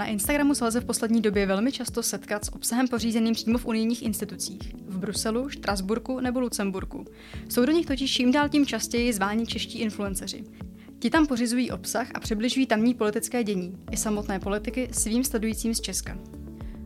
Na 0.00 0.06
Instagramu 0.06 0.54
se 0.54 0.64
lze 0.64 0.80
v 0.80 0.84
poslední 0.84 1.20
době 1.20 1.46
velmi 1.46 1.72
často 1.72 2.02
setkat 2.02 2.44
s 2.44 2.52
obsahem 2.54 2.88
pořízeným 2.88 3.34
přímo 3.34 3.58
v 3.58 3.66
unijních 3.66 4.02
institucích. 4.02 4.74
V 4.86 4.98
Bruselu, 4.98 5.48
Štrasburku 5.48 6.20
nebo 6.20 6.40
Lucemburku. 6.40 7.04
Jsou 7.48 7.64
do 7.64 7.72
nich 7.72 7.86
totiž 7.86 8.12
čím 8.12 8.32
dál 8.32 8.48
tím 8.48 8.66
častěji 8.66 9.12
zváni 9.12 9.46
čeští 9.46 9.78
influenceři. 9.78 10.44
Ti 10.98 11.10
tam 11.10 11.26
pořizují 11.26 11.70
obsah 11.70 12.08
a 12.14 12.20
přibližují 12.20 12.66
tamní 12.66 12.94
politické 12.94 13.44
dění 13.44 13.78
i 13.90 13.96
samotné 13.96 14.40
politiky 14.40 14.88
svým 14.92 15.24
sledujícím 15.24 15.74
z 15.74 15.80
Česka. 15.80 16.18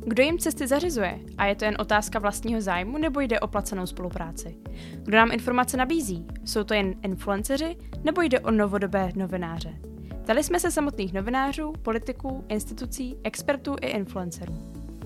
Kdo 0.07 0.23
jim 0.23 0.39
cesty 0.39 0.67
zařizuje? 0.67 1.21
A 1.39 1.47
je 1.47 1.55
to 1.55 1.65
jen 1.65 1.77
otázka 1.79 2.19
vlastního 2.19 2.61
zájmu 2.61 2.99
nebo 2.99 3.21
jde 3.21 3.41
o 3.41 3.47
placenou 3.47 3.87
spolupráci? 3.87 4.57
Kdo 5.05 5.17
nám 5.17 5.33
informace 5.33 5.77
nabízí? 5.77 6.27
Jsou 6.45 6.65
to 6.65 6.75
jen 6.75 6.95
influenceři 7.03 7.77
nebo 8.05 8.23
jde 8.23 8.41
o 8.41 8.51
novodobé 8.51 9.13
novináře? 9.17 9.94
Ptali 10.25 10.43
jsme 10.45 10.61
se 10.61 10.71
samotných 10.71 11.13
novinářů, 11.13 11.73
politiků, 11.83 12.45
institucí, 12.49 13.17
expertů 13.25 13.77
i 13.81 13.87
influencerů. 13.87 14.55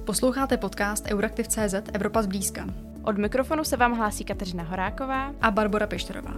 Posloucháte 0.05 0.57
podcast 0.57 1.07
Euraktiv.cz 1.11 1.75
Evropa 1.93 2.23
zblízka. 2.23 2.67
Od 3.05 3.19
mikrofonu 3.19 3.65
se 3.65 3.77
vám 3.77 3.93
hlásí 3.93 4.25
Kateřina 4.25 4.65
Horáková 4.65 5.33
a 5.41 5.51
Barbara 5.51 5.87
Pešterová. 5.87 6.35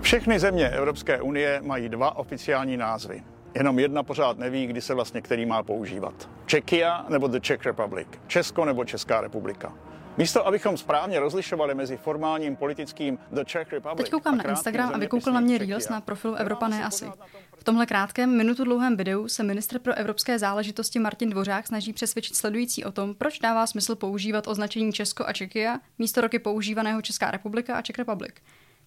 Všechny 0.00 0.38
země 0.38 0.68
Evropské 0.68 1.22
unie 1.22 1.60
mají 1.64 1.88
dva 1.88 2.16
oficiální 2.16 2.76
názvy. 2.76 3.22
Jenom 3.54 3.78
jedna 3.78 4.02
pořád 4.02 4.38
neví, 4.38 4.66
kdy 4.66 4.80
se 4.80 4.94
vlastně 4.94 5.22
který 5.22 5.46
má 5.46 5.62
používat. 5.62 6.30
Čekia 6.46 7.06
nebo 7.08 7.28
The 7.28 7.40
Czech 7.40 7.66
Republic. 7.66 8.08
Česko 8.26 8.64
nebo 8.64 8.84
Česká 8.84 9.20
republika. 9.20 9.72
Místo, 10.18 10.46
abychom 10.46 10.76
správně 10.76 11.20
rozlišovali 11.20 11.74
mezi 11.74 11.96
formálním 11.96 12.56
politickým 12.56 13.18
The 13.30 13.44
Czech 13.44 13.72
Republic. 13.72 14.04
Teď 14.04 14.10
koukám 14.10 14.36
na 14.36 14.50
Instagram 14.50 14.90
a 14.94 14.98
vykoukl 14.98 15.32
na 15.32 15.40
mě 15.40 15.58
Reels 15.58 15.88
na 15.88 16.00
profilu 16.00 16.34
Evropa 16.34 16.68
ne 16.68 16.84
asi. 16.84 17.10
V 17.58 17.64
tomhle 17.64 17.86
krátkém, 17.86 18.36
minutu 18.36 18.64
dlouhém 18.64 18.96
videu 18.96 19.28
se 19.28 19.42
ministr 19.42 19.78
pro 19.78 19.94
evropské 19.94 20.38
záležitosti 20.38 20.98
Martin 20.98 21.30
Dvořák 21.30 21.66
snaží 21.66 21.92
přesvědčit 21.92 22.36
sledující 22.36 22.84
o 22.84 22.92
tom, 22.92 23.14
proč 23.14 23.38
dává 23.38 23.66
smysl 23.66 23.96
používat 23.96 24.48
označení 24.48 24.92
Česko 24.92 25.26
a 25.26 25.32
Čekia 25.32 25.80
místo 25.98 26.20
roky 26.20 26.38
používaného 26.38 27.02
Česká 27.02 27.30
republika 27.30 27.76
a 27.76 27.82
Czech 27.82 27.98
Republic. 27.98 28.34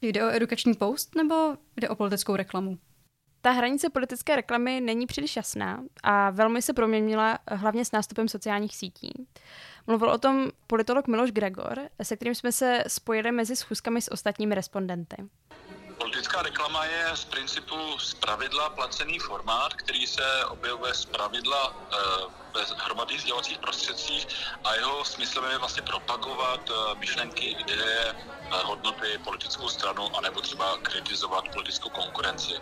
Jde 0.02 0.26
o 0.26 0.30
edukační 0.30 0.74
post 0.74 1.16
nebo 1.16 1.58
jde 1.78 1.90
o 1.90 1.96
politickou 1.96 2.36
reklamu? 2.36 2.78
Ta 3.42 3.52
hranice 3.52 3.90
politické 3.90 4.36
reklamy 4.36 4.82
není 4.82 5.08
příliš 5.08 5.36
jasná 5.36 5.84
a 6.04 6.30
velmi 6.30 6.62
se 6.62 6.74
proměnila 6.74 7.40
hlavně 7.48 7.86
s 7.86 7.92
nástupem 7.92 8.28
sociálních 8.28 8.76
sítí. 8.76 9.28
Mluvil 9.88 10.10
o 10.10 10.18
tom 10.18 10.50
politolog 10.68 11.08
Miloš 11.08 11.32
Gregor, 11.32 11.80
se 12.04 12.16
kterým 12.16 12.36
jsme 12.36 12.52
se 12.52 12.84
spojili 12.88 13.32
mezi 13.32 13.56
schůzkami 13.56 14.02
s 14.02 14.12
ostatními 14.12 14.56
respondenty. 14.56 15.16
Politická 15.98 16.42
reklama 16.42 16.86
je 16.86 17.06
z 17.14 17.26
principu 17.26 18.00
z 18.00 18.14
pravidla 18.14 18.70
placený 18.70 19.20
formát, 19.20 19.74
který 19.74 20.08
se 20.08 20.46
objevuje 20.46 20.94
z 20.94 21.06
pravidla 21.06 21.76
e, 21.92 21.96
ve 22.56 22.66
hromadných 22.86 23.22
sdělovacích 23.22 23.60
prostředcích 23.60 24.28
a 24.64 24.76
jeho 24.76 25.06
smyslem 25.06 25.52
je 25.52 25.58
vlastně 25.58 25.84
propagovat 25.84 26.70
e, 26.70 26.96
myšlenky, 27.00 27.46
ideje, 27.52 28.16
hodnoty 28.52 29.18
politickou 29.24 29.70
stranu, 29.70 30.16
anebo 30.18 30.42
třeba 30.42 30.78
kritizovat 30.78 31.46
politickou 31.54 31.90
konkurenci. 31.90 32.54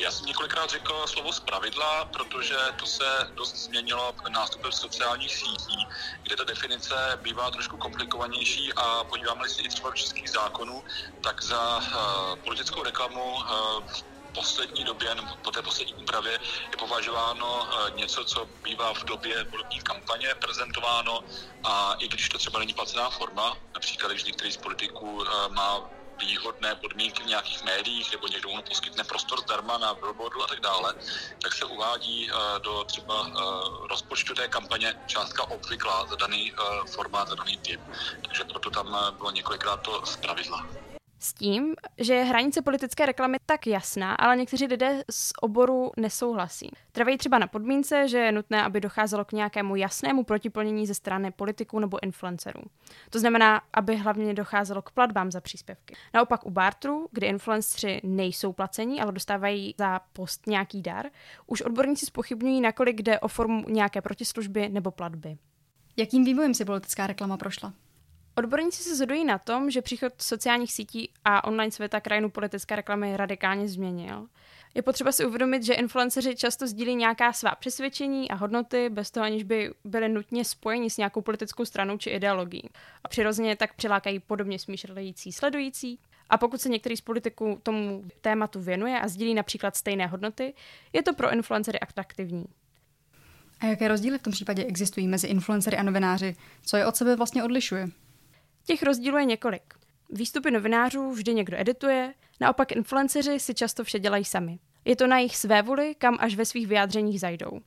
Já 0.00 0.10
jsem 0.10 0.26
několikrát 0.26 0.70
řekl 0.70 1.06
slovo 1.06 1.32
zpravidla, 1.32 2.04
protože 2.04 2.56
to 2.80 2.86
se 2.86 3.26
dost 3.36 3.56
změnilo 3.56 4.14
nástupem 4.28 4.72
sociálních 4.72 5.34
sítí, 5.34 5.78
kde 6.22 6.36
ta 6.36 6.44
definice 6.44 7.18
bývá 7.22 7.50
trošku 7.50 7.76
komplikovanější 7.76 8.72
a 8.76 9.04
podíváme-li 9.04 9.48
se 9.48 9.62
i 9.62 9.68
třeba 9.68 9.90
do 9.90 9.96
českých 9.96 10.30
zákonů, 10.30 10.82
tak 11.20 11.42
za 11.42 11.76
uh, 11.78 12.36
politickou 12.44 12.82
reklamu 12.82 13.34
uh, 13.34 13.84
poslední 14.36 14.84
době, 14.84 15.14
nebo 15.14 15.32
po 15.44 15.50
té 15.50 15.62
poslední 15.62 15.94
úpravě, 15.94 16.32
je 16.72 16.76
považováno 16.78 17.68
něco, 17.94 18.24
co 18.24 18.46
bývá 18.64 18.94
v 18.94 19.04
době 19.04 19.44
volební 19.52 19.80
kampaně 19.80 20.28
prezentováno 20.44 21.24
a 21.64 21.94
i 22.04 22.08
když 22.08 22.28
to 22.28 22.38
třeba 22.38 22.58
není 22.58 22.74
placená 22.74 23.10
forma, 23.10 23.56
například 23.74 24.08
když 24.08 24.24
některý 24.24 24.52
z 24.52 24.56
politiků 24.56 25.24
má 25.48 25.70
výhodné 26.20 26.74
podmínky 26.76 27.22
v 27.22 27.26
nějakých 27.26 27.64
médiích 27.64 28.12
nebo 28.12 28.28
někdo 28.28 28.48
mu 28.48 28.62
poskytne 28.62 29.04
prostor 29.04 29.40
zdarma 29.40 29.78
na 29.78 29.94
billboardu 29.94 30.42
a 30.44 30.46
tak 30.46 30.60
dále, 30.60 30.94
tak 31.42 31.52
se 31.54 31.64
uvádí 31.64 32.30
do 32.64 32.84
třeba 32.84 33.30
rozpočtu 33.90 34.34
té 34.34 34.48
kampaně 34.48 34.94
částka 35.06 35.50
obvyklá 35.50 36.06
za 36.06 36.16
daný 36.16 36.52
formát, 36.94 37.28
za 37.28 37.34
daný 37.34 37.58
typ. 37.58 37.80
Takže 38.28 38.44
proto 38.44 38.70
tam 38.70 39.16
bylo 39.18 39.30
několikrát 39.30 39.76
to 39.76 40.02
zpravidla 40.06 40.85
s 41.18 41.34
tím, 41.34 41.74
že 41.98 42.14
je 42.14 42.24
hranice 42.24 42.62
politické 42.62 43.06
reklamy 43.06 43.38
tak 43.46 43.66
jasná, 43.66 44.14
ale 44.14 44.36
někteří 44.36 44.66
lidé 44.66 45.04
z 45.10 45.32
oboru 45.40 45.92
nesouhlasí. 45.96 46.70
Trvají 46.92 47.18
třeba 47.18 47.38
na 47.38 47.46
podmínce, 47.46 48.08
že 48.08 48.18
je 48.18 48.32
nutné, 48.32 48.62
aby 48.62 48.80
docházelo 48.80 49.24
k 49.24 49.32
nějakému 49.32 49.76
jasnému 49.76 50.24
protiplnění 50.24 50.86
ze 50.86 50.94
strany 50.94 51.30
politiků 51.30 51.78
nebo 51.78 52.02
influencerů. 52.02 52.62
To 53.10 53.18
znamená, 53.18 53.62
aby 53.72 53.96
hlavně 53.96 54.34
docházelo 54.34 54.82
k 54.82 54.90
platbám 54.90 55.30
za 55.30 55.40
příspěvky. 55.40 55.96
Naopak 56.14 56.46
u 56.46 56.50
bartru, 56.50 57.08
kdy 57.12 57.26
influenceri 57.26 58.00
nejsou 58.04 58.52
placení, 58.52 59.00
ale 59.00 59.12
dostávají 59.12 59.74
za 59.78 60.00
post 60.12 60.46
nějaký 60.46 60.82
dar, 60.82 61.06
už 61.46 61.62
odborníci 61.62 62.06
spochybňují, 62.06 62.60
nakolik 62.60 63.02
jde 63.02 63.20
o 63.20 63.28
formu 63.28 63.64
nějaké 63.68 64.00
protislužby 64.00 64.68
nebo 64.68 64.90
platby. 64.90 65.38
Jakým 65.96 66.24
vývojem 66.24 66.54
si 66.54 66.64
politická 66.64 67.06
reklama 67.06 67.36
prošla? 67.36 67.72
Odborníci 68.38 68.82
se 68.82 68.96
zhodují 68.96 69.24
na 69.24 69.38
tom, 69.38 69.70
že 69.70 69.82
příchod 69.82 70.12
sociálních 70.22 70.72
sítí 70.72 71.10
a 71.24 71.44
online 71.44 71.70
světa 71.70 72.00
krajinu 72.00 72.30
politické 72.30 72.76
reklamy 72.76 73.16
radikálně 73.16 73.68
změnil. 73.68 74.26
Je 74.74 74.82
potřeba 74.82 75.12
si 75.12 75.26
uvědomit, 75.26 75.62
že 75.62 75.74
influenceři 75.74 76.36
často 76.36 76.66
sdílí 76.66 76.94
nějaká 76.94 77.32
svá 77.32 77.54
přesvědčení 77.54 78.30
a 78.30 78.34
hodnoty, 78.34 78.88
bez 78.88 79.10
toho 79.10 79.24
aniž 79.24 79.42
by 79.42 79.70
byly 79.84 80.08
nutně 80.08 80.44
spojeni 80.44 80.90
s 80.90 80.96
nějakou 80.96 81.20
politickou 81.20 81.64
stranou 81.64 81.98
či 81.98 82.10
ideologií. 82.10 82.70
A 83.04 83.08
přirozeně 83.08 83.56
tak 83.56 83.74
přilákají 83.74 84.20
podobně 84.20 84.58
smýšlející 84.58 85.32
sledující. 85.32 85.98
A 86.30 86.38
pokud 86.38 86.60
se 86.60 86.68
některý 86.68 86.96
z 86.96 87.00
politiků 87.00 87.60
tomu 87.62 88.04
tématu 88.20 88.60
věnuje 88.60 89.00
a 89.00 89.08
sdílí 89.08 89.34
například 89.34 89.76
stejné 89.76 90.06
hodnoty, 90.06 90.54
je 90.92 91.02
to 91.02 91.14
pro 91.14 91.32
influencery 91.32 91.80
atraktivní. 91.80 92.44
A 93.60 93.66
jaké 93.66 93.88
rozdíly 93.88 94.18
v 94.18 94.22
tom 94.22 94.32
případě 94.32 94.64
existují 94.64 95.08
mezi 95.08 95.26
influencery 95.26 95.76
a 95.76 95.82
novináři? 95.82 96.36
Co 96.62 96.76
je 96.76 96.86
od 96.86 96.96
sebe 96.96 97.16
vlastně 97.16 97.44
odlišuje? 97.44 97.88
Těch 98.66 98.82
rozdílů 98.82 99.18
je 99.18 99.24
několik. 99.24 99.74
Výstupy 100.10 100.50
novinářů 100.50 101.10
vždy 101.10 101.34
někdo 101.34 101.56
edituje, 101.60 102.14
naopak 102.40 102.72
influenceři 102.72 103.40
si 103.40 103.54
často 103.54 103.84
vše 103.84 103.98
dělají 103.98 104.24
sami. 104.24 104.58
Je 104.84 104.96
to 104.96 105.06
na 105.06 105.18
jejich 105.18 105.36
svévoli, 105.36 105.94
kam 105.94 106.16
až 106.20 106.34
ve 106.34 106.44
svých 106.44 106.66
vyjádřeních 106.66 107.20
zajdou. 107.20 107.60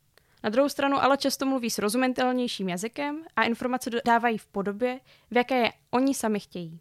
Na 0.44 0.50
druhou 0.50 0.70
stranu 0.70 1.04
ale 1.04 1.18
často 1.18 1.46
mluví 1.46 1.70
srozumitelnějším 1.70 2.70
jazykem 2.70 3.24
a 3.36 3.44
informace 3.44 3.90
dávají 4.06 4.38
v 4.38 4.48
podobě, 4.48 5.00
v 5.32 5.38
jaké 5.38 5.56
je 5.56 5.74
oni 5.92 6.14
sami 6.14 6.40
chtějí. 6.40 6.80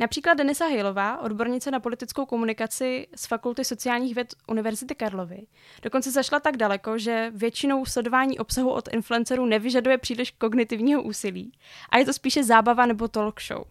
Například 0.00 0.34
Denisa 0.34 0.66
Hejlová, 0.66 1.20
odbornice 1.20 1.70
na 1.70 1.80
politickou 1.80 2.26
komunikaci 2.26 3.06
z 3.16 3.26
Fakulty 3.26 3.64
sociálních 3.64 4.14
věd 4.14 4.34
Univerzity 4.48 4.94
Karlovy, 4.94 5.46
dokonce 5.82 6.10
zašla 6.10 6.40
tak 6.40 6.56
daleko, 6.56 6.98
že 6.98 7.32
většinou 7.34 7.84
sledování 7.84 8.38
obsahu 8.38 8.70
od 8.70 8.88
influencerů 8.92 9.46
nevyžaduje 9.46 9.98
příliš 9.98 10.30
kognitivního 10.30 11.02
úsilí 11.02 11.52
a 11.90 11.98
je 11.98 12.04
to 12.04 12.12
spíše 12.12 12.44
zábava 12.44 12.86
nebo 12.86 13.08
talk 13.08 13.40
show. 13.42 13.64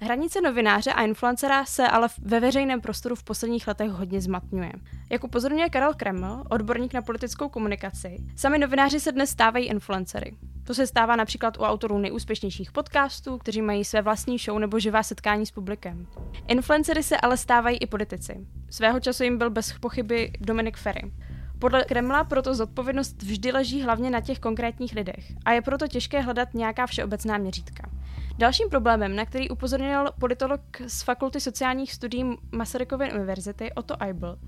Hranice 0.00 0.40
novináře 0.40 0.92
a 0.92 1.04
influencera 1.04 1.64
se 1.64 1.88
ale 1.88 2.08
ve 2.18 2.40
veřejném 2.40 2.80
prostoru 2.80 3.14
v 3.14 3.24
posledních 3.24 3.68
letech 3.68 3.90
hodně 3.90 4.20
zmatňuje. 4.20 4.72
Jak 5.10 5.24
upozorňuje 5.24 5.70
Karel 5.70 5.94
Kreml, 5.94 6.44
odborník 6.50 6.94
na 6.94 7.02
politickou 7.02 7.48
komunikaci, 7.48 8.16
sami 8.36 8.58
novináři 8.58 9.00
se 9.00 9.12
dnes 9.12 9.30
stávají 9.30 9.66
influencery. 9.66 10.36
To 10.64 10.74
se 10.74 10.86
stává 10.86 11.16
například 11.16 11.58
u 11.58 11.62
autorů 11.62 11.98
nejúspěšnějších 11.98 12.72
podcastů, 12.72 13.38
kteří 13.38 13.62
mají 13.62 13.84
své 13.84 14.02
vlastní 14.02 14.38
show 14.38 14.58
nebo 14.58 14.78
živá 14.78 15.02
setkání 15.02 15.46
s 15.46 15.50
publikem. 15.50 16.06
Influencery 16.48 17.02
se 17.02 17.16
ale 17.16 17.36
stávají 17.36 17.78
i 17.78 17.86
politici. 17.86 18.46
Svého 18.70 19.00
času 19.00 19.24
jim 19.24 19.38
byl 19.38 19.50
bez 19.50 19.72
pochyby 19.72 20.32
Dominik 20.40 20.76
Ferry. 20.76 21.12
Podle 21.58 21.84
Kremla 21.84 22.24
proto 22.24 22.54
zodpovědnost 22.54 23.22
vždy 23.22 23.52
leží 23.52 23.82
hlavně 23.82 24.10
na 24.10 24.20
těch 24.20 24.38
konkrétních 24.38 24.94
lidech 24.94 25.32
a 25.44 25.52
je 25.52 25.62
proto 25.62 25.88
těžké 25.88 26.20
hledat 26.20 26.54
nějaká 26.54 26.86
všeobecná 26.86 27.38
měřítka. 27.38 27.90
Dalším 28.38 28.68
problémem, 28.70 29.16
na 29.16 29.26
který 29.26 29.50
upozornil 29.50 30.10
politolog 30.20 30.60
z 30.86 31.02
Fakulty 31.02 31.40
sociálních 31.40 31.92
studií 31.92 32.24
Masarykovy 32.52 33.12
univerzity 33.12 33.72
Otto 33.72 34.02
Eibel, 34.02 34.38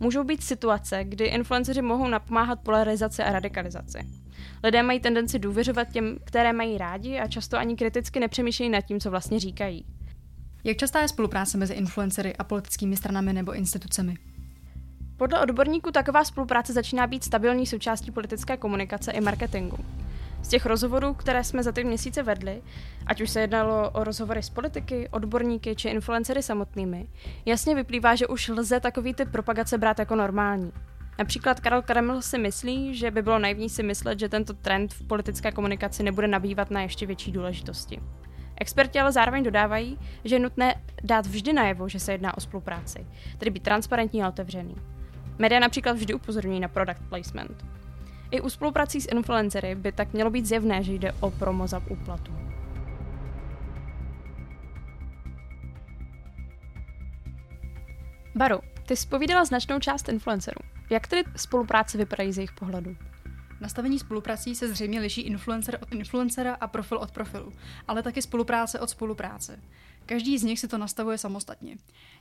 můžou 0.00 0.24
být 0.24 0.42
situace, 0.42 1.04
kdy 1.04 1.24
influenceři 1.24 1.82
mohou 1.82 2.08
napomáhat 2.08 2.60
polarizaci 2.60 3.22
a 3.22 3.32
radikalizaci. 3.32 3.98
Lidé 4.64 4.82
mají 4.82 5.00
tendenci 5.00 5.38
důvěřovat 5.38 5.88
těm, 5.88 6.18
které 6.24 6.52
mají 6.52 6.78
rádi 6.78 7.18
a 7.18 7.28
často 7.28 7.58
ani 7.58 7.76
kriticky 7.76 8.20
nepřemýšlejí 8.20 8.70
nad 8.70 8.80
tím, 8.80 9.00
co 9.00 9.10
vlastně 9.10 9.40
říkají. 9.40 9.84
Jak 10.64 10.76
častá 10.76 11.00
je 11.00 11.08
spolupráce 11.08 11.58
mezi 11.58 11.74
influencery 11.74 12.36
a 12.36 12.44
politickými 12.44 12.96
stranami 12.96 13.32
nebo 13.32 13.54
institucemi? 13.54 14.14
Podle 15.16 15.40
odborníků 15.40 15.90
taková 15.90 16.24
spolupráce 16.24 16.72
začíná 16.72 17.06
být 17.06 17.24
stabilní 17.24 17.66
součástí 17.66 18.10
politické 18.10 18.56
komunikace 18.56 19.12
i 19.12 19.20
marketingu. 19.20 19.76
Z 20.42 20.48
těch 20.48 20.66
rozhovorů, 20.66 21.14
které 21.14 21.44
jsme 21.44 21.62
za 21.62 21.72
ty 21.72 21.84
měsíce 21.84 22.22
vedli, 22.22 22.62
ať 23.06 23.20
už 23.20 23.30
se 23.30 23.40
jednalo 23.40 23.90
o 23.90 24.04
rozhovory 24.04 24.42
s 24.42 24.50
politiky, 24.50 25.08
odborníky 25.10 25.76
či 25.76 25.88
influencery 25.88 26.42
samotnými, 26.42 27.08
jasně 27.46 27.74
vyplývá, 27.74 28.14
že 28.14 28.26
už 28.26 28.48
lze 28.48 28.80
takový 28.80 29.14
typ 29.14 29.28
propagace 29.28 29.78
brát 29.78 29.98
jako 29.98 30.16
normální. 30.16 30.72
Například 31.18 31.60
Karel 31.60 31.82
Kreml 31.82 32.22
si 32.22 32.38
myslí, 32.38 32.94
že 32.94 33.10
by 33.10 33.22
bylo 33.22 33.38
naivní 33.38 33.68
si 33.70 33.82
myslet, 33.82 34.18
že 34.18 34.28
tento 34.28 34.54
trend 34.54 34.94
v 34.94 35.06
politické 35.06 35.52
komunikaci 35.52 36.02
nebude 36.02 36.28
nabývat 36.28 36.70
na 36.70 36.82
ještě 36.82 37.06
větší 37.06 37.32
důležitosti. 37.32 38.00
Experti 38.56 39.00
ale 39.00 39.12
zároveň 39.12 39.42
dodávají, 39.42 39.98
že 40.24 40.34
je 40.34 40.38
nutné 40.38 40.82
dát 41.04 41.26
vždy 41.26 41.52
najevo, 41.52 41.88
že 41.88 42.00
se 42.00 42.12
jedná 42.12 42.36
o 42.36 42.40
spolupráci, 42.40 43.06
tedy 43.38 43.50
být 43.50 43.62
transparentní 43.62 44.22
a 44.22 44.28
otevřený. 44.28 44.74
Média 45.38 45.60
například 45.60 45.96
vždy 45.96 46.14
upozorňují 46.14 46.60
na 46.60 46.68
product 46.68 47.02
placement. 47.08 47.71
I 48.32 48.40
u 48.40 48.50
spoluprací 48.50 49.00
s 49.00 49.08
influencery 49.12 49.74
by 49.74 49.92
tak 49.92 50.12
mělo 50.12 50.30
být 50.30 50.46
zjevné, 50.46 50.82
že 50.82 50.92
jde 50.92 51.12
o 51.20 51.30
promo 51.30 51.66
za 51.66 51.82
úplatu. 51.90 52.32
Baru, 58.34 58.58
ty 58.86 58.96
jsi 58.96 59.06
povídala 59.08 59.44
značnou 59.44 59.78
část 59.78 60.08
influencerů. 60.08 60.60
Jak 60.90 61.06
tedy 61.06 61.24
spolupráce 61.36 61.98
vypadají 61.98 62.32
z 62.32 62.38
jejich 62.38 62.52
pohledu? 62.52 62.96
Nastavení 63.60 63.98
spoluprací 63.98 64.54
se 64.54 64.68
zřejmě 64.68 65.00
liší 65.00 65.20
influencer 65.20 65.78
od 65.82 65.92
influencera 65.92 66.54
a 66.54 66.66
profil 66.66 66.98
od 66.98 67.10
profilu, 67.10 67.52
ale 67.88 68.02
taky 68.02 68.22
spolupráce 68.22 68.80
od 68.80 68.90
spolupráce. 68.90 69.60
Každý 70.12 70.38
z 70.38 70.42
nich 70.42 70.60
si 70.60 70.68
to 70.68 70.78
nastavuje 70.78 71.18
samostatně. 71.18 71.76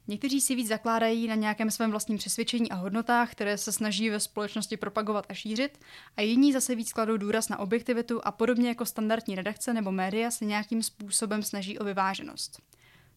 Někteří 0.07 0.41
si 0.41 0.55
víc 0.55 0.67
zakládají 0.67 1.27
na 1.27 1.35
nějakém 1.35 1.71
svém 1.71 1.91
vlastním 1.91 2.17
přesvědčení 2.17 2.71
a 2.71 2.75
hodnotách, 2.75 3.31
které 3.31 3.57
se 3.57 3.71
snaží 3.71 4.09
ve 4.09 4.19
společnosti 4.19 4.77
propagovat 4.77 5.25
a 5.29 5.33
šířit, 5.33 5.79
a 6.17 6.21
jiní 6.21 6.53
zase 6.53 6.75
víc 6.75 6.93
kladou 6.93 7.17
důraz 7.17 7.49
na 7.49 7.59
objektivitu 7.59 8.21
a 8.23 8.31
podobně 8.31 8.69
jako 8.69 8.85
standardní 8.85 9.35
redakce 9.35 9.73
nebo 9.73 9.91
média 9.91 10.31
se 10.31 10.45
nějakým 10.45 10.83
způsobem 10.83 11.43
snaží 11.43 11.79
o 11.79 11.83
vyváženost. 11.83 12.61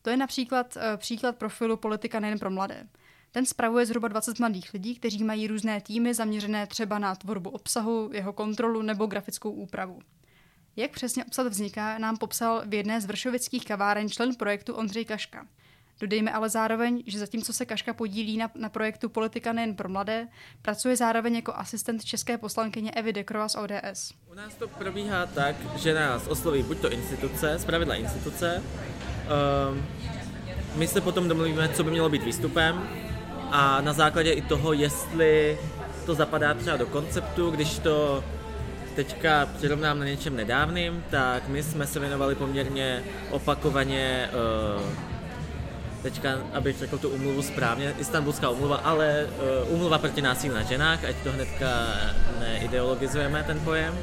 To 0.03 0.11
je 0.11 0.17
například 0.17 0.77
uh, 0.77 0.83
příklad 0.97 1.37
profilu 1.37 1.77
politika 1.77 2.21
nejen 2.21 2.39
pro 2.39 2.51
mladé. 2.51 2.87
Ten 3.31 3.47
spravuje 3.47 3.87
zhruba 3.87 4.09
20 4.09 4.39
mladých 4.39 4.73
lidí, 4.73 4.95
kteří 4.95 5.25
mají 5.25 5.47
různé 5.47 5.81
týmy 5.81 6.15
zaměřené 6.15 6.67
třeba 6.67 6.99
na 6.99 7.15
tvorbu 7.15 7.51
obsahu, 7.51 8.11
jeho 8.13 8.33
kontrolu 8.33 8.83
nebo 8.83 9.07
grafickou 9.07 9.51
úpravu. 9.51 10.01
Jak 10.77 10.91
přesně 10.91 11.25
obsah 11.25 11.47
vzniká, 11.47 11.99
nám 11.99 12.17
popsal 12.17 12.63
v 12.67 12.75
jedné 12.75 13.01
z 13.01 13.07
vršovických 13.07 13.65
kaváren 13.65 14.09
člen 14.09 14.35
projektu 14.35 14.75
Ondřej 14.75 15.05
Kaška. 15.05 15.47
Dodejme 16.01 16.33
ale 16.33 16.51
zároveň, 16.51 17.03
že 17.07 17.19
zatímco 17.19 17.53
se 17.53 17.65
Kaška 17.65 17.95
podílí 17.95 18.37
na, 18.37 18.51
na 18.55 18.69
projektu 18.69 19.09
Politika 19.09 19.53
nejen 19.53 19.75
pro 19.75 19.89
mladé, 19.89 20.29
pracuje 20.63 20.97
zároveň 20.97 21.35
jako 21.35 21.53
asistent 21.55 22.05
české 22.05 22.39
poslankyně 22.39 22.91
Evy 22.91 23.13
Dekrova 23.13 23.49
z 23.49 23.55
ODS. 23.55 24.13
U 24.31 24.35
nás 24.35 24.55
to 24.55 24.69
probíhá 24.69 25.27
tak, 25.27 25.57
že 25.77 25.95
nás 25.95 26.27
osloví 26.27 26.63
buď 26.63 26.79
to 26.79 26.93
instituce, 26.93 27.59
zpravidla 27.59 27.95
instituce, 27.95 28.63
um, 29.71 29.87
my 30.75 30.89
se 30.89 31.01
potom 31.01 31.29
domluvíme, 31.29 31.69
co 31.69 31.85
by 31.85 31.91
mělo 31.91 32.09
být 32.09 32.25
výstupem 32.25 32.89
a 33.51 33.81
na 33.81 33.93
základě 33.93 34.33
i 34.33 34.43
toho, 34.43 34.73
jestli 34.73 35.59
to 36.07 36.15
zapadá 36.15 36.55
třeba 36.55 36.77
do 36.77 36.87
konceptu, 36.87 37.51
když 37.51 37.79
to 37.79 38.25
teďka 38.97 39.49
přirovnám 39.57 39.99
na 39.99 40.05
něčem 40.05 40.37
nedávným, 40.37 41.05
tak 41.11 41.49
my 41.49 41.63
jsme 41.63 41.87
se 41.87 42.01
věnovali 42.01 42.35
poměrně 42.35 43.03
opakovaně 43.31 44.29
uh, 44.77 44.83
teďka, 46.03 46.39
abych 46.53 46.79
řekl 46.79 46.99
tu 46.99 47.09
umluvu 47.09 47.43
správně, 47.43 47.95
Istanbulská 47.99 48.51
umluva, 48.51 48.77
ale 48.77 49.27
uh, 49.67 49.75
umluva 49.75 49.99
proti 49.99 50.23
násilí 50.23 50.55
na 50.55 50.63
ženách, 50.63 51.05
ať 51.05 51.17
to 51.17 51.33
hnedka 51.33 51.67
neideologizujeme 52.41 53.43
ten 53.43 53.61
pojem, 53.61 53.95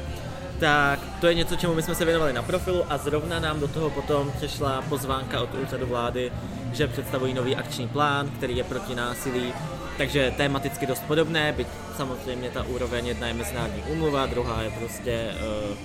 tak 0.60 0.98
to 1.20 1.26
je 1.26 1.34
něco, 1.34 1.56
čemu 1.56 1.74
my 1.74 1.82
jsme 1.82 1.94
se 1.94 2.04
věnovali 2.04 2.32
na 2.32 2.42
profilu 2.42 2.84
a 2.88 2.98
zrovna 2.98 3.38
nám 3.38 3.60
do 3.60 3.68
toho 3.68 3.90
potom 3.90 4.32
přišla 4.36 4.82
pozvánka 4.88 5.40
od 5.40 5.54
úřadu 5.54 5.86
vlády, 5.86 6.32
že 6.72 6.86
představují 6.86 7.34
nový 7.34 7.56
akční 7.56 7.88
plán, 7.88 8.28
který 8.28 8.56
je 8.56 8.64
proti 8.64 8.94
násilí, 8.94 9.52
takže 9.98 10.34
tématicky 10.36 10.86
dost 10.86 11.02
podobné, 11.02 11.52
byť 11.52 11.66
samozřejmě 11.96 12.50
ta 12.50 12.62
úroveň 12.62 13.06
jedna 13.06 13.26
je 13.26 13.34
mezinárodní 13.34 13.82
úmluva, 13.82 14.26
druhá 14.26 14.62
je 14.62 14.70
prostě 14.70 15.28
uh, 15.70 15.76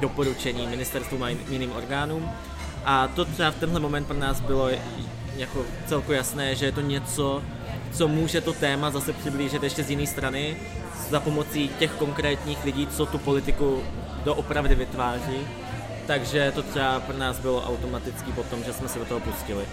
doporučení 0.00 0.66
ministerstvu 0.66 1.24
a 1.24 1.28
jiným 1.28 1.72
orgánům. 1.72 2.30
A 2.84 3.08
to 3.08 3.24
třeba 3.24 3.50
v 3.50 3.56
tenhle 3.56 3.80
moment 3.80 4.06
pro 4.06 4.16
nás 4.18 4.40
bylo 4.40 4.68
jako 5.36 5.64
celku 5.86 6.12
jasné, 6.12 6.54
že 6.54 6.66
je 6.66 6.72
to 6.72 6.80
něco, 6.80 7.42
co 7.92 8.08
může 8.08 8.40
to 8.40 8.52
téma 8.52 8.90
zase 8.90 9.12
přiblížit 9.12 9.62
ještě 9.62 9.82
z 9.84 9.90
jiné 9.90 10.06
strany, 10.06 10.56
za 11.10 11.20
pomocí 11.20 11.70
těch 11.78 11.90
konkrétních 11.90 12.64
lidí, 12.64 12.86
co 12.86 13.06
tu 13.06 13.18
politiku 13.18 13.82
doopravdy 14.24 14.74
vytváří. 14.74 15.46
Takže 16.06 16.52
to 16.54 16.62
třeba 16.62 17.00
pro 17.00 17.18
nás 17.18 17.38
bylo 17.38 17.68
automatický 17.68 18.32
potom, 18.32 18.64
že 18.64 18.72
jsme 18.72 18.88
se 18.88 18.98
do 18.98 19.04
toho 19.04 19.20
pustili. 19.20 19.64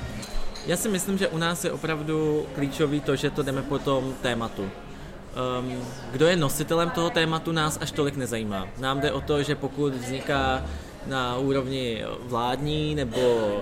Já 0.68 0.78
si 0.78 0.90
myslím, 0.90 1.18
že 1.18 1.28
u 1.28 1.38
nás 1.38 1.64
je 1.64 1.72
opravdu 1.72 2.46
klíčový 2.56 3.02
to, 3.02 3.16
že 3.16 3.30
to 3.30 3.44
jdeme 3.44 3.62
po 3.62 3.80
tom 3.80 4.14
tématu. 4.22 4.62
Um, 4.62 5.82
kdo 6.12 6.28
je 6.28 6.36
nositelem 6.36 6.90
toho 6.90 7.10
tématu, 7.10 7.52
nás 7.52 7.78
až 7.82 7.92
tolik 7.92 8.16
nezajímá. 8.16 8.68
Nám 8.78 9.02
jde 9.02 9.12
o 9.12 9.22
to, 9.22 9.44
že 9.44 9.56
pokud 9.56 9.94
vzniká 9.94 10.66
na 11.08 11.38
úrovni 11.38 12.04
vládní 12.24 12.96
nebo 12.96 13.20
uh, 13.20 13.62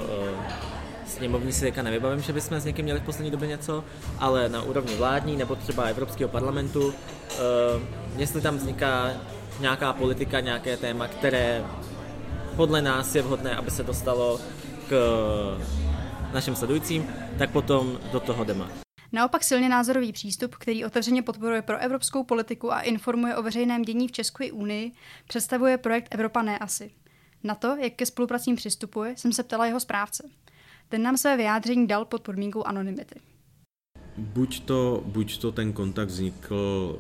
sněmovní 1.08 1.52
si 1.52 1.62
teďka 1.62 1.82
nevybavím, 1.82 2.22
že 2.22 2.34
bychom 2.34 2.60
s 2.60 2.66
někým 2.66 2.86
měli 2.86 3.00
v 3.00 3.04
poslední 3.04 3.32
době 3.32 3.48
něco, 3.48 3.84
ale 4.20 4.50
na 4.50 4.62
úrovni 4.62 4.96
vládní 4.96 5.38
nebo 5.38 5.56
třeba 5.56 5.84
Evropského 5.84 6.30
parlamentu, 6.30 6.88
uh, 6.88 6.94
jestli 8.16 8.42
tam 8.42 8.58
vzniká 8.58 9.12
nějaká 9.60 9.94
politika, 9.94 10.40
nějaké 10.40 10.78
téma, 10.78 11.08
které 11.08 11.64
podle 12.56 12.82
nás 12.82 13.16
je 13.16 13.22
vhodné, 13.22 13.56
aby 13.56 13.72
se 13.72 13.84
dostalo 13.84 14.40
k 14.90 14.94
našim 16.34 16.56
sledujícím, 16.56 17.08
tak 17.38 17.52
potom 17.52 18.00
do 18.12 18.20
toho 18.20 18.44
jdeme. 18.44 18.66
Naopak 19.12 19.44
silně 19.44 19.70
názorový 19.70 20.14
přístup, 20.14 20.56
který 20.56 20.86
otevřeně 20.86 21.22
podporuje 21.22 21.62
pro 21.62 21.78
evropskou 21.78 22.24
politiku 22.24 22.74
a 22.74 22.82
informuje 22.82 23.36
o 23.36 23.44
veřejném 23.44 23.82
dění 23.82 24.08
v 24.08 24.12
České 24.12 24.52
unii, 24.52 24.92
představuje 25.28 25.78
projekt 25.78 26.08
Evropa 26.16 26.42
ne 26.42 26.60
asi. 26.60 26.92
Na 27.44 27.56
to, 27.56 27.76
jak 27.76 27.94
ke 27.94 28.06
spolupracím 28.06 28.56
přistupuje, 28.56 29.18
jsem 29.18 29.34
se 29.34 29.44
ptala 29.44 29.66
jeho 29.66 29.80
správce. 29.80 30.30
Ten 30.90 31.04
nám 31.04 31.18
své 31.18 31.38
vyjádření 31.38 31.88
dal 31.88 32.06
pod 32.06 32.22
podmínkou 32.22 32.64
anonymity. 32.64 33.16
Buď 34.18 34.66
to, 34.66 35.04
buď 35.06 35.38
to 35.38 35.52
ten 35.52 35.74
kontakt 35.74 36.08
vznikl 36.08 36.96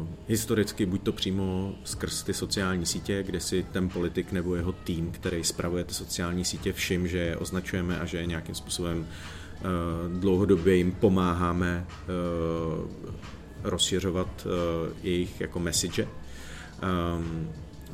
uh, 0.00 0.06
historicky, 0.28 0.86
buď 0.86 1.02
to 1.02 1.12
přímo 1.12 1.74
skrz 1.84 2.22
ty 2.22 2.34
sociální 2.34 2.86
sítě, 2.86 3.22
kde 3.22 3.40
si 3.40 3.66
ten 3.72 3.88
politik 3.88 4.32
nebo 4.32 4.54
jeho 4.54 4.72
tým, 4.72 5.10
který 5.10 5.44
spravuje 5.44 5.84
ty 5.84 5.94
sociální 5.94 6.44
sítě, 6.44 6.72
všim, 6.72 7.08
že 7.08 7.18
je 7.18 7.36
označujeme 7.36 8.00
a 8.00 8.04
že 8.04 8.18
je 8.18 8.26
nějakým 8.26 8.54
způsobem 8.54 8.98
uh, 8.98 10.20
dlouhodobě 10.20 10.74
jim 10.74 10.92
pomáháme 10.92 11.86
uh, 11.88 12.90
rozšiřovat 13.62 14.46
uh, 14.46 14.52
jejich 15.02 15.40
jako 15.40 15.60
message, 15.60 16.02
um, 16.02 17.48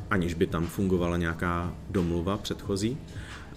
aniž 0.09 0.33
by 0.33 0.47
tam 0.47 0.67
fungovala 0.67 1.17
nějaká 1.17 1.75
domluva 1.89 2.37
předchozí. 2.37 2.97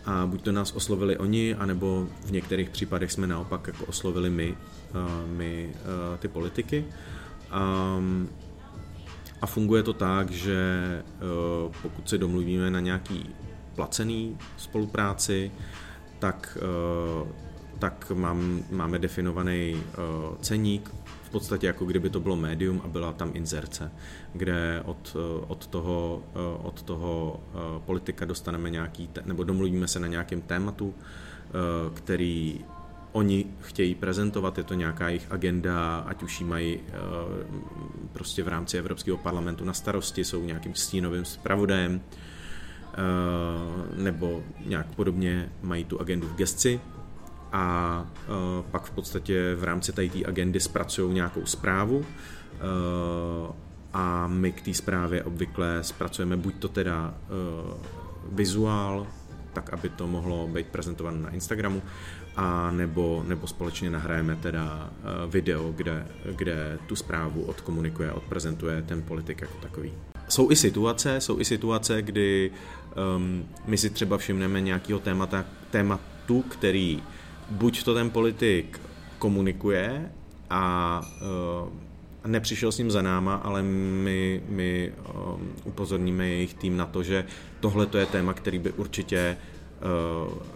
A 0.05 0.27
buď 0.27 0.43
to 0.43 0.53
nás 0.53 0.73
oslovili 0.73 1.17
oni, 1.17 1.55
anebo 1.55 2.07
v 2.25 2.31
některých 2.31 2.71
případech 2.71 3.13
jsme 3.13 3.27
naopak 3.27 3.67
jako 3.67 3.85
oslovili 3.85 4.31
my, 4.31 4.55
my 5.27 5.71
uh, 5.73 6.17
ty 6.19 6.29
politiky. 6.29 6.85
Um, 7.97 8.29
a 9.43 9.47
funguje 9.47 9.83
to 9.83 9.93
tak, 9.93 10.31
že 10.31 10.59
uh, 11.67 11.73
pokud 11.83 12.09
se 12.09 12.19
domluvíme 12.19 12.71
na 12.71 12.81
nějaký 12.81 13.35
placený 13.75 14.39
spolupráci, 14.57 15.51
tak, 16.19 16.59
tak 17.79 18.13
mám, 18.15 18.63
máme 18.71 18.99
definovaný 18.99 19.83
ceník, 20.41 20.91
v 21.23 21.31
podstatě 21.31 21.67
jako 21.67 21.85
kdyby 21.85 22.11
to 22.11 22.21
bylo 22.21 22.37
médium 22.37 22.81
a 22.85 22.89
byla 22.89 23.13
tam 23.13 23.31
inzerce, 23.35 23.93
kde 24.33 24.83
od, 24.85 25.17
od 25.49 25.67
toho, 25.67 26.23
od 26.63 26.83
toho 26.83 27.41
politika 27.87 28.25
dostaneme 28.25 28.71
nějaký, 28.71 29.11
nebo 29.25 29.45
domluvíme 29.45 29.89
se 29.89 30.01
na 30.01 30.07
nějakém 30.07 30.41
tématu, 30.41 30.95
který 31.95 32.65
oni 33.19 33.47
chtějí 33.61 33.95
prezentovat, 33.95 34.59
je 34.59 34.65
to 34.65 34.75
nějaká 34.75 35.09
jejich 35.09 35.27
agenda, 35.31 36.05
ať 36.07 36.23
už 36.23 36.41
ji 36.41 36.47
mají 36.47 36.81
prostě 38.13 38.43
v 38.43 38.49
rámci 38.49 38.79
Evropského 38.79 39.17
parlamentu 39.19 39.65
na 39.65 39.75
starosti, 39.75 40.25
jsou 40.25 40.45
nějakým 40.45 40.75
stínovým 40.75 41.25
zpravodajem, 41.25 42.01
nebo 43.97 44.43
nějak 44.67 44.87
podobně 44.87 45.53
mají 45.63 45.85
tu 45.85 46.01
agendu 46.01 46.29
v 46.29 46.35
gesci. 46.35 46.81
A 47.53 48.05
uh, 48.29 48.65
pak 48.71 48.85
v 48.85 48.91
podstatě 48.91 49.55
v 49.55 49.65
rámci 49.65 49.93
té 49.93 50.03
agendy 50.27 50.61
zpracují 50.61 51.15
nějakou 51.15 51.47
zprávu 51.47 52.05
a 53.93 54.27
my 54.27 54.53
k 54.53 54.61
té 54.61 54.75
zprávě 54.75 55.25
obvykle 55.25 55.85
zpracujeme 55.85 56.37
buď 56.37 56.55
to 56.55 56.69
teda 56.69 57.15
vizuál, 58.33 59.07
tak 59.53 59.73
aby 59.73 59.89
to 59.89 60.07
mohlo 60.07 60.49
být 60.49 60.67
prezentováno 60.67 61.21
na 61.21 61.31
Instagramu, 61.31 61.83
a 62.39 62.71
nebo, 62.71 63.25
nebo 63.27 63.47
společně 63.47 63.91
nahrajeme 63.91 64.37
teda 64.37 64.91
uh, 65.25 65.33
video, 65.33 65.73
kde, 65.73 66.07
kde 66.37 66.79
tu 66.87 66.97
zprávu 66.97 67.43
odkomunikuje, 67.43 68.13
odprezentuje 68.13 68.83
ten 68.83 69.03
politik 69.03 69.41
jako 69.41 69.59
takový. 69.63 69.93
Jsou 70.29 70.51
i 70.51 70.57
situace, 70.57 71.21
jsou 71.21 71.41
i 71.41 71.45
situace, 71.45 72.03
kdy 72.03 72.51
um, 73.17 73.45
my 73.67 73.79
si 73.79 73.91
třeba 73.91 74.19
všimneme 74.19 74.61
nějakého 74.61 75.01
témata, 75.01 75.45
tématu, 75.71 76.43
který 76.43 77.03
buď 77.51 77.83
to 77.83 77.95
ten 77.95 78.11
politik 78.11 78.81
komunikuje 79.19 80.13
a 80.51 81.01
uh, 81.63 81.69
nepřišel 82.27 82.73
s 82.73 82.79
ním 82.79 82.91
za 82.91 83.03
náma, 83.03 83.35
ale 83.35 83.63
my, 83.63 84.43
my 84.49 84.93
um, 85.15 85.53
upozorníme 85.65 86.29
jejich 86.29 86.55
tým 86.55 86.77
na 86.77 86.87
to, 86.87 87.03
že 87.03 87.25
tohle 87.61 87.87
to 87.87 87.99
je 87.99 88.07
téma, 88.07 88.35
který 88.35 88.59
by 88.59 88.73
určitě 88.73 89.37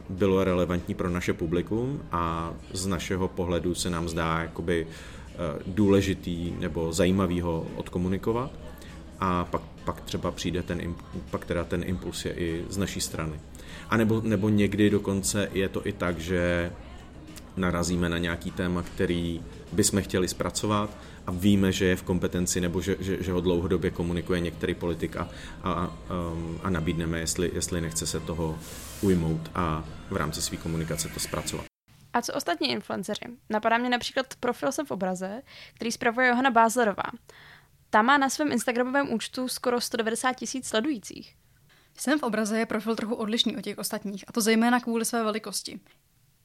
bylo 0.09 0.45
relevantní 0.45 0.95
pro 0.95 1.11
naše 1.11 1.33
publikum 1.33 2.03
a 2.13 2.53
z 2.73 2.87
našeho 2.87 3.29
pohledu 3.29 3.75
se 3.75 3.91
nám 3.91 4.09
zdá 4.09 4.43
jakoby 4.43 4.87
uh, 4.87 5.63
důležitý 5.75 6.53
nebo 6.59 6.93
zajímavý 6.93 7.41
ho 7.41 7.67
odkomunikovat 7.77 8.51
a 9.21 9.45
pak, 9.45 9.63
pak 9.85 10.01
třeba 10.01 10.31
přijde 10.31 10.63
ten, 10.63 10.95
pak 11.31 11.45
teda 11.45 11.65
ten 11.65 11.83
impuls 11.87 12.25
je 12.25 12.33
i 12.33 12.65
z 12.69 12.77
naší 12.77 13.01
strany. 13.01 13.33
A 13.91 13.97
nebo, 13.97 14.21
nebo 14.25 14.49
někdy 14.49 14.91
dokonce 14.91 15.49
je 15.53 15.69
to 15.69 15.87
i 15.87 15.93
tak, 15.93 16.19
že 16.19 16.73
narazíme 17.57 18.09
na 18.09 18.19
nějaký 18.19 18.51
téma, 18.51 18.83
který 18.83 19.43
bychom 19.73 20.03
chtěli 20.03 20.29
zpracovat 20.29 20.91
a 21.27 21.31
víme, 21.31 21.73
že 21.73 21.85
je 21.85 21.97
v 21.97 22.03
kompetenci 22.03 22.61
nebo 22.61 22.81
že, 22.81 22.97
že, 23.01 23.23
že 23.23 23.33
ho 23.33 23.41
dlouhodobě 23.41 23.91
komunikuje 23.91 24.41
některý 24.41 24.75
politik 24.75 25.17
a, 25.17 25.29
a, 25.63 25.87
um, 26.33 26.61
a 26.63 26.71
nabídneme, 26.71 27.21
jestli, 27.21 27.51
jestli 27.55 27.81
nechce 27.81 28.07
se 28.07 28.21
toho 28.21 28.59
ujmout 29.01 29.51
a 29.55 29.85
v 30.11 30.17
rámci 30.17 30.43
své 30.43 30.57
komunikace 30.57 31.09
to 31.09 31.21
zpracovat. 31.21 31.65
A 32.13 32.23
co 32.23 32.35
ostatní 32.35 32.71
influenceři? 32.71 33.25
Napadá 33.51 33.79
mě 33.79 33.91
například 33.91 34.27
profil 34.41 34.73
jsem 34.73 34.87
v 34.87 34.91
obraze, 34.91 35.43
který 35.75 35.93
zpravuje 35.93 36.29
Johana 36.29 36.51
Bázlerová. 36.51 37.05
Ta 37.91 38.03
má 38.03 38.19
na 38.19 38.31
svém 38.31 38.53
Instagramovém 38.53 39.13
účtu 39.13 39.49
skoro 39.49 39.81
190 39.81 40.33
tisíc 40.33 40.69
sledujících. 40.69 41.37
Jsem 41.99 42.19
v 42.19 42.23
obraze 42.23 42.59
je 42.59 42.67
profil 42.67 42.97
trochu 42.97 43.15
odlišný 43.15 43.57
od 43.57 43.63
těch 43.63 43.79
ostatních, 43.79 44.25
a 44.29 44.33
to 44.33 44.41
zejména 44.41 44.81
kvůli 44.81 45.05
své 45.05 45.25
velikosti. 45.25 45.81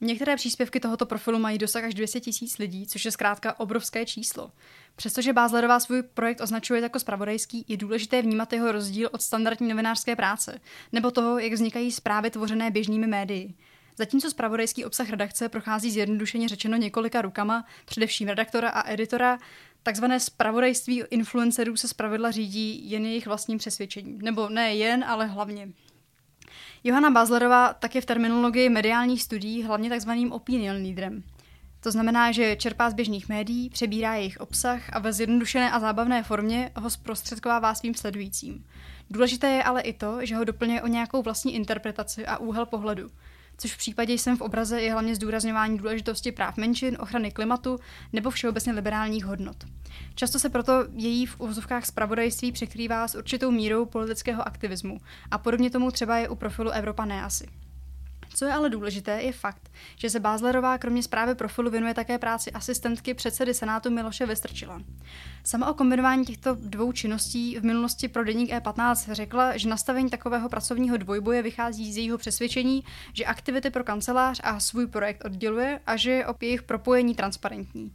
Některé 0.02 0.36
příspěvky 0.36 0.80
tohoto 0.80 1.06
profilu 1.06 1.40
mají 1.40 1.58
dosah 1.58 1.84
až 1.84 1.94
200 1.94 2.20
tisíc 2.20 2.58
lidí, 2.58 2.88
což 2.88 3.06
je 3.06 3.12
zkrátka 3.12 3.60
obrovské 3.60 4.06
číslo. 4.06 4.52
Přestože 4.96 5.34
Bázlerová 5.34 5.80
svůj 5.80 6.04
projekt 6.04 6.42
označuje 6.42 6.82
jako 6.82 7.00
spravodajský, 7.00 7.66
je 7.68 7.78
důležité 7.78 8.22
vnímat 8.22 8.54
jeho 8.54 8.72
rozdíl 8.72 9.10
od 9.12 9.22
standardní 9.22 9.70
novinářské 9.70 10.16
práce, 10.16 10.60
nebo 10.92 11.12
toho, 11.12 11.40
jak 11.40 11.54
vznikají 11.54 11.92
zprávy 11.92 12.30
tvořené 12.30 12.72
běžnými 12.72 13.08
médii. 13.08 13.54
Zatímco 13.98 14.30
spravodajský 14.30 14.86
obsah 14.86 15.10
redakce 15.10 15.50
prochází 15.50 15.92
zjednodušeně 15.92 16.48
řečeno 16.48 16.78
několika 16.78 17.22
rukama, 17.22 17.66
především 17.86 18.28
redaktora 18.28 18.70
a 18.70 18.90
editora, 18.92 19.38
takzvané 19.84 20.20
spravodajství 20.20 21.04
influencerů 21.10 21.78
se 21.78 21.88
zpravidla 21.88 22.32
řídí 22.32 22.92
jen 22.92 23.06
jejich 23.06 23.28
vlastním 23.28 23.58
přesvědčením. 23.58 24.22
Nebo 24.22 24.50
ne 24.50 24.76
jen, 24.76 25.04
ale 25.04 25.26
hlavně. 25.26 25.70
Johana 26.84 27.12
Bazlerová 27.12 27.74
tak 27.74 27.96
je 27.96 28.02
v 28.02 28.06
terminologii 28.06 28.70
mediálních 28.70 29.24
studií 29.24 29.64
hlavně 29.64 29.90
takzvaným 29.90 30.32
opinion 30.32 30.76
leaderem. 30.76 31.24
To 31.80 31.92
znamená, 31.92 32.32
že 32.32 32.56
čerpá 32.56 32.90
z 32.90 32.94
běžných 32.94 33.30
médií, 33.30 33.70
přebírá 33.70 34.16
jejich 34.16 34.38
obsah 34.38 34.82
a 34.94 35.00
ve 35.00 35.14
zjednodušené 35.14 35.72
a 35.72 35.80
zábavné 35.80 36.24
formě 36.24 36.72
ho 36.76 36.90
zprostředkovává 36.90 37.76
svým 37.76 37.96
sledujícím. 37.96 38.66
Důležité 39.10 39.48
je 39.48 39.64
ale 39.64 39.82
i 39.82 39.94
to, 39.94 40.26
že 40.26 40.36
ho 40.36 40.44
doplňuje 40.44 40.82
o 40.82 40.88
nějakou 40.88 41.22
vlastní 41.22 41.56
interpretaci 41.56 42.26
a 42.26 42.38
úhel 42.38 42.66
pohledu 42.66 43.10
což 43.58 43.74
v 43.74 43.78
případě 43.78 44.14
jsem 44.14 44.38
v 44.38 44.42
obraze 44.42 44.82
je 44.82 44.92
hlavně 44.92 45.16
zdůrazňování 45.16 45.78
důležitosti 45.78 46.32
práv 46.32 46.58
menšin, 46.58 46.98
ochrany 47.00 47.32
klimatu 47.32 47.80
nebo 48.14 48.30
všeobecně 48.30 48.74
liberálních 48.74 49.26
hodnot. 49.26 49.58
Často 50.16 50.40
se 50.40 50.50
proto 50.50 50.86
její 50.94 51.26
v 51.26 51.40
uvozovkách 51.40 51.86
zpravodajství 51.86 52.52
překrývá 52.52 53.08
s 53.08 53.16
určitou 53.16 53.52
mírou 53.52 53.86
politického 53.86 54.48
aktivismu 54.48 54.98
a 55.32 55.38
podobně 55.38 55.70
tomu 55.70 55.92
třeba 55.92 56.18
je 56.18 56.30
u 56.30 56.36
profilu 56.36 56.70
Evropa 56.70 57.06
Neasy. 57.06 57.48
Co 58.38 58.46
je 58.46 58.54
ale 58.54 58.70
důležité, 58.70 59.22
je 59.22 59.32
fakt, 59.32 59.72
že 59.96 60.10
se 60.10 60.20
Bázlerová 60.20 60.78
kromě 60.78 61.04
zprávy 61.04 61.36
profilu 61.36 61.72
věnuje 61.72 61.94
také 61.94 62.18
práci 62.18 62.52
asistentky 62.52 63.14
předsedy 63.14 63.54
Senátu 63.54 63.92
Miloše 63.92 64.26
Vystrčila. 64.26 64.82
Sama 65.44 65.70
o 65.70 65.74
kombinování 65.74 66.26
těchto 66.26 66.56
dvou 66.60 66.92
činností 66.92 67.60
v 67.60 67.64
minulosti 67.64 68.08
pro 68.08 68.24
deník 68.24 68.52
E15 68.52 69.14
řekla, 69.14 69.58
že 69.58 69.70
nastavení 69.70 70.10
takového 70.10 70.50
pracovního 70.50 70.98
dvojboje 70.98 71.42
vychází 71.42 71.94
z 71.94 71.98
jejího 71.98 72.18
přesvědčení, 72.18 72.84
že 73.14 73.26
aktivity 73.26 73.70
pro 73.70 73.84
kancelář 73.84 74.42
a 74.44 74.60
svůj 74.60 74.88
projekt 74.88 75.26
odděluje 75.26 75.80
a 75.86 75.96
že 75.96 76.12
je 76.12 76.28
o 76.28 76.36
jejich 76.42 76.64
propojení 76.64 77.16
transparentní. 77.16 77.92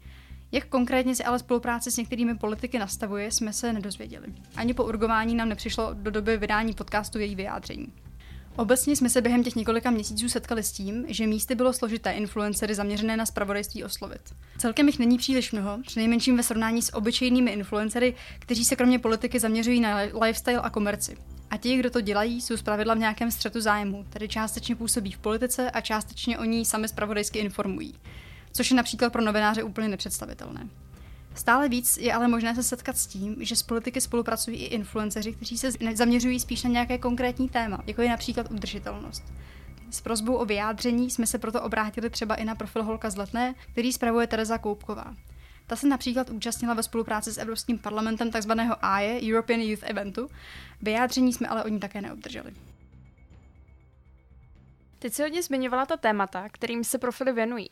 Jak 0.53 0.67
konkrétně 0.67 1.15
si 1.15 1.25
ale 1.25 1.39
spolupráce 1.39 1.91
s 1.91 1.97
některými 1.97 2.39
politiky 2.39 2.79
nastavuje, 2.79 3.31
jsme 3.31 3.53
se 3.53 3.73
nedozvěděli. 3.73 4.27
Ani 4.57 4.75
po 4.75 4.85
urgování 4.85 5.35
nám 5.35 5.49
nepřišlo 5.49 5.91
do 5.95 6.11
doby 6.11 6.37
vydání 6.37 6.73
podcastu 6.73 7.19
její 7.19 7.35
vyjádření. 7.35 7.93
Obecně 8.57 8.97
jsme 8.97 9.09
se 9.09 9.21
během 9.21 9.45
těch 9.45 9.57
několika 9.57 9.91
měsíců 9.91 10.29
setkali 10.29 10.63
s 10.63 10.73
tím, 10.73 11.05
že 11.09 11.27
místy 11.27 11.55
bylo 11.55 11.73
složité 11.73 12.13
influencery 12.13 12.75
zaměřené 12.75 13.17
na 13.17 13.27
spravodajství 13.27 13.85
oslovit. 13.85 14.21
Celkem 14.59 14.87
jich 14.87 14.99
není 14.99 15.19
příliš 15.19 15.53
mnoho, 15.53 15.79
přinejmenším 15.87 16.37
ve 16.37 16.43
srovnání 16.43 16.83
s 16.83 16.95
obyčejnými 16.95 17.51
influencery, 17.51 18.15
kteří 18.39 18.65
se 18.65 18.77
kromě 18.77 18.99
politiky 18.99 19.41
zaměřují 19.41 19.81
na 19.81 19.97
lifestyle 19.97 20.61
a 20.61 20.71
komerci. 20.71 21.17
A 21.51 21.57
ti, 21.57 21.77
kdo 21.77 21.91
to 21.91 22.01
dělají, 22.01 22.41
jsou 22.41 22.57
zpravidla 22.57 22.95
v 22.95 22.99
nějakém 22.99 23.31
střetu 23.31 23.61
zájmu, 23.61 24.07
tedy 24.11 24.29
částečně 24.29 24.77
působí 24.77 25.13
v 25.13 25.19
politice 25.19 25.71
a 25.71 25.81
částečně 25.81 26.39
o 26.39 26.45
ní 26.45 26.65
sami 26.65 26.89
spravodajsky 26.89 27.39
informují. 27.39 27.95
Což 28.53 28.71
je 28.71 28.77
například 28.77 29.13
pro 29.13 29.23
novináře 29.23 29.63
úplně 29.63 29.89
nepředstavitelné. 29.89 30.69
Stále 31.35 31.69
víc 31.69 31.97
je 31.97 32.13
ale 32.13 32.29
možné 32.29 32.55
se 32.55 32.63
setkat 32.63 32.97
s 32.97 33.07
tím, 33.07 33.37
že 33.41 33.57
s 33.57 33.63
politiky 33.63 34.01
spolupracují 34.01 34.57
i 34.57 34.75
influenceři, 34.75 35.33
kteří 35.33 35.59
se 35.59 35.71
zaměřují 35.95 36.41
spíš 36.41 36.63
na 36.63 36.71
nějaké 36.71 36.99
konkrétní 36.99 37.49
téma, 37.49 37.83
jako 37.87 38.03
je 38.03 38.09
například 38.09 38.51
udržitelnost. 38.51 39.25
S 39.91 40.01
prozbou 40.01 40.35
o 40.35 40.45
vyjádření 40.45 41.11
jsme 41.11 41.27
se 41.27 41.39
proto 41.39 41.63
obrátili 41.63 42.11
třeba 42.11 42.35
i 42.35 42.45
na 42.45 42.55
profil 42.55 42.83
Holka 42.83 43.11
z 43.11 43.17
Letné, 43.17 43.55
který 43.73 43.93
spravuje 43.93 44.27
Tereza 44.27 44.59
Koupková. 44.59 45.15
Ta 45.67 45.77
se 45.77 45.89
například 45.89 46.31
účastnila 46.31 46.75
ve 46.75 46.83
spolupráci 46.83 47.33
s 47.33 47.39
Evropským 47.39 47.79
parlamentem 47.79 48.31
tzv. 48.31 48.53
AE, 48.81 49.21
European 49.23 49.61
Youth 49.61 49.83
Eventu. 49.83 50.29
Vyjádření 50.83 51.33
jsme 51.33 51.49
ale 51.49 51.65
od 51.65 51.69
ní 51.69 51.81
také 51.81 52.01
neobdrželi. 52.01 52.55
Teď 54.99 55.13
si 55.13 55.23
hodně 55.23 55.43
zmiňovala 55.43 55.87
ta 55.87 55.97
témata, 55.97 56.49
kterým 56.49 56.85
se 56.85 56.99
profily 56.99 57.33
věnují. 57.33 57.69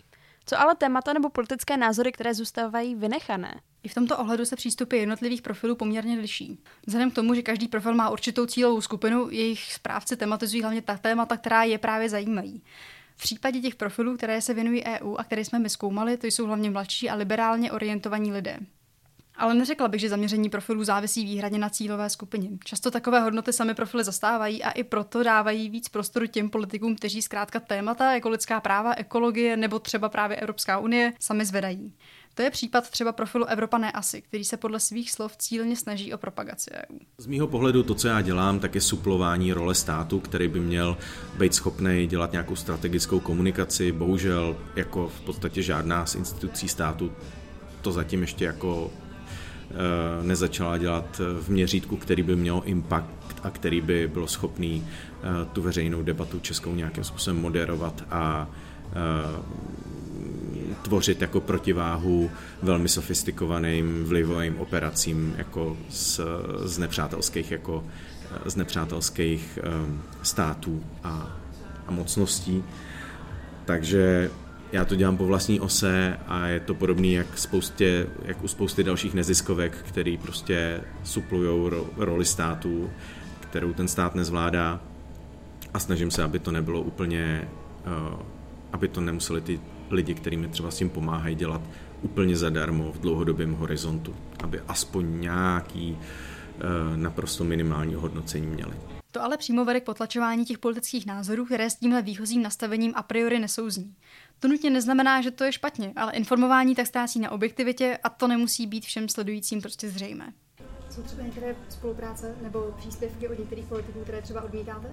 Co 0.51 0.61
ale 0.61 0.75
témata 0.75 1.13
nebo 1.13 1.29
politické 1.29 1.77
názory, 1.77 2.13
které 2.13 2.35
zůstávají 2.35 2.95
vynechané? 2.95 3.61
I 3.83 3.89
v 3.89 3.95
tomto 3.95 4.19
ohledu 4.19 4.45
se 4.45 4.57
přístupy 4.57 4.99
jednotlivých 4.99 5.43
profilů 5.43 5.75
poměrně 5.77 6.19
liší. 6.19 6.59
Vzhledem 6.87 7.11
k 7.11 7.15
tomu, 7.15 7.35
že 7.35 7.43
každý 7.43 7.69
profil 7.69 7.95
má 7.95 8.11
určitou 8.11 8.47
cílovou 8.47 8.81
skupinu, 8.81 9.31
jejich 9.31 9.73
správci 9.73 10.17
tematizují 10.17 10.63
hlavně 10.63 10.83
ta 10.83 10.97
témata, 10.97 11.37
která 11.37 11.63
je 11.63 11.79
právě 11.79 12.09
zajímají. 12.09 12.63
V 13.17 13.23
případě 13.23 13.61
těch 13.61 13.75
profilů, 13.75 14.17
které 14.17 14.43
se 14.43 14.55
věnují 14.55 14.85
EU 14.85 15.17
a 15.17 15.25
které 15.25 15.45
jsme 15.45 15.59
my 15.59 15.71
zkoumali, 15.71 16.17
to 16.17 16.27
jsou 16.27 16.47
hlavně 16.47 16.71
mladší 16.71 17.11
a 17.11 17.15
liberálně 17.15 17.73
orientovaní 17.73 18.33
lidé. 18.33 18.59
Ale 19.41 19.55
neřekla 19.55 19.89
bych, 19.89 20.01
že 20.01 20.09
zaměření 20.09 20.51
profilů 20.51 20.85
závisí 20.85 21.25
výhradně 21.25 21.59
na 21.59 21.69
cílové 21.69 22.11
skupině. 22.11 22.49
Často 22.65 22.91
takové 22.91 23.21
hodnoty 23.21 23.53
sami 23.53 23.75
profily 23.75 24.05
zastávají 24.05 24.63
a 24.63 24.71
i 24.71 24.85
proto 24.85 25.23
dávají 25.23 25.71
víc 25.71 25.89
prostoru 25.89 26.27
těm 26.27 26.51
politikům, 26.51 26.97
kteří 26.97 27.23
zkrátka 27.23 27.61
témata 27.61 28.13
jako 28.13 28.29
lidská 28.29 28.61
práva, 28.61 28.95
ekologie 28.95 29.57
nebo 29.57 29.79
třeba 29.79 30.09
právě 30.09 30.37
Evropská 30.37 30.79
unie 30.79 31.13
sami 31.21 31.45
zvedají. 31.45 31.93
To 32.35 32.43
je 32.43 32.51
případ 32.51 32.91
třeba 32.91 33.13
profilu 33.13 33.45
Evropa 33.45 33.79
ne 33.79 33.93
asi, 33.93 34.23
který 34.23 34.45
se 34.45 34.57
podle 34.57 34.81
svých 34.81 35.11
slov 35.11 35.37
cílně 35.37 35.77
snaží 35.77 36.15
o 36.15 36.19
propagaci 36.19 36.71
EU. 36.75 36.99
Z 37.19 37.27
mýho 37.27 37.47
pohledu 37.47 37.83
to, 37.83 37.95
co 37.95 38.09
já 38.09 38.21
dělám, 38.21 38.61
tak 38.61 38.75
je 38.75 38.81
suplování 38.81 39.53
role 39.53 39.75
státu, 39.75 40.21
který 40.21 40.49
by 40.49 40.61
měl 40.61 40.97
být 41.39 41.55
schopný 41.55 42.07
dělat 42.07 42.33
nějakou 42.33 42.57
strategickou 42.57 43.21
komunikaci. 43.21 43.93
Bohužel, 43.93 44.57
jako 44.77 45.09
v 45.09 45.21
podstatě 45.21 45.63
žádná 45.63 46.07
z 46.07 46.15
institucí 46.15 46.69
státu 46.69 47.13
to 47.83 47.93
zatím 47.93 48.21
ještě 48.21 48.45
jako 48.45 48.91
nezačala 50.23 50.79
dělat 50.79 51.21
v 51.41 51.49
měřítku, 51.49 51.97
který 51.97 52.23
by 52.23 52.37
měl 52.37 52.63
impact 52.65 53.41
a 53.43 53.51
který 53.51 53.81
by 53.81 54.09
byl 54.09 54.27
schopný 54.27 54.87
eh, 54.87 55.27
tu 55.53 55.63
veřejnou 55.63 56.03
debatu 56.03 56.41
českou 56.41 56.75
nějakým 56.75 57.05
způsobem 57.05 57.41
moderovat 57.41 58.05
a 58.11 58.49
eh, 58.93 58.95
tvořit 60.83 61.21
jako 61.21 61.41
protiváhu 61.41 62.31
velmi 62.63 62.89
sofistikovaným 62.89 64.05
vlivovým 64.05 64.59
operacím 64.59 65.35
jako 65.39 65.77
z, 65.91 66.21
z 66.65 66.79
nepřátelských 66.79 67.51
jako 67.51 67.85
z 68.47 68.57
nepřátelských 68.57 69.59
států 70.23 70.85
a, 71.05 71.37
a 71.87 71.91
mocností. 71.91 72.65
Takže 73.65 74.31
já 74.73 74.85
to 74.85 74.97
dělám 74.97 75.17
po 75.17 75.27
vlastní 75.27 75.61
ose 75.61 76.19
a 76.27 76.47
je 76.47 76.61
to 76.61 76.75
podobný 76.75 77.13
jak, 77.13 77.39
spoustě, 77.39 78.07
jak 78.25 78.45
u 78.45 78.49
spousty 78.49 78.85
dalších 78.85 79.15
neziskovek, 79.15 79.77
který 79.89 80.19
prostě 80.19 80.81
suplují 81.05 81.71
ro, 81.71 81.87
roli 81.97 82.25
státu, 82.25 82.91
kterou 83.41 83.73
ten 83.73 83.89
stát 83.89 84.15
nezvládá 84.15 84.81
a 85.75 85.79
snažím 85.79 86.11
se, 86.11 86.23
aby 86.23 86.39
to 86.39 86.51
nebylo 86.51 86.81
úplně, 86.81 87.49
uh, 87.87 88.23
aby 88.73 88.89
to 88.89 89.01
nemuseli 89.01 89.41
ty 89.41 89.61
lidi, 89.91 90.15
kterými 90.15 90.49
třeba 90.49 90.71
s 90.71 90.77
tím 90.77 90.91
pomáhají 90.91 91.35
dělat 91.35 91.63
úplně 92.03 92.37
zadarmo 92.37 92.93
v 92.93 93.01
dlouhodobém 93.01 93.53
horizontu, 93.53 94.15
aby 94.43 94.61
aspoň 94.69 95.21
nějaký 95.21 95.93
uh, 95.93 96.97
naprosto 96.97 97.45
minimální 97.45 97.95
hodnocení 97.95 98.47
měli. 98.47 98.75
To 99.13 99.23
ale 99.23 99.37
přímo 99.37 99.65
vede 99.65 99.81
k 99.81 99.85
potlačování 99.85 100.45
těch 100.45 100.59
politických 100.59 101.07
názorů, 101.07 101.45
které 101.45 101.71
s 101.71 101.77
tímhle 101.77 102.03
výchozím 102.03 102.43
nastavením 102.43 102.93
a 102.97 103.03
priori 103.03 103.39
nesouzní. 103.39 103.95
To 104.41 104.49
nutně 104.49 104.71
neznamená, 104.71 105.23
že 105.23 105.31
to 105.31 105.45
je 105.45 105.53
špatně, 105.53 105.93
ale 105.97 106.13
informování 106.13 106.75
tak 106.75 106.87
ztrácí 106.87 107.21
na 107.21 107.31
objektivitě 107.31 107.99
a 108.03 108.09
to 108.09 108.29
nemusí 108.29 108.67
být 108.67 108.85
všem 108.85 109.09
sledujícím 109.09 109.61
prostě 109.61 109.91
zřejmé. 109.91 110.33
Jsou 110.91 111.03
třeba 111.03 111.23
některé 111.23 111.57
spolupráce 111.69 112.35
nebo 112.43 112.75
příspěvky 112.79 113.29
od 113.29 113.39
některých 113.39 113.65
politiků, 113.65 114.01
které 114.01 114.23
třeba 114.23 114.43
odmítáte? 114.43 114.89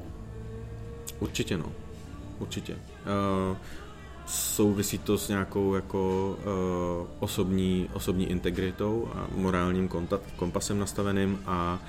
Určitě 1.20 1.58
no. 1.58 1.72
Určitě. 2.40 2.74
Uh, 2.74 3.58
souvisí 4.26 4.98
to 4.98 5.18
s 5.18 5.28
nějakou 5.28 5.76
jako 5.76 6.30
uh, 6.38 7.08
osobní, 7.20 7.90
osobní 7.94 8.30
integritou 8.30 9.12
a 9.16 9.28
morálním 9.36 9.88
kontakt, 9.88 10.24
kompasem 10.36 10.80
nastaveným 10.80 11.44
a 11.46 11.80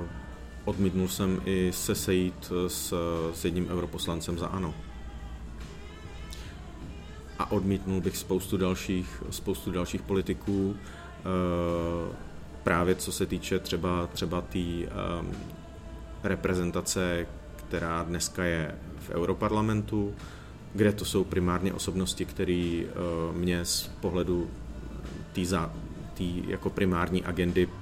uh, 0.00 0.06
odmítnul 0.64 1.08
jsem 1.08 1.40
i 1.44 1.72
se 1.72 1.94
sejít 1.94 2.52
s, 2.66 2.94
s 3.34 3.44
jedním 3.44 3.68
europoslancem 3.68 4.38
za 4.38 4.46
ANO. 4.46 4.74
A 7.38 7.50
odmítnul 7.50 8.00
bych 8.00 8.16
spoustu 8.16 8.56
dalších, 8.56 9.22
spoustu 9.30 9.72
dalších 9.72 10.02
politiků, 10.02 10.70
uh, 10.70 12.14
právě 12.62 12.94
co 12.94 13.12
se 13.12 13.26
týče 13.26 13.58
třeba 13.58 14.06
třeba 14.06 14.40
té 14.40 14.58
um, 14.58 14.86
reprezentace, 16.22 17.26
která 17.56 18.02
dneska 18.02 18.44
je 18.44 18.74
v 18.98 19.10
Europarlamentu, 19.10 20.14
kde 20.74 20.92
to 20.92 21.04
jsou 21.04 21.24
primárně 21.24 21.72
osobnosti, 21.72 22.24
které 22.24 22.82
uh, 22.82 23.36
mě 23.36 23.64
z 23.64 23.90
pohledu 24.00 24.50
té 25.32 26.24
jako 26.46 26.70
primární 26.70 27.24
agendy 27.24 27.66
uh, 27.66 27.72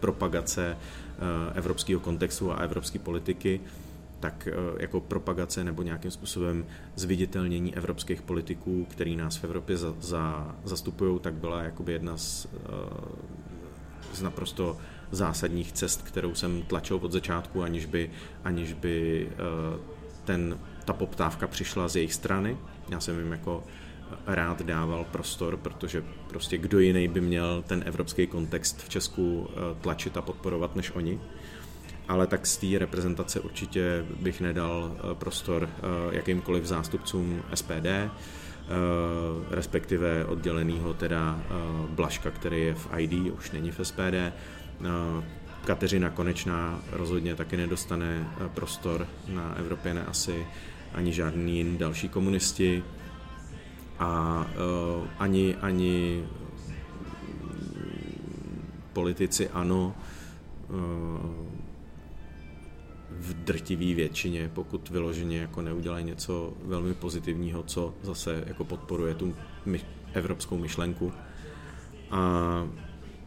propagace 0.00 0.76
uh, 0.76 1.58
evropského 1.58 2.00
kontextu 2.00 2.52
a 2.52 2.56
evropské 2.56 2.98
politiky, 2.98 3.60
tak 4.20 4.48
jako 4.78 5.00
propagace 5.00 5.64
nebo 5.64 5.82
nějakým 5.82 6.10
způsobem 6.10 6.66
zviditelnění 6.96 7.76
evropských 7.76 8.22
politiků, 8.22 8.86
který 8.90 9.16
nás 9.16 9.36
v 9.36 9.44
Evropě 9.44 9.76
za, 9.76 9.94
za, 10.00 10.54
zastupují, 10.64 11.18
tak 11.20 11.34
byla 11.34 11.62
jakoby 11.62 11.92
jedna 11.92 12.16
z, 12.16 12.46
z 14.14 14.22
naprosto 14.22 14.76
zásadních 15.10 15.72
cest, 15.72 16.02
kterou 16.02 16.34
jsem 16.34 16.62
tlačil 16.62 16.98
od 17.02 17.12
začátku, 17.12 17.62
aniž 17.62 17.86
by, 17.86 18.10
aniž 18.44 18.72
by 18.72 19.28
ten 20.24 20.58
ta 20.84 20.92
poptávka 20.92 21.46
přišla 21.46 21.88
z 21.88 21.96
jejich 21.96 22.14
strany. 22.14 22.56
Já 22.90 23.00
jsem 23.00 23.18
jim 23.18 23.32
jako 23.32 23.64
rád 24.26 24.62
dával 24.62 25.04
prostor, 25.04 25.56
protože 25.56 26.04
prostě 26.28 26.58
kdo 26.58 26.78
jiný 26.78 27.08
by 27.08 27.20
měl 27.20 27.62
ten 27.66 27.82
evropský 27.86 28.26
kontext 28.26 28.82
v 28.82 28.88
Česku 28.88 29.48
eh, 29.50 29.54
tlačit 29.80 30.16
a 30.16 30.22
podporovat 30.22 30.76
než 30.76 30.90
oni. 30.90 31.20
Ale 32.10 32.26
tak 32.26 32.46
z 32.46 32.56
té 32.56 32.78
reprezentace 32.78 33.40
určitě 33.40 34.04
bych 34.20 34.40
nedal 34.40 34.96
eh, 34.96 35.14
prostor 35.14 35.68
eh, 35.72 35.80
jakýmkoliv 36.16 36.64
zástupcům 36.64 37.42
SPD, 37.54 37.86
respektive 39.50 40.24
oddělenýho 40.24 40.94
teda 40.94 41.42
Blaška, 41.88 42.30
který 42.30 42.62
je 42.62 42.74
v 42.74 42.88
ID, 42.98 43.12
už 43.12 43.50
není 43.50 43.70
v 43.70 43.80
SPD, 43.82 44.14
Kateřina 45.64 46.10
Konečná 46.10 46.80
rozhodně 46.92 47.34
taky 47.36 47.56
nedostane 47.56 48.30
prostor 48.54 49.06
na 49.28 49.54
Evropě, 49.58 50.04
asi 50.06 50.46
ani 50.94 51.12
žádný 51.12 51.78
další 51.78 52.08
komunisti. 52.08 52.84
A 53.98 54.46
ani, 55.18 55.56
ani 55.56 56.24
politici 58.92 59.48
ano 59.48 59.94
v 63.18 63.34
drtivé 63.34 63.94
většině, 63.94 64.50
pokud 64.54 64.90
vyloženě 64.90 65.38
jako 65.38 65.62
neudělají 65.62 66.04
něco 66.04 66.52
velmi 66.64 66.94
pozitivního, 66.94 67.62
co 67.62 67.94
zase 68.02 68.44
jako 68.46 68.64
podporuje 68.64 69.14
tu 69.14 69.34
my, 69.64 69.80
evropskou 70.12 70.58
myšlenku. 70.58 71.12
A, 72.10 72.20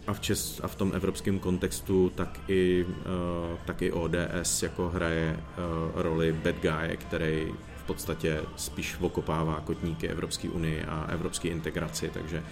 a, 0.08 0.14
v 0.14 0.20
Čes, 0.20 0.62
a 0.64 0.68
v 0.68 0.76
tom 0.76 0.92
evropském 0.96 1.40
kontextu 1.40 2.12
tak 2.16 2.40
i, 2.48 2.86
uh, 2.86 3.58
tak 3.66 3.82
i 3.82 3.92
ODS 3.92 4.64
jako 4.64 4.90
hraje 4.90 5.40
uh, 5.40 6.02
roli 6.02 6.34
bad 6.34 6.56
guy, 6.62 6.98
který 6.98 7.48
v 7.78 7.84
podstatě 7.84 8.42
spíš 8.56 8.98
okopává 9.00 9.62
kotníky 9.62 10.08
Evropské 10.08 10.50
unii 10.50 10.84
a 10.84 11.06
evropské 11.10 11.50
integraci, 11.50 12.10
takže 12.14 12.44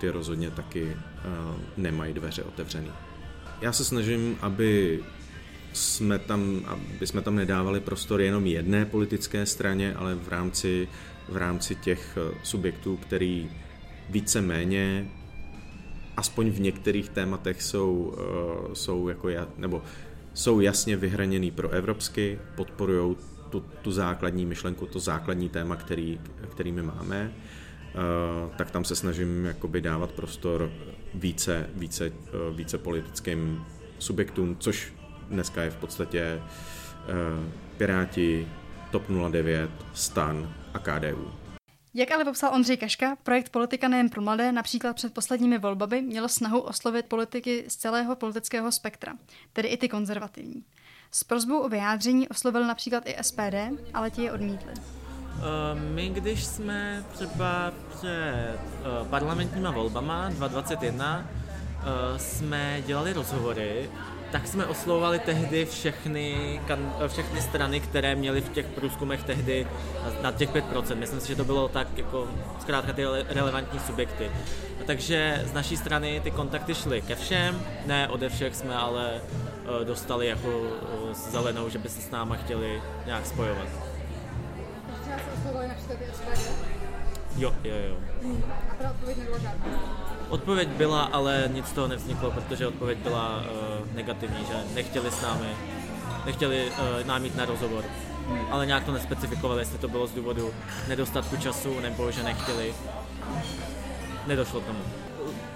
ty 0.00 0.10
rozhodně 0.10 0.50
taky 0.50 0.84
uh, 0.84 0.92
nemají 1.76 2.14
dveře 2.14 2.42
otevřený. 2.42 2.90
Já 3.60 3.72
se 3.72 3.84
snažím, 3.84 4.36
aby 4.40 5.00
jsme 5.74 6.18
tam, 6.18 6.60
aby 6.66 7.06
jsme 7.06 7.22
tam 7.22 7.36
nedávali 7.36 7.80
prostor 7.80 8.20
jenom 8.20 8.46
jedné 8.46 8.84
politické 8.84 9.46
straně, 9.46 9.94
ale 9.94 10.14
v 10.14 10.28
rámci, 10.28 10.88
v 11.28 11.36
rámci 11.36 11.74
těch 11.74 12.18
subjektů, 12.42 12.96
který 12.96 13.50
více 14.10 14.40
méně 14.40 15.08
aspoň 16.16 16.50
v 16.50 16.60
některých 16.60 17.08
tématech 17.08 17.62
jsou, 17.62 18.14
uh, 18.66 18.72
jsou 18.72 19.08
jako 19.08 19.28
ja, 19.28 19.48
nebo 19.56 19.82
jsou 20.34 20.60
jasně 20.60 20.96
vyhraněný 20.96 21.50
pro 21.50 21.70
evropsky, 21.70 22.38
podporují 22.54 23.16
tu, 23.50 23.60
tu 23.82 23.92
základní 23.92 24.46
myšlenku, 24.46 24.86
to 24.86 25.00
základní 25.00 25.48
téma, 25.48 25.76
který, 25.76 26.20
který 26.50 26.72
my 26.72 26.82
máme, 26.82 27.32
uh, 27.32 28.56
tak 28.56 28.70
tam 28.70 28.84
se 28.84 28.96
snažím 28.96 29.44
jakoby 29.44 29.80
dávat 29.80 30.12
prostor 30.12 30.70
více, 31.14 31.70
více, 31.74 32.12
více 32.54 32.78
politickým 32.78 33.64
subjektům, 33.98 34.56
což 34.60 34.92
dneska 35.28 35.62
je 35.62 35.70
v 35.70 35.76
podstatě 35.76 36.42
uh, 36.42 37.52
Piráti, 37.76 38.48
TOP 38.90 39.02
09, 39.30 39.70
STAN 39.94 40.54
a 40.74 40.78
KDU. 40.78 41.32
Jak 41.96 42.12
ale 42.12 42.24
popsal 42.24 42.54
Ondřej 42.54 42.76
Kaška, 42.76 43.16
projekt 43.22 43.48
Politika 43.48 43.88
nejen 43.88 44.08
pro 44.08 44.22
mladé 44.22 44.52
například 44.52 44.96
před 44.96 45.14
posledními 45.14 45.58
volbami 45.58 46.02
mělo 46.02 46.28
snahu 46.28 46.60
oslovit 46.60 47.06
politiky 47.06 47.64
z 47.68 47.76
celého 47.76 48.16
politického 48.16 48.72
spektra, 48.72 49.12
tedy 49.52 49.68
i 49.68 49.76
ty 49.76 49.88
konzervativní. 49.88 50.64
S 51.10 51.24
prozbou 51.24 51.58
o 51.58 51.68
vyjádření 51.68 52.28
oslovil 52.28 52.66
například 52.66 53.02
i 53.06 53.16
SPD, 53.22 53.54
ale 53.94 54.10
ti 54.10 54.22
je 54.22 54.32
odmítli. 54.32 54.72
Uh, 54.72 55.80
my, 55.94 56.08
když 56.08 56.44
jsme 56.44 57.04
třeba 57.12 57.72
před 57.90 58.58
uh, 59.02 59.08
parlamentníma 59.08 59.70
volbama 59.70 60.28
2021 60.28 61.28
uh, 61.28 62.18
jsme 62.18 62.82
dělali 62.86 63.12
rozhovory, 63.12 63.90
tak 64.34 64.46
jsme 64.46 64.66
oslovovali 64.66 65.18
tehdy 65.18 65.64
všechny, 65.64 66.60
kan, 66.66 66.94
všechny 67.08 67.42
strany, 67.42 67.80
které 67.80 68.14
měly 68.14 68.40
v 68.40 68.48
těch 68.48 68.66
průzkumech 68.66 69.22
tehdy 69.22 69.66
na 70.22 70.32
těch 70.32 70.50
5%. 70.50 70.96
Myslím 70.96 71.20
si, 71.20 71.28
že 71.28 71.36
to 71.36 71.44
bylo 71.44 71.68
tak 71.68 71.98
jako 71.98 72.28
zkrátka 72.60 72.92
ty 72.92 73.04
relevantní 73.28 73.80
subjekty. 73.80 74.30
Takže 74.86 75.42
z 75.46 75.52
naší 75.52 75.76
strany 75.76 76.20
ty 76.20 76.30
kontakty 76.30 76.74
šly 76.74 77.02
ke 77.02 77.14
všem, 77.14 77.62
ne 77.86 78.08
ode 78.08 78.28
všech 78.28 78.54
jsme 78.54 78.76
ale 78.76 79.20
uh, 79.20 79.84
dostali 79.84 80.26
jako 80.26 80.48
uh, 80.58 81.12
zelenou, 81.12 81.68
že 81.68 81.78
by 81.78 81.88
se 81.88 82.00
s 82.00 82.10
náma 82.10 82.36
chtěli 82.36 82.82
nějak 83.06 83.26
spojovat. 83.26 83.68
Jo, 87.36 87.54
jo, 87.64 87.74
jo. 87.88 87.96
Hmm. 88.22 88.44
A 88.70 88.74
ta 88.82 88.90
odpověď 88.90 89.18
nebyla 89.18 89.38
žádná? 89.38 89.66
Odpověď 90.34 90.68
byla, 90.68 91.02
ale 91.02 91.50
nic 91.52 91.66
z 91.66 91.72
toho 91.72 91.88
nevzniklo, 91.88 92.30
protože 92.30 92.66
odpověď 92.66 92.98
byla 92.98 93.36
uh, 93.38 93.94
negativní, 93.94 94.46
že 94.46 94.74
nechtěli 94.74 95.10
s 95.10 95.22
námi, 95.22 95.48
nechtěli 96.26 96.66
uh, 96.66 97.06
nám 97.06 97.24
jít 97.24 97.36
na 97.36 97.44
rozhovor. 97.44 97.84
Hmm. 98.28 98.46
Ale 98.50 98.66
nějak 98.66 98.84
to 98.84 98.92
nespecifikovali, 98.92 99.60
jestli 99.60 99.78
to 99.78 99.88
bylo 99.88 100.06
z 100.06 100.12
důvodu 100.12 100.50
nedostatku 100.88 101.36
času, 101.36 101.80
nebo 101.80 102.10
že 102.10 102.22
nechtěli. 102.22 102.74
Nedošlo 104.26 104.60
k 104.60 104.66
tomu. 104.66 104.78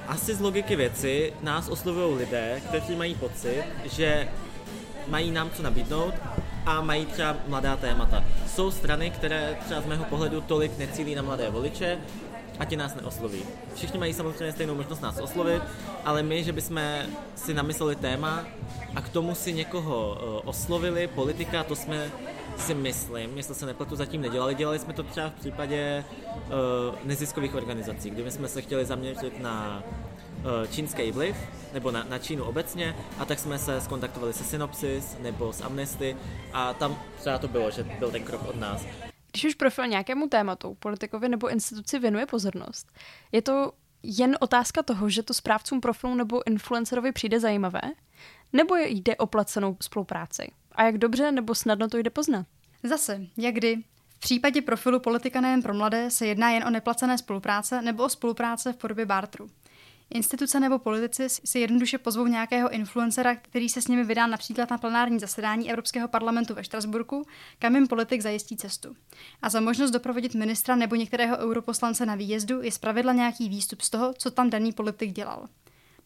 Asi 0.09 0.35
z 0.35 0.41
logiky 0.41 0.77
věci 0.77 1.33
nás 1.43 1.69
oslovují 1.69 2.19
lidé, 2.19 2.61
kteří 2.69 2.97
mají 2.97 3.14
pocit, 3.14 3.64
že 3.85 4.29
mají 5.07 5.31
nám 5.31 5.51
co 5.51 5.62
nabídnout 5.62 6.14
a 6.67 6.81
mají 6.81 7.07
třeba 7.07 7.37
mladá 7.47 7.77
témata. 7.77 8.25
Jsou 8.47 8.71
strany, 8.71 9.11
které 9.11 9.59
třeba 9.64 9.81
z 9.81 9.87
mého 9.87 10.05
pohledu 10.05 10.41
tolik 10.41 10.79
necílí 10.79 11.14
na 11.14 11.23
mladé 11.23 11.51
voliče 11.51 11.99
a 12.59 12.65
ti 12.65 12.77
nás 12.77 12.95
neosloví. 12.95 13.43
Všichni 13.75 13.99
mají 13.99 14.13
samozřejmě 14.13 14.53
stejnou 14.53 14.75
možnost 14.75 15.01
nás 15.01 15.19
oslovit, 15.19 15.63
ale 16.05 16.23
my, 16.23 16.45
že 16.45 16.53
bychom 16.53 16.81
si 17.35 17.55
namysleli 17.55 17.97
téma 17.97 18.45
a 18.95 19.01
k 19.01 19.09
tomu 19.09 19.35
si 19.35 19.53
někoho 19.53 20.19
uh, 20.23 20.49
oslovili, 20.49 21.07
politika, 21.07 21.65
to 21.65 21.77
jsme 21.77 22.11
si 22.59 22.75
myslím, 22.75 23.37
jestli 23.37 23.55
se 23.55 23.67
nepletu, 23.67 23.97
zatím 23.97 24.21
nedělali. 24.21 24.55
Dělali 24.55 24.79
jsme 24.79 24.93
to 24.93 25.03
třeba 25.03 25.29
v 25.29 25.33
případě 25.33 26.05
uh, 26.35 26.95
neziskových 27.05 27.55
organizací, 27.55 28.11
kdyby 28.11 28.31
jsme 28.31 28.49
se 28.49 28.63
chtěli 28.63 28.85
zaměřit 28.85 29.41
na 29.41 29.83
uh, 30.39 30.71
čínský 30.71 31.13
vliv, 31.13 31.37
nebo 31.73 31.91
na, 31.91 32.05
na 32.09 32.19
Čínu 32.19 32.45
obecně, 32.45 32.97
a 33.19 33.25
tak 33.25 33.39
jsme 33.39 33.59
se 33.59 33.81
skontaktovali 33.81 34.33
se 34.33 34.45
Synopsis 34.45 35.17
nebo 35.21 35.53
s 35.53 35.61
Amnesty 35.61 36.17
a 36.53 36.75
tam 36.75 36.99
třeba 37.21 37.39
to 37.39 37.49
bylo, 37.49 37.71
že 37.71 37.85
byl 37.99 38.11
ten 38.11 38.23
krok 38.23 38.49
od 38.49 38.57
nás. 38.57 39.08
Když 39.33 39.45
už 39.45 39.55
profil 39.55 39.87
nějakému 39.87 40.29
tématu, 40.29 40.75
politikovi 40.75 41.29
nebo 41.29 41.49
instituci 41.49 41.99
věnuje 41.99 42.27
pozornost, 42.27 42.93
je 43.33 43.43
to 43.43 43.73
jen 44.03 44.37
otázka 44.41 44.83
toho, 44.83 45.11
že 45.11 45.23
to 45.23 45.35
správcům 45.35 45.81
profilu 45.81 46.14
nebo 46.14 46.47
influencerovi 46.47 47.12
přijde 47.12 47.41
zajímavé? 47.41 47.81
Nebo 48.53 48.77
jde 48.77 49.17
o 49.17 49.27
placenou 49.27 49.77
spolupráci? 49.81 50.51
A 50.73 50.83
jak 50.83 50.99
dobře 50.99 51.33
nebo 51.33 51.55
snadno 51.55 51.88
to 51.88 51.99
jde 51.99 52.11
poznat? 52.11 52.47
Zase, 52.83 53.21
jak 53.37 53.55
kdy. 53.55 53.77
V 54.09 54.21
případě 54.21 54.62
profilu 54.62 55.01
politika 55.01 55.41
nejen 55.41 55.62
pro 55.62 55.75
mladé 55.75 56.11
se 56.11 56.27
jedná 56.27 56.51
jen 56.51 56.64
o 56.64 56.71
neplacené 56.71 57.19
spolupráce 57.19 57.83
nebo 57.83 58.05
o 58.05 58.09
spolupráce 58.09 58.73
v 58.73 58.77
podobě 58.77 59.07
bartru. 59.07 59.51
Instituce 60.11 60.61
nebo 60.61 60.79
politici 60.79 61.29
si 61.29 61.59
jednoduše 61.59 61.99
pozvou 61.99 62.27
nějakého 62.27 62.71
influencera, 62.71 63.37
který 63.37 63.68
se 63.68 63.83
s 63.83 63.88
nimi 63.88 64.05
vydá 64.05 64.27
například 64.27 64.71
na 64.71 64.79
plenární 64.79 65.18
zasedání 65.18 65.71
Evropského 65.71 66.09
parlamentu 66.09 66.55
ve 66.55 66.64
Štrasburku, 66.64 67.27
kam 67.59 67.75
jim 67.75 67.87
politik 67.87 68.21
zajistí 68.21 68.57
cestu. 68.57 68.97
A 69.42 69.49
za 69.49 69.61
možnost 69.61 69.90
doprovodit 69.90 70.35
ministra 70.35 70.77
nebo 70.77 70.94
některého 70.94 71.37
europoslance 71.37 72.07
na 72.07 72.14
výjezdu 72.14 72.62
je 72.62 72.73
zpravidla 72.73 73.12
nějaký 73.12 73.49
výstup 73.49 73.81
z 73.81 73.90
toho, 73.90 74.14
co 74.18 74.31
tam 74.31 74.51
daný 74.51 74.73
politik 74.73 75.12
dělal. 75.12 75.49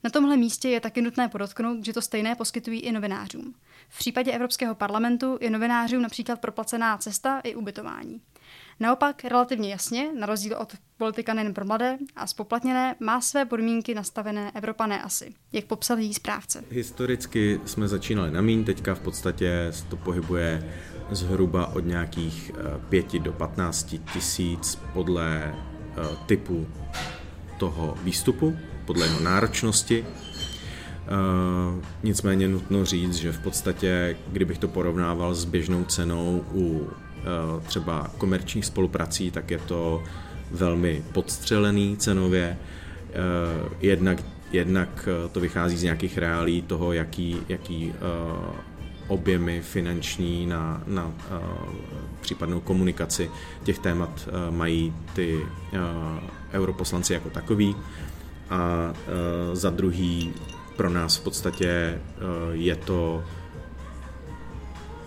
Na 0.05 0.11
tomhle 0.11 0.37
místě 0.37 0.69
je 0.69 0.81
taky 0.81 1.03
nutné 1.03 1.29
podotknout, 1.29 1.85
že 1.85 1.93
to 1.93 2.03
stejné 2.03 2.35
poskytují 2.35 2.81
i 2.81 2.93
novinářům. 2.93 3.55
V 3.88 3.99
případě 3.99 4.33
Evropského 4.33 4.75
parlamentu 4.75 5.38
je 5.41 5.51
novinářům 5.51 6.03
například 6.03 6.41
proplacená 6.41 6.99
cesta 6.99 7.41
i 7.41 7.55
ubytování. 7.55 8.21
Naopak 8.81 9.25
relativně 9.25 9.71
jasně, 9.71 10.13
na 10.19 10.27
rozdíl 10.27 10.57
od 10.57 10.73
politika 10.99 11.35
nejen 11.35 11.55
pro 11.55 11.65
mladé 11.65 11.99
a 12.17 12.27
spoplatněné, 12.27 12.95
má 13.01 13.21
své 13.21 13.45
podmínky 13.45 13.95
nastavené 13.95 14.51
Evropané 14.55 15.03
asi, 15.03 15.35
jak 15.53 15.65
popsal 15.65 15.99
její 15.99 16.15
správce. 16.15 16.65
Historicky 16.71 17.61
jsme 17.65 17.89
začínali 17.89 18.31
na 18.31 18.41
mín, 18.41 18.65
teďka 18.65 18.95
v 18.95 19.01
podstatě 19.01 19.73
to 19.89 19.97
pohybuje 19.97 20.73
zhruba 21.11 21.67
od 21.67 21.81
nějakých 21.81 22.53
5 22.89 23.15
eh, 23.15 23.19
do 23.19 23.33
15 23.33 23.95
tisíc 24.13 24.79
podle 24.93 25.55
eh, 25.55 26.17
typu 26.27 26.67
toho 27.59 27.95
výstupu, 28.03 28.57
podle 28.85 29.07
jeho 29.07 29.21
náročnosti. 29.21 30.07
Uh, 31.03 31.85
nicméně 32.03 32.49
nutno 32.49 32.85
říct, 32.85 33.15
že 33.15 33.33
v 33.33 33.39
podstatě, 33.39 34.17
kdybych 34.29 34.59
to 34.59 34.69
porovnával 34.69 35.35
s 35.35 35.45
běžnou 35.45 35.85
cenou 35.85 36.45
u 36.55 36.91
Eh, 37.12 37.12
třeba 37.67 38.11
komerčních 38.19 38.65
spoluprací, 38.65 39.31
tak 39.31 39.51
je 39.51 39.59
to 39.59 40.03
velmi 40.51 41.03
podstřelený 41.13 41.97
cenově. 41.97 42.57
Eh, 42.57 43.69
jednak, 43.81 44.19
jednak 44.53 45.09
eh, 45.09 45.29
to 45.29 45.41
vychází 45.41 45.77
z 45.77 45.83
nějakých 45.83 46.19
reálí 46.19 46.63
toho, 46.63 46.93
jaký, 46.93 47.37
jaký 47.49 47.95
objemy 49.09 49.61
finanční 49.61 50.47
na, 50.47 50.83
na 50.87 51.13
případnou 52.21 52.61
komunikaci 52.61 53.31
těch 53.63 53.79
témat 53.79 54.29
mají 54.51 54.95
ty 55.15 55.41
europoslanci 56.53 57.13
jako 57.13 57.31
takový. 57.31 57.77
A 58.51 58.93
za 59.53 59.71
druhý 59.71 60.33
pro 60.77 60.91
nás 60.91 61.17
v 61.17 61.25
podstatě 61.25 62.01
je 62.53 62.77
to 62.77 63.25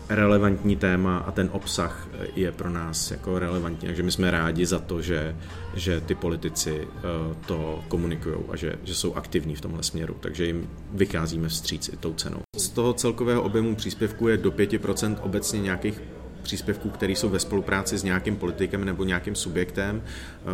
relevantní 0.09 0.75
téma 0.75 1.17
a 1.17 1.31
ten 1.31 1.49
obsah 1.51 2.07
je 2.35 2.51
pro 2.51 2.69
nás 2.69 3.11
jako 3.11 3.39
relevantní. 3.39 3.87
Takže 3.87 4.03
my 4.03 4.11
jsme 4.11 4.31
rádi 4.31 4.65
za 4.65 4.79
to, 4.79 5.01
že, 5.01 5.35
že 5.73 6.01
ty 6.01 6.15
politici 6.15 6.87
eh, 6.87 7.01
to 7.45 7.83
komunikují 7.87 8.35
a 8.51 8.55
že, 8.55 8.75
že 8.83 8.95
jsou 8.95 9.13
aktivní 9.13 9.55
v 9.55 9.61
tomhle 9.61 9.83
směru. 9.83 10.15
Takže 10.19 10.45
jim 10.45 10.69
vycházíme 10.93 11.49
vstříc 11.49 11.89
i 11.89 11.97
tou 11.97 12.13
cenou. 12.13 12.39
Z 12.57 12.69
toho 12.69 12.93
celkového 12.93 13.41
objemu 13.41 13.75
příspěvku 13.75 14.27
je 14.27 14.37
do 14.37 14.51
5% 14.51 15.17
obecně 15.21 15.61
nějakých 15.61 16.01
příspěvků, 16.43 16.89
které 16.89 17.13
jsou 17.13 17.29
ve 17.29 17.39
spolupráci 17.39 17.97
s 17.97 18.03
nějakým 18.03 18.35
politikem 18.35 18.85
nebo 18.85 19.03
nějakým 19.03 19.35
subjektem, 19.35 20.03
eh, 20.05 20.49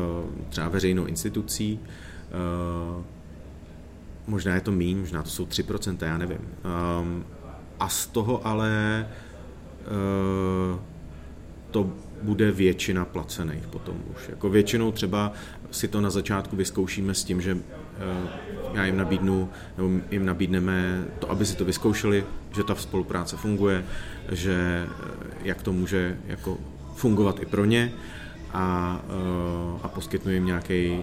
třeba 0.49 0.69
veřejnou 0.69 1.05
institucí. 1.05 1.79
Eh, 1.79 3.03
možná 4.27 4.55
je 4.55 4.61
to 4.61 4.71
míň, 4.71 4.97
možná 4.97 5.23
to 5.23 5.29
jsou 5.29 5.45
3%, 5.45 6.05
já 6.05 6.17
nevím. 6.17 6.39
A 7.79 7.89
z 7.89 8.07
toho 8.07 8.47
ale 8.47 9.05
to 11.72 11.89
bude 12.22 12.52
většina 12.52 13.06
placených 13.06 13.67
potom 13.67 13.96
už. 14.15 14.30
Jako 14.30 14.50
většinou 14.50 14.91
třeba 14.91 15.34
si 15.72 15.88
to 15.88 16.02
na 16.02 16.10
začátku 16.10 16.56
vyzkoušíme 16.56 17.13
s 17.13 17.24
tím, 17.24 17.41
že 17.41 17.58
eh, 17.58 18.28
já 18.74 18.86
jim 18.86 18.98
nabídnu, 18.98 19.50
nebo 19.78 19.89
jim 20.12 20.26
nabídneme 20.26 21.06
to, 21.20 21.32
aby 21.32 21.46
si 21.46 21.56
to 21.56 21.65
vyzkoušeli, 21.65 22.24
že 22.56 22.63
ta 22.63 22.76
spolupráce 22.76 23.38
funguje, 23.38 23.86
že 24.32 24.88
eh, 24.88 25.08
jak 25.44 25.62
to 25.62 25.74
může 25.74 26.17
jako 26.28 26.58
fungovat 26.96 27.39
i 27.41 27.46
pro 27.46 27.65
ně 27.65 27.91
a, 28.54 29.00
a 29.84 29.88
poskytnu 29.88 30.32
jim 30.32 30.46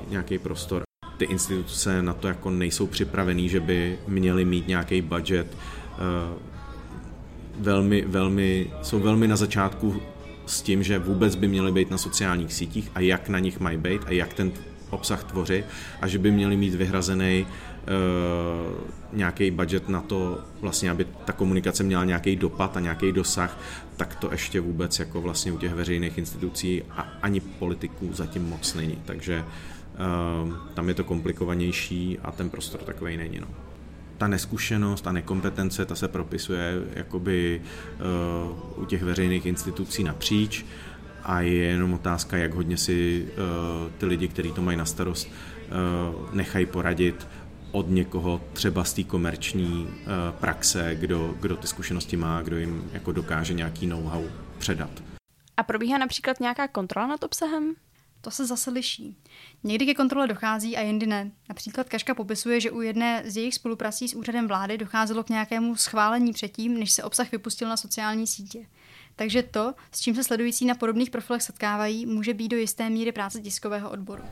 nějaký 0.09 0.39
prostor. 0.39 0.83
Ty 1.17 1.25
instituce 1.25 2.03
na 2.03 2.13
to 2.13 2.29
jako 2.29 2.51
nejsou 2.51 2.87
připravený, 2.87 3.49
že 3.49 3.61
by 3.61 3.99
měli 4.09 4.45
mít 4.45 4.69
nějaký 4.69 5.03
budget 5.03 5.57
velmi, 7.59 8.05
velmi, 8.07 8.71
jsou 8.83 9.01
velmi 9.01 9.29
na 9.29 9.37
začátku 9.37 10.01
s 10.47 10.63
tím, 10.63 10.83
že 10.83 10.99
vůbec 10.99 11.35
by 11.35 11.49
měly 11.49 11.73
být 11.73 11.91
na 11.91 11.99
sociálních 11.99 12.53
sítích 12.53 12.91
a 12.95 13.01
jak 13.01 13.29
na 13.29 13.39
nich 13.39 13.61
mají 13.61 13.77
být 13.77 14.01
a 14.07 14.13
jak 14.13 14.35
ten 14.35 14.53
obsah 14.91 15.25
tvořit 15.25 15.65
a 16.01 16.09
že 16.09 16.19
by 16.19 16.31
měli 16.31 16.57
mít 16.57 16.75
vyhrazený 16.75 17.47
uh, 17.47 18.77
nějaký 19.13 19.51
budget 19.51 19.89
na 19.89 20.01
to, 20.01 20.39
vlastně, 20.61 20.91
aby 20.91 21.07
ta 21.25 21.33
komunikace 21.33 21.83
měla 21.83 22.05
nějaký 22.05 22.37
dopad 22.37 22.77
a 22.77 22.81
nějaký 22.81 23.13
dosah, 23.13 23.61
tak 23.97 24.15
to 24.15 24.33
ještě 24.33 24.61
vůbec 24.61 24.99
jako 24.99 25.21
vlastně 25.21 25.53
u 25.53 25.59
těch 25.59 25.75
veřejných 25.75 26.19
institucí 26.19 26.83
a 26.91 27.01
ani 27.23 27.41
politiků 27.41 28.11
zatím 28.13 28.49
moc 28.49 28.75
není. 28.75 28.99
Takže 29.05 29.45
uh, 29.45 30.55
tam 30.75 30.89
je 30.89 30.95
to 30.95 31.05
komplikovanější 31.05 32.19
a 32.19 32.33
ten 32.33 32.51
prostor 32.51 32.81
takový 32.81 33.17
není. 33.17 33.41
No 33.41 33.68
ta 34.19 34.29
neskušenost, 34.29 35.01
ta 35.01 35.13
nekompetence, 35.13 35.85
ta 35.85 35.95
se 35.95 36.09
propisuje 36.09 36.73
jakoby 36.95 37.63
uh, 38.77 38.83
u 38.83 38.85
těch 38.85 39.03
veřejných 39.03 39.47
institucí 39.47 40.05
napříč 40.05 40.65
a 41.23 41.41
je 41.41 41.55
jenom 41.55 41.95
otázka, 41.95 42.37
jak 42.37 42.55
hodně 42.55 42.77
si 42.77 43.29
uh, 43.29 43.93
ty 43.99 44.07
lidi, 44.07 44.29
kteří 44.29 44.53
to 44.53 44.63
mají 44.63 44.79
na 44.79 44.85
starost, 44.85 45.29
uh, 45.29 46.35
nechají 46.35 46.67
poradit 46.67 47.29
od 47.73 47.91
někoho 47.91 48.41
třeba 48.53 48.85
z 48.85 48.93
té 48.93 49.03
komerční 49.03 49.87
uh, 49.87 50.35
praxe, 50.41 50.95
kdo, 50.95 51.35
kdo 51.41 51.57
ty 51.57 51.67
zkušenosti 51.67 52.17
má, 52.17 52.43
kdo 52.43 52.59
jim 52.59 52.91
jako 52.93 53.13
dokáže 53.13 53.55
nějaký 53.55 53.87
know-how 53.87 54.25
předat. 54.59 55.03
A 55.57 55.63
probíhá 55.63 55.99
například 55.99 56.41
nějaká 56.41 56.69
kontrola 56.69 57.07
nad 57.07 57.25
obsahem? 57.25 57.75
To 58.21 58.31
se 58.31 58.47
zase 58.47 58.71
liší. 58.71 59.17
Někdy 59.65 59.87
ke 59.87 59.95
kontrole 59.95 60.27
dochází 60.27 60.77
a 60.77 60.81
jindy 60.81 61.07
ne. 61.07 61.31
Například 61.49 61.89
Kaška 61.89 62.15
popisuje, 62.15 62.61
že 62.61 62.71
u 62.71 62.81
jedné 62.81 63.23
z 63.27 63.37
jejich 63.37 63.55
spoluprací 63.55 64.09
s 64.09 64.15
úřadem 64.15 64.49
vlády 64.49 64.79
docházelo 64.79 65.25
k 65.25 65.29
nějakému 65.29 65.77
schválení 65.77 66.33
předtím, 66.33 66.79
než 66.79 66.93
se 66.93 67.03
obsah 67.03 67.33
vypustil 67.33 67.69
na 67.69 67.77
sociální 67.77 68.27
sítě. 68.27 68.67
Takže 69.17 69.43
to, 69.43 69.75
s 69.93 70.01
čím 70.01 70.15
se 70.15 70.25
sledující 70.25 70.65
na 70.65 70.75
podobných 70.75 71.11
profilech 71.11 71.43
setkávají, 71.43 72.07
může 72.07 72.35
být 72.35 72.49
do 72.49 72.57
jisté 72.57 72.91
míry 72.91 73.13
práce 73.13 73.41
tiskového 73.41 73.91
odboru. 73.91 74.23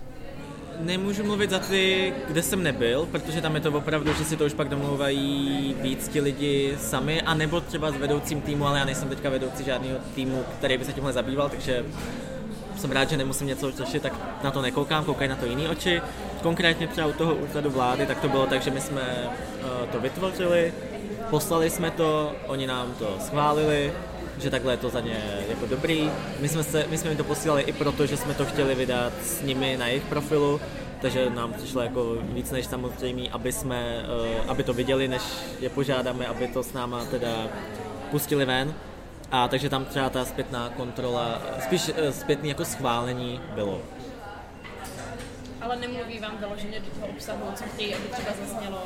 Nemůžu 0.81 1.25
mluvit 1.25 1.51
za 1.51 1.59
ty, 1.59 2.15
kde 2.29 2.43
jsem 2.43 2.63
nebyl, 2.63 3.07
protože 3.07 3.41
tam 3.41 3.55
je 3.55 3.61
to 3.61 3.73
opravdu, 3.73 4.13
že 4.13 4.25
si 4.25 4.37
to 4.37 4.45
už 4.45 4.55
pak 4.55 4.69
domlouvají 4.69 5.75
víc 5.81 6.09
ti 6.09 6.21
lidi 6.21 6.77
sami, 6.81 7.23
anebo 7.23 7.61
třeba 7.61 7.91
s 7.93 7.97
vedoucím 7.97 8.41
týmu, 8.41 8.67
ale 8.67 8.79
já 8.79 8.85
nejsem 8.85 9.09
teďka 9.09 9.31
vedoucí 9.31 9.65
žádného 9.65 9.99
týmu, 10.15 10.45
který 10.59 10.79
by 10.79 10.85
se 10.85 10.93
tímhle 10.93 11.13
zabýval, 11.13 11.49
takže 11.49 11.85
jsem 12.77 12.93
rád, 12.93 13.11
že 13.11 13.17
nemusím 13.17 13.47
něco 13.47 13.71
řešit, 13.71 14.03
tak 14.03 14.13
na 14.45 14.51
to 14.51 14.63
nekoukám, 14.63 15.05
koukají 15.05 15.31
na 15.31 15.37
to 15.37 15.47
jiný 15.47 15.69
oči. 15.69 16.03
Konkrétně 16.43 16.87
třeba 16.87 17.07
u 17.07 17.13
toho 17.13 17.35
úřadu 17.35 17.71
vlády, 17.71 18.07
tak 18.07 18.21
to 18.21 18.29
bylo 18.29 18.47
tak, 18.47 18.63
že 18.63 18.71
my 18.71 18.81
jsme 18.81 19.03
uh, 19.03 19.89
to 19.93 20.01
vytvořili, 20.01 20.75
poslali 21.31 21.71
jsme 21.71 21.91
to, 21.91 22.33
oni 22.47 22.67
nám 22.67 22.95
to 22.99 23.17
schválili, 23.21 23.93
že 24.39 24.51
takhle 24.51 24.73
je 24.73 24.77
to 24.77 24.89
za 24.91 25.01
ně 25.01 25.25
jako 25.49 25.67
dobrý. 25.67 26.11
My 26.41 26.49
jsme, 26.49 26.65
se, 26.65 26.87
my 26.91 26.99
jsme 26.99 27.11
jim 27.11 27.17
to 27.17 27.25
posílali 27.25 27.63
i 27.63 27.73
proto, 27.73 28.07
že 28.07 28.17
jsme 28.17 28.35
to 28.35 28.45
chtěli 28.45 28.75
vydat 28.75 29.13
s 29.23 29.43
nimi 29.43 29.77
na 29.77 29.87
jejich 29.87 30.05
profilu, 30.05 30.61
takže 31.01 31.31
nám 31.31 31.53
přišlo 31.53 31.83
jako 31.83 32.17
víc 32.23 32.51
než 32.51 32.67
samozřejmě, 32.67 33.31
aby, 33.31 33.53
jsme, 33.53 34.05
uh, 34.45 34.51
aby 34.51 34.63
to 34.63 34.75
viděli, 34.75 35.09
než 35.09 35.23
je 35.61 35.71
požádáme, 35.71 36.27
aby 36.27 36.49
to 36.49 36.63
s 36.63 36.73
náma 36.73 37.05
teda 37.05 37.47
pustili 38.11 38.45
ven. 38.45 38.75
A 39.31 39.49
takže 39.49 39.69
tam 39.69 39.85
třeba 39.85 40.11
ta 40.11 40.25
zpětná 40.25 40.69
kontrola, 40.69 41.43
spíš 41.65 41.91
eh, 41.97 42.13
zpětný 42.13 42.49
jako 42.49 42.65
schválení 42.65 43.41
bylo. 43.55 43.83
Ale 45.61 45.77
nemluví 45.77 46.19
vám 46.19 46.39
doloženě 46.41 46.81
do 46.81 46.87
toho 46.87 47.07
obsahu, 47.07 47.41
co 47.55 47.65
chtějí, 47.65 47.95
aby 47.95 48.05
třeba 48.09 48.29
zaznělo? 48.47 48.83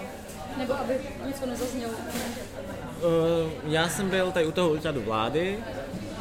Nebo 0.57 0.75
aby 0.75 0.95
něco 1.27 1.47
nezaznělo? 1.47 1.93
Uh, 1.93 3.73
já 3.73 3.89
jsem 3.89 4.11
byl 4.11 4.33
tady 4.33 4.47
u 4.47 4.53
toho 4.53 4.71
úřadu 4.71 5.03
vlády, 5.03 5.59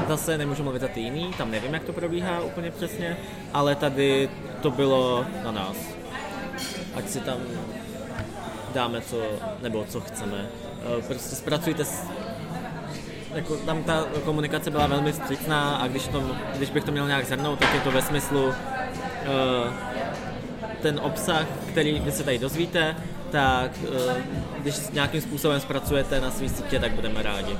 zase 0.08 0.38
nemůžu 0.38 0.64
mluvit 0.64 0.82
za 0.82 0.88
ty 0.88 1.00
jiný, 1.00 1.34
tam 1.38 1.52
nevím, 1.52 1.74
jak 1.74 1.84
to 1.84 1.94
probíhá 1.94 2.42
úplně 2.42 2.72
přesně, 2.72 3.18
ale 3.54 3.76
tady 3.76 4.30
to 4.62 4.72
bylo 4.72 5.26
na 5.44 5.52
nás. 5.52 5.78
Ať 6.96 7.10
si 7.10 7.20
tam 7.20 7.38
dáme 8.74 9.02
co, 9.02 9.22
nebo 9.62 9.86
co 9.90 10.02
chceme. 10.02 10.48
Uh, 10.98 11.04
prostě 11.04 11.36
zpracujte 11.36 11.86
jako 13.34 13.56
tam 13.56 13.84
ta 13.84 14.06
komunikace 14.26 14.72
byla 14.72 14.88
velmi 14.88 15.14
striktná 15.14 15.76
a 15.76 15.88
když, 15.88 16.08
to, 16.08 16.24
když 16.56 16.70
bych 16.70 16.84
to 16.84 16.92
měl 16.92 17.08
nějak 17.08 17.26
zhrnout, 17.26 17.60
tak 17.60 17.74
je 17.74 17.80
to 17.80 17.92
ve 17.92 18.02
smyslu 18.02 18.46
uh, 18.46 18.54
ten 20.82 21.00
obsah, 21.04 21.46
který 21.72 22.00
vy 22.00 22.12
se 22.12 22.24
tady 22.24 22.38
dozvíte, 22.38 22.96
tak 23.32 23.72
eh, 23.84 24.24
když 24.60 24.76
nějakým 24.94 25.22
způsobem 25.22 25.60
zpracujete 25.60 26.22
na 26.22 26.32
svý 26.32 26.50
sítě, 26.50 26.80
tak 26.80 26.92
budeme 26.92 27.24
rádi. 27.24 27.58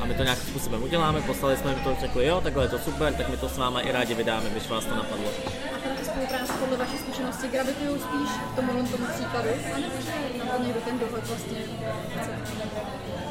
A 0.00 0.04
my 0.04 0.14
to 0.14 0.22
nějakým 0.22 0.44
způsobem 0.44 0.82
uděláme, 0.82 1.20
poslali 1.20 1.56
jsme 1.56 1.74
mi 1.74 1.80
to, 1.80 1.96
řekli 2.00 2.26
jo, 2.26 2.40
takhle 2.40 2.64
je 2.64 2.68
to 2.68 2.78
super, 2.78 3.14
tak 3.14 3.28
my 3.28 3.36
to 3.36 3.48
s 3.48 3.58
váma 3.58 3.80
i 3.80 3.92
rádi 3.92 4.14
vydáme, 4.14 4.50
když 4.50 4.68
vás 4.68 4.84
to 4.84 4.94
napadlo. 4.94 5.30
A 5.74 5.98
ta 5.98 6.04
spolupráce 6.04 6.52
podle 6.52 6.76
vaší 6.76 6.98
zkušenosti 6.98 7.48
gravitují 7.48 8.00
spíš 8.00 8.30
k 8.52 8.56
tomu 8.56 8.72
tomu 8.72 9.06
příkladu, 9.14 9.48
anebo 9.74 9.94
že 10.00 10.12
na 10.44 10.80
ten 10.84 10.98
dohled 10.98 11.26
vlastně 11.26 11.58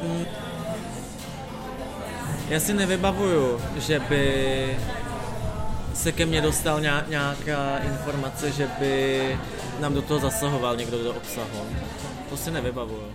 hmm. 0.02 0.51
Já 2.52 2.60
si 2.60 2.74
nevybavuju, 2.74 3.60
že 3.76 3.98
by 3.98 4.78
se 5.94 6.12
ke 6.12 6.26
mně 6.26 6.40
dostal 6.40 6.80
nějaká 7.08 7.78
informace, 7.78 8.52
že 8.52 8.70
by 8.78 9.38
nám 9.80 9.94
do 9.94 10.02
toho 10.02 10.20
zasahoval 10.20 10.76
někdo 10.76 11.04
do 11.04 11.14
obsahu. 11.14 11.66
To 12.30 12.36
si 12.36 12.50
nevybavuju. 12.50 13.12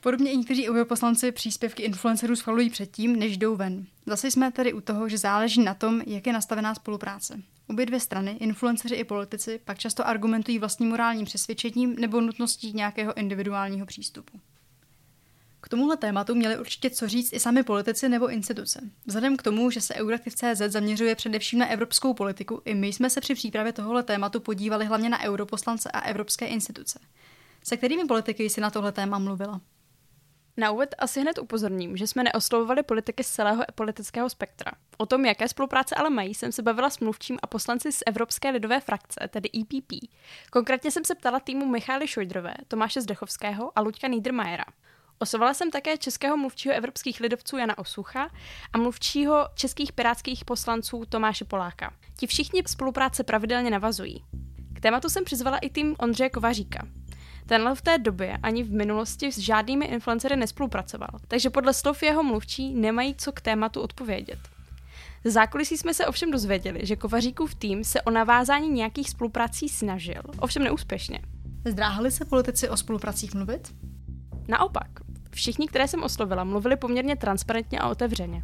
Podobně 0.00 0.32
i 0.32 0.36
někteří 0.36 0.68
poslanci 0.88 1.32
příspěvky 1.32 1.82
influencerů 1.82 2.36
schvalují 2.36 2.70
předtím, 2.70 3.16
než 3.18 3.36
jdou 3.36 3.56
ven. 3.56 3.86
Zase 4.06 4.30
jsme 4.30 4.52
tedy 4.52 4.72
u 4.72 4.80
toho, 4.80 5.08
že 5.08 5.18
záleží 5.18 5.62
na 5.62 5.74
tom, 5.74 6.02
jak 6.06 6.26
je 6.26 6.32
nastavená 6.32 6.74
spolupráce. 6.74 7.40
Obě 7.68 7.86
dvě 7.86 8.00
strany, 8.00 8.30
influenceři 8.30 8.94
i 8.94 9.04
politici, 9.04 9.60
pak 9.64 9.78
často 9.78 10.06
argumentují 10.06 10.58
vlastním 10.58 10.88
morálním 10.88 11.26
přesvědčením 11.26 11.96
nebo 11.96 12.20
nutností 12.20 12.72
nějakého 12.72 13.18
individuálního 13.18 13.86
přístupu. 13.86 14.40
K 15.66 15.68
tomuhle 15.68 15.96
tématu 15.96 16.34
měli 16.34 16.58
určitě 16.58 16.90
co 16.90 17.08
říct 17.08 17.32
i 17.32 17.40
sami 17.40 17.62
politici 17.62 18.08
nebo 18.08 18.28
instituce. 18.28 18.90
Vzhledem 19.06 19.36
k 19.36 19.42
tomu, 19.42 19.70
že 19.70 19.80
se 19.80 19.94
Euraktiv.cz 19.94 20.58
zaměřuje 20.66 21.14
především 21.14 21.58
na 21.58 21.68
evropskou 21.68 22.14
politiku, 22.14 22.62
i 22.64 22.74
my 22.74 22.86
jsme 22.86 23.10
se 23.10 23.20
při 23.20 23.34
přípravě 23.34 23.72
tohohle 23.72 24.02
tématu 24.02 24.40
podívali 24.40 24.84
hlavně 24.84 25.08
na 25.08 25.22
europoslance 25.22 25.90
a 25.90 26.00
evropské 26.00 26.46
instituce. 26.46 26.98
Se 27.64 27.76
kterými 27.76 28.04
politiky 28.04 28.44
jsi 28.44 28.60
na 28.60 28.70
tohle 28.70 28.92
téma 28.92 29.18
mluvila? 29.18 29.60
Na 30.56 30.70
úvod 30.70 30.88
asi 30.98 31.20
hned 31.20 31.38
upozorním, 31.38 31.96
že 31.96 32.06
jsme 32.06 32.22
neoslovovali 32.22 32.82
politiky 32.82 33.24
z 33.24 33.30
celého 33.30 33.64
politického 33.74 34.30
spektra. 34.30 34.72
O 34.96 35.06
tom, 35.06 35.24
jaké 35.24 35.48
spolupráce 35.48 35.94
ale 35.94 36.10
mají, 36.10 36.34
jsem 36.34 36.52
se 36.52 36.62
bavila 36.62 36.90
s 36.90 37.00
mluvčím 37.00 37.38
a 37.42 37.46
poslanci 37.46 37.92
z 37.92 38.02
Evropské 38.06 38.50
lidové 38.50 38.80
frakce, 38.80 39.28
tedy 39.30 39.50
EPP. 39.60 39.92
Konkrétně 40.50 40.90
jsem 40.90 41.04
se 41.04 41.14
ptala 41.14 41.40
týmu 41.40 41.66
Michály 41.66 42.06
Šojdrové, 42.06 42.54
Tomáše 42.68 43.00
Zdechovského 43.00 43.72
a 43.78 43.80
Luďka 43.80 44.08
Niedermayera. 44.08 44.64
Osovala 45.18 45.54
jsem 45.54 45.70
také 45.70 45.98
českého 45.98 46.36
mluvčího 46.36 46.74
evropských 46.74 47.20
lidovců 47.20 47.56
Jana 47.56 47.78
Osucha 47.78 48.30
a 48.72 48.78
mluvčího 48.78 49.48
českých 49.54 49.92
pirátských 49.92 50.44
poslanců 50.44 51.04
Tomáše 51.08 51.44
Poláka. 51.44 51.92
Ti 52.18 52.26
všichni 52.26 52.62
spolupráce 52.66 53.24
pravidelně 53.24 53.70
navazují. 53.70 54.24
K 54.74 54.80
tématu 54.80 55.08
jsem 55.08 55.24
přizvala 55.24 55.58
i 55.58 55.70
tým 55.70 55.96
Ondřeje 55.98 56.30
Kovaříka. 56.30 56.86
Tenhle 57.46 57.74
v 57.74 57.82
té 57.82 57.98
době 57.98 58.38
ani 58.42 58.62
v 58.62 58.72
minulosti 58.72 59.32
s 59.32 59.38
žádnými 59.38 59.84
influencery 59.84 60.36
nespolupracoval, 60.36 61.10
takže 61.28 61.50
podle 61.50 61.74
slov 61.74 62.02
jeho 62.02 62.22
mluvčí 62.22 62.74
nemají 62.74 63.14
co 63.14 63.32
k 63.32 63.40
tématu 63.40 63.80
odpovědět. 63.80 64.38
Z 65.24 65.32
zákulisí 65.32 65.78
jsme 65.78 65.94
se 65.94 66.06
ovšem 66.06 66.30
dozvěděli, 66.30 66.86
že 66.86 66.96
Kovaříkův 66.96 67.54
tým 67.54 67.84
se 67.84 68.02
o 68.02 68.10
navázání 68.10 68.68
nějakých 68.68 69.10
spoluprací 69.10 69.68
snažil, 69.68 70.22
ovšem 70.38 70.64
neúspěšně. 70.64 71.20
Zdráhali 71.64 72.10
se 72.10 72.24
politici 72.24 72.68
o 72.68 72.76
spolupracích 72.76 73.34
mluvit? 73.34 73.74
Naopak, 74.48 75.05
všichni, 75.36 75.68
které 75.68 75.88
jsem 75.88 76.02
oslovila, 76.02 76.44
mluvili 76.44 76.76
poměrně 76.76 77.16
transparentně 77.16 77.78
a 77.78 77.88
otevřeně. 77.88 78.42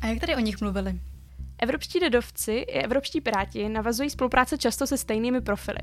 A 0.00 0.06
jak 0.06 0.20
tady 0.20 0.36
o 0.36 0.40
nich 0.40 0.60
mluvili? 0.60 1.00
Evropští 1.58 1.98
lidovci 1.98 2.52
i 2.52 2.72
evropští 2.72 3.20
piráti 3.20 3.68
navazují 3.68 4.10
spolupráce 4.10 4.58
často 4.58 4.86
se 4.86 4.98
stejnými 4.98 5.40
profily. 5.40 5.78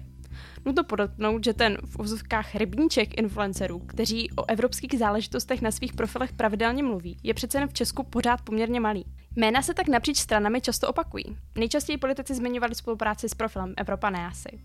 Nutno 0.65 0.84
podotknout, 0.84 1.43
že 1.43 1.54
ten 1.54 1.78
v 1.86 2.00
úzovkách 2.00 2.56
rybníček 2.56 3.17
influencerů, 3.17 3.80
kteří 3.80 4.32
o 4.32 4.50
evropských 4.50 5.00
záležitostech 5.00 5.62
na 5.62 5.72
svých 5.72 5.93
profilech 5.93 6.34
pravidelně 6.34 6.84
mluví, 6.84 7.17
je 7.24 7.34
přece 7.34 7.58
jen 7.58 7.67
v 7.67 7.74
Česku 7.74 8.04
pořád 8.04 8.41
poměrně 8.41 8.80
malý. 8.80 9.06
Jména 9.36 9.62
se 9.62 9.74
tak 9.74 9.88
napříč 9.88 10.17
stranami 10.17 10.62
často 10.62 10.88
opakují. 10.88 11.24
Nejčastěji 11.56 11.98
politici 11.98 12.36
zmiňovali 12.36 12.76
spolupráci 12.76 13.30
s 13.30 13.34
profilem 13.34 13.74
Evropa 13.78 14.10
Neasy. 14.10 14.60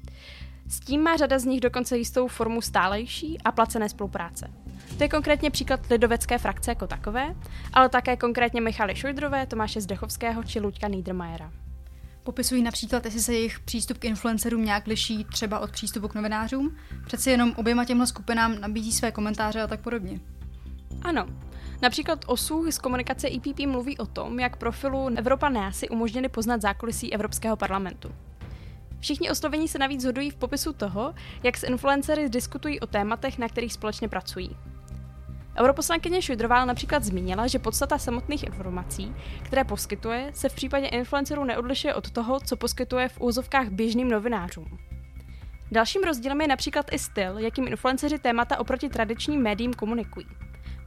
S 0.68 0.80
tím 0.80 1.02
má 1.02 1.16
řada 1.16 1.38
z 1.38 1.44
nich 1.44 1.60
dokonce 1.60 1.98
jistou 1.98 2.28
formu 2.28 2.60
stálejší 2.60 3.38
a 3.44 3.52
placené 3.52 3.88
spolupráce. 3.88 4.63
To 4.96 5.04
je 5.04 5.08
konkrétně 5.08 5.50
příklad 5.50 5.80
lidovecké 5.90 6.38
frakce 6.38 6.70
jako 6.70 6.86
takové, 6.86 7.34
ale 7.72 7.88
také 7.88 8.16
konkrétně 8.16 8.60
Michaly 8.60 8.96
Šojdrové, 8.96 9.46
Tomáše 9.46 9.80
Zdechovského 9.80 10.42
či 10.42 10.60
Luďka 10.60 10.88
Niedermayera. 10.88 11.52
Popisují 12.22 12.62
například, 12.62 13.04
jestli 13.04 13.20
se 13.20 13.34
jejich 13.34 13.60
přístup 13.60 13.98
k 13.98 14.04
influencerům 14.04 14.64
nějak 14.64 14.86
liší 14.86 15.24
třeba 15.24 15.58
od 15.58 15.70
přístupu 15.70 16.08
k 16.08 16.14
novinářům. 16.14 16.76
Přeci 17.06 17.30
jenom 17.30 17.52
oběma 17.56 17.84
těmhle 17.84 18.06
skupinám 18.06 18.60
nabízí 18.60 18.92
své 18.92 19.12
komentáře 19.12 19.62
a 19.62 19.66
tak 19.66 19.80
podobně. 19.80 20.20
Ano. 21.02 21.26
Například 21.82 22.24
OSU 22.26 22.72
z 22.72 22.78
komunikace 22.78 23.28
EPP 23.28 23.60
mluví 23.66 23.98
o 23.98 24.06
tom, 24.06 24.40
jak 24.40 24.56
profilu 24.56 25.08
Evropa 25.16 25.48
Neasy 25.48 25.88
umožnili 25.88 26.28
poznat 26.28 26.60
zákulisí 26.60 27.12
Evropského 27.12 27.56
parlamentu. 27.56 28.14
Všichni 29.00 29.30
oslovení 29.30 29.68
se 29.68 29.78
navíc 29.78 30.00
zhodují 30.00 30.30
v 30.30 30.34
popisu 30.34 30.72
toho, 30.72 31.14
jak 31.42 31.56
s 31.56 31.62
influencery 31.62 32.28
diskutují 32.28 32.80
o 32.80 32.86
tématech, 32.86 33.38
na 33.38 33.48
kterých 33.48 33.72
společně 33.72 34.08
pracují. 34.08 34.56
Europoslankyně 35.58 36.22
Šudrová 36.22 36.64
například 36.64 37.04
zmínila, 37.04 37.46
že 37.46 37.58
podstata 37.58 37.98
samotných 37.98 38.42
informací, 38.42 39.14
které 39.42 39.64
poskytuje, 39.64 40.30
se 40.34 40.48
v 40.48 40.54
případě 40.54 40.86
influencerů 40.86 41.44
neodlišuje 41.44 41.94
od 41.94 42.10
toho, 42.10 42.40
co 42.40 42.56
poskytuje 42.56 43.08
v 43.08 43.20
úzovkách 43.20 43.68
běžným 43.68 44.10
novinářům. 44.10 44.78
Dalším 45.72 46.02
rozdílem 46.02 46.40
je 46.40 46.48
například 46.48 46.86
i 46.92 46.98
styl, 46.98 47.38
jakým 47.38 47.68
influenceři 47.68 48.18
témata 48.18 48.58
oproti 48.58 48.88
tradičním 48.88 49.42
médiím 49.42 49.74
komunikují. 49.74 50.26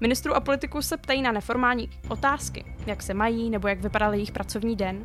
Ministrů 0.01 0.35
a 0.35 0.39
politiků 0.39 0.81
se 0.81 0.97
ptají 0.97 1.21
na 1.21 1.31
neformální 1.31 1.89
otázky, 2.09 2.65
jak 2.85 3.03
se 3.03 3.13
mají 3.13 3.49
nebo 3.49 3.67
jak 3.67 3.81
vypadal 3.81 4.13
jejich 4.13 4.31
pracovní 4.31 4.75
den, 4.75 5.03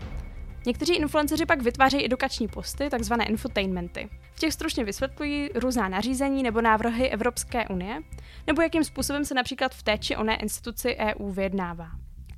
Někteří 0.66 0.94
influenceři 0.94 1.46
pak 1.46 1.62
vytvářejí 1.62 2.05
edukační 2.05 2.48
posty, 2.48 2.90
takzvané 2.90 3.25
infotainmenty. 3.25 4.09
V 4.35 4.40
těch 4.40 4.53
stručně 4.53 4.85
vysvětlují 4.85 5.51
různá 5.55 5.88
nařízení 5.88 6.42
nebo 6.42 6.61
návrhy 6.61 7.11
Evropské 7.11 7.68
unie, 7.68 8.01
nebo 8.46 8.62
jakým 8.62 8.85
způsobem 8.85 9.25
se 9.25 9.35
například 9.35 9.75
v 9.75 9.83
té 9.83 9.98
či 9.98 10.16
oné 10.16 10.37
instituci 10.37 10.96
EU 10.96 11.31
vyjednává. 11.31 11.90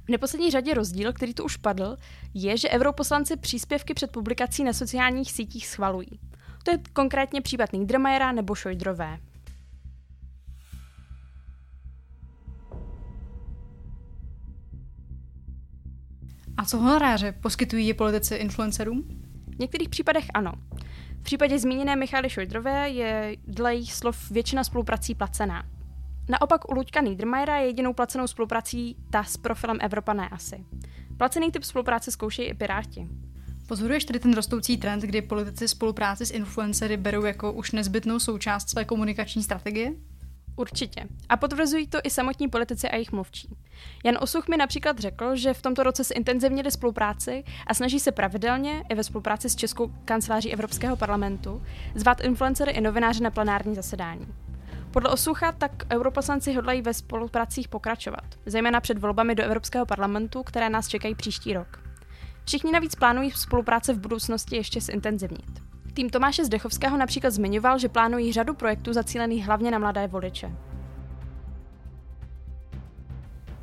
V 0.05 0.09
neposlední 0.09 0.51
řadě 0.51 0.75
rozdíl, 0.75 1.13
který 1.13 1.35
tu 1.35 1.45
už 1.45 1.57
padl, 1.57 1.97
je, 2.35 2.57
že 2.57 2.71
europoslanci 2.71 3.37
příspěvky 3.37 3.95
před 3.95 4.11
publikací 4.11 4.65
na 4.65 4.73
sociálních 4.73 5.33
sítích 5.33 5.67
schvalují. 5.67 6.21
To 6.63 6.71
je 6.71 6.79
konkrétně 6.93 7.41
případ 7.41 7.73
Niedermayera 7.73 8.33
nebo 8.33 8.55
Šojdrové. 8.55 9.19
A 16.57 16.65
co 16.65 16.79
honoráře 16.79 17.33
poskytují 17.33 17.87
je 17.87 17.95
politici 17.95 18.35
influencerům? 18.35 19.03
V 19.57 19.59
některých 19.59 19.89
případech 19.89 20.25
ano. 20.35 20.53
V 21.21 21.23
případě 21.23 21.59
zmíněné 21.59 21.97
Michaly 21.97 22.31
Šojdrové 22.31 22.91
je 22.91 23.37
dle 23.47 23.75
jejich 23.75 23.93
slov 23.93 24.31
většina 24.31 24.65
spoluprací 24.65 25.15
placená. 25.15 25.65
Naopak 26.29 26.71
u 26.71 26.75
Luďka 26.75 27.01
Niedermayera 27.01 27.57
je 27.57 27.67
jedinou 27.67 27.93
placenou 27.93 28.27
spoluprací 28.27 28.97
ta 29.11 29.25
s 29.25 29.37
profilem 29.37 29.79
Evropa 29.81 30.13
ne 30.13 30.29
asi. 30.29 30.65
Placený 31.17 31.51
typ 31.51 31.65
spolupráce 31.65 32.11
zkoušejí 32.11 32.49
i 32.49 32.55
Piráti. 32.55 33.09
Pozoruješ 33.69 34.05
tedy 34.05 34.19
ten 34.19 34.35
rostoucí 34.35 34.77
trend, 34.77 35.03
kdy 35.03 35.23
politici 35.23 35.69
spolupráci 35.69 36.27
s 36.27 36.31
influencery 36.31 36.97
berou 36.97 37.25
jako 37.25 37.53
už 37.53 37.73
nezbytnou 37.73 38.19
součást 38.19 38.71
své 38.71 38.85
komunikační 38.85 39.43
strategie? 39.43 39.93
Určitě. 40.57 41.09
A 41.29 41.37
potvrzují 41.37 41.87
to 41.87 41.99
i 42.05 42.11
samotní 42.11 42.49
politici 42.49 42.89
a 42.89 42.95
jejich 42.95 43.13
mluvčí. 43.13 43.57
Jan 44.05 44.19
Osuch 44.21 44.49
mi 44.49 44.57
například 44.57 44.99
řekl, 44.99 45.37
že 45.37 45.55
v 45.55 45.63
tomto 45.63 45.83
roce 45.83 46.05
se 46.05 46.15
intenzivněli 46.15 46.71
spolupráci 46.71 47.45
a 47.67 47.75
snaží 47.75 48.01
se 48.01 48.13
pravidelně, 48.13 48.85
i 48.89 48.95
ve 48.95 49.05
spolupráci 49.05 49.51
s 49.51 49.57
Českou 49.57 49.93
kanceláří 50.05 50.53
Evropského 50.53 50.97
parlamentu, 50.97 51.63
zvát 51.95 52.21
influencery 52.21 52.73
i 52.73 52.81
novináře 52.81 53.25
na 53.25 53.31
plenární 53.31 53.75
zasedání. 53.75 54.27
Podle 54.91 55.11
Osucha 55.11 55.53
tak 55.53 55.73
europoslanci 55.93 56.53
hodlají 56.53 56.83
ve 56.83 56.95
spolupracích 56.95 57.69
pokračovat, 57.69 58.25
zejména 58.47 58.81
před 58.81 58.99
volbami 58.99 59.35
do 59.35 59.43
Evropského 59.43 59.87
parlamentu, 59.87 60.43
které 60.43 60.71
nás 60.71 60.89
čekají 60.89 61.15
příští 61.15 61.53
rok. 61.53 61.81
Všichni 62.45 62.73
navíc 62.73 62.95
plánují 62.95 63.31
spolupráce 63.31 63.93
v 63.93 64.01
budoucnosti 64.01 64.57
ještě 64.57 64.81
zintenzivnit. 64.81 65.74
Tým 65.95 66.11
Tomáše 66.11 66.45
Zdechovského 66.45 66.97
například 66.97 67.31
zmiňoval, 67.31 67.79
že 67.79 67.89
plánují 67.89 68.33
řadu 68.33 68.55
projektů 68.55 68.93
zacílených 68.93 69.45
hlavně 69.45 69.71
na 69.71 69.79
mladé 69.79 70.07
voliče. 70.07 70.53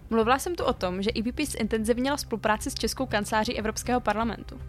Mluvila 0.10 0.40
jsem 0.40 0.56
tu 0.56 0.64
o 0.64 0.74
tom, 0.74 1.02
že 1.02 1.12
EPP 1.20 1.40
zintenzivnila 1.40 2.18
spolupráci 2.18 2.72
s 2.72 2.74
Českou 2.74 3.06
kanceláří 3.06 3.58
Evropského 3.58 4.00
parlamentu. 4.00 4.60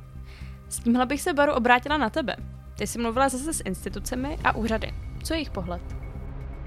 S 0.68 0.79
tímhle 0.79 1.07
bych 1.07 1.22
se, 1.22 1.33
Baru, 1.33 1.53
obrátila 1.53 1.96
na 1.96 2.11
tebe. 2.11 2.37
Ty 2.79 2.87
jsi 2.87 2.98
mluvila 2.98 3.29
zase 3.29 3.53
s 3.53 3.62
institucemi 3.64 4.38
a 4.44 4.57
úřady. 4.57 4.94
Co 5.25 5.35
je 5.35 5.38
jejich 5.38 5.51
pohled? 5.51 6.01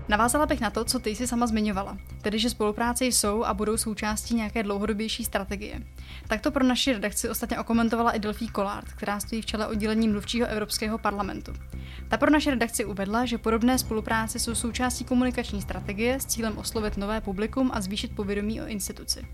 Navázala 0.07 0.45
bych 0.45 0.61
na 0.61 0.69
to, 0.69 0.85
co 0.85 0.99
ty 0.99 1.09
jsi 1.09 1.27
sama 1.27 1.47
zmiňovala, 1.47 1.97
tedy 2.21 2.39
že 2.39 2.49
spolupráce 2.49 3.05
jsou 3.05 3.43
a 3.43 3.53
budou 3.53 3.77
součástí 3.77 4.35
nějaké 4.35 4.63
dlouhodobější 4.63 5.25
strategie. 5.25 5.81
Tak 6.27 6.41
to 6.41 6.51
pro 6.51 6.63
naši 6.63 6.93
redakci 6.93 7.29
ostatně 7.29 7.59
okomentovala 7.59 8.11
i 8.11 8.19
Delphine 8.19 8.51
Collard, 8.51 8.93
která 8.93 9.19
stojí 9.19 9.41
v 9.41 9.45
čele 9.45 9.67
oddělení 9.67 10.07
mluvčího 10.07 10.47
Evropského 10.47 10.97
parlamentu. 10.97 11.53
Ta 12.07 12.17
pro 12.17 12.31
naši 12.31 12.49
redakci 12.49 12.85
uvedla, 12.85 13.25
že 13.25 13.37
podobné 13.37 13.77
spolupráce 13.77 14.39
jsou 14.39 14.55
součástí 14.55 15.05
komunikační 15.05 15.61
strategie 15.61 16.19
s 16.19 16.25
cílem 16.25 16.57
oslovit 16.57 16.97
nové 16.97 17.21
publikum 17.21 17.71
a 17.73 17.81
zvýšit 17.81 18.15
povědomí 18.15 18.61
o 18.61 18.67
instituci. 18.67 19.27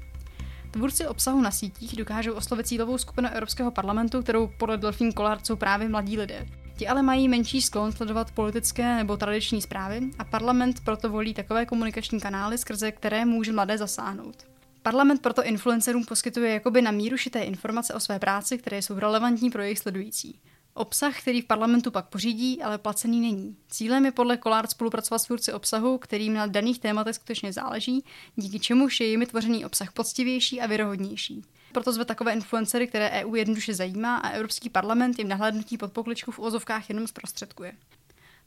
Tvůrci 0.72 1.08
obsahu 1.08 1.42
na 1.42 1.52
sítích 1.52 1.96
dokážou 1.96 2.34
oslovit 2.34 2.68
cílovou 2.68 2.98
skupinu 2.98 3.30
Evropského 3.30 3.72
parlamentu, 3.72 4.22
kterou 4.22 4.48
podle 4.48 4.78
Delphine 4.78 5.12
Collard 5.12 5.46
jsou 5.46 5.56
právě 5.56 5.90
mladí 5.90 6.18
lidé. 6.18 6.48
Ti 6.82 6.88
ale 6.88 7.02
mají 7.02 7.28
menší 7.28 7.62
sklon 7.62 7.92
sledovat 7.92 8.32
politické 8.32 8.96
nebo 8.96 9.18
tradiční 9.18 9.62
zprávy 9.62 10.12
a 10.20 10.24
parlament 10.24 10.80
proto 10.86 11.10
volí 11.10 11.34
takové 11.34 11.66
komunikační 11.66 12.20
kanály, 12.20 12.58
skrze 12.58 12.92
které 12.92 13.26
může 13.26 13.52
mladé 13.52 13.78
zasáhnout. 13.78 14.36
Parlament 14.82 15.22
proto 15.22 15.44
influencerům 15.44 16.06
poskytuje 16.06 16.54
jakoby 16.54 16.82
na 16.82 16.92
míru 16.92 17.18
šité 17.18 17.40
informace 17.40 17.94
o 17.94 18.00
své 18.00 18.20
práci, 18.20 18.58
které 18.58 18.82
jsou 18.82 19.00
relevantní 19.00 19.50
pro 19.50 19.62
jejich 19.62 19.80
sledující. 19.80 20.40
Obsah, 20.74 21.22
který 21.22 21.42
v 21.42 21.46
parlamentu 21.46 21.92
pak 21.92 22.10
pořídí, 22.10 22.62
ale 22.62 22.78
placený 22.78 23.22
není. 23.22 23.56
Cílem 23.70 24.06
je 24.06 24.12
podle 24.12 24.38
Kolár 24.38 24.68
spolupracovat 24.68 25.20
s 25.20 25.26
tvůrci 25.26 25.54
obsahu, 25.54 25.98
kterým 25.98 26.34
na 26.34 26.48
daných 26.48 26.80
tématech 26.80 27.16
skutečně 27.16 27.54
záleží, 27.54 28.04
díky 28.36 28.60
čemuž 28.60 29.00
je 29.00 29.08
jimi 29.08 29.26
tvořený 29.26 29.66
obsah 29.66 29.92
poctivější 29.92 30.62
a 30.62 30.68
věrohodnější. 30.68 31.44
Proto 31.72 31.94
zve 31.94 32.06
takové 32.06 32.34
influencery, 32.34 32.88
které 32.88 33.10
EU 33.10 33.36
jednoduše 33.36 33.74
zajímá 33.74 34.18
a 34.18 34.30
Evropský 34.30 34.70
parlament 34.70 35.20
jim 35.20 35.28
nahlédnutí 35.28 35.78
pod 35.78 35.92
pokličku 35.92 36.32
v 36.32 36.40
ozovkách 36.40 36.90
jenom 36.90 37.08
zprostředkuje. 37.08 37.74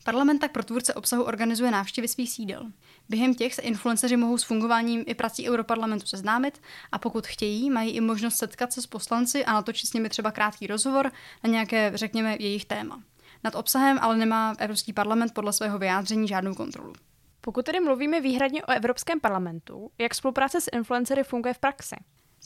Parlament 0.04 0.38
tak 0.38 0.52
pro 0.52 0.64
tvůrce 0.64 0.94
obsahu 0.94 1.22
organizuje 1.22 1.70
návštěvy 1.70 2.08
svých 2.08 2.30
sídel. 2.30 2.62
Během 3.08 3.34
těch 3.34 3.54
se 3.54 3.62
influenceři 3.62 4.16
mohou 4.16 4.38
s 4.38 4.44
fungováním 4.44 5.04
i 5.06 5.14
prací 5.14 5.50
Europarlamentu 5.50 6.06
seznámit 6.06 6.60
a 6.92 6.98
pokud 6.98 7.26
chtějí, 7.26 7.70
mají 7.70 7.90
i 7.90 8.00
možnost 8.00 8.37
setkat 8.37 8.72
se 8.72 8.82
s 8.82 8.87
poslanci 8.87 9.44
a 9.44 9.52
natočit 9.52 9.90
s 9.90 9.92
nimi 9.92 10.08
třeba 10.08 10.30
krátký 10.30 10.66
rozhovor 10.66 11.12
na 11.44 11.50
nějaké, 11.50 11.92
řekněme, 11.94 12.37
jejich 12.40 12.64
téma. 12.64 13.02
Nad 13.44 13.54
obsahem 13.54 13.98
ale 14.00 14.16
nemá 14.16 14.54
Evropský 14.58 14.92
parlament 14.92 15.34
podle 15.34 15.52
svého 15.52 15.78
vyjádření 15.78 16.28
žádnou 16.28 16.54
kontrolu. 16.54 16.92
Pokud 17.40 17.64
tedy 17.64 17.80
mluvíme 17.80 18.20
výhradně 18.20 18.64
o 18.64 18.70
Evropském 18.70 19.20
parlamentu, 19.20 19.90
jak 19.98 20.14
spolupráce 20.14 20.60
s 20.60 20.70
influencery 20.72 21.24
funguje 21.24 21.54
v 21.54 21.58
praxi? 21.58 21.96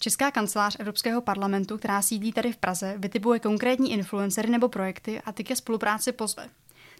Česká 0.00 0.30
kancelář 0.30 0.76
Evropského 0.78 1.20
parlamentu, 1.20 1.78
která 1.78 2.02
sídlí 2.02 2.32
tady 2.32 2.52
v 2.52 2.56
Praze, 2.56 2.94
vytipuje 2.98 3.40
konkrétní 3.40 3.92
influencery 3.92 4.50
nebo 4.50 4.68
projekty 4.68 5.20
a 5.20 5.32
ty 5.32 5.44
ke 5.44 5.56
spolupráci 5.56 6.12
pozve. 6.12 6.48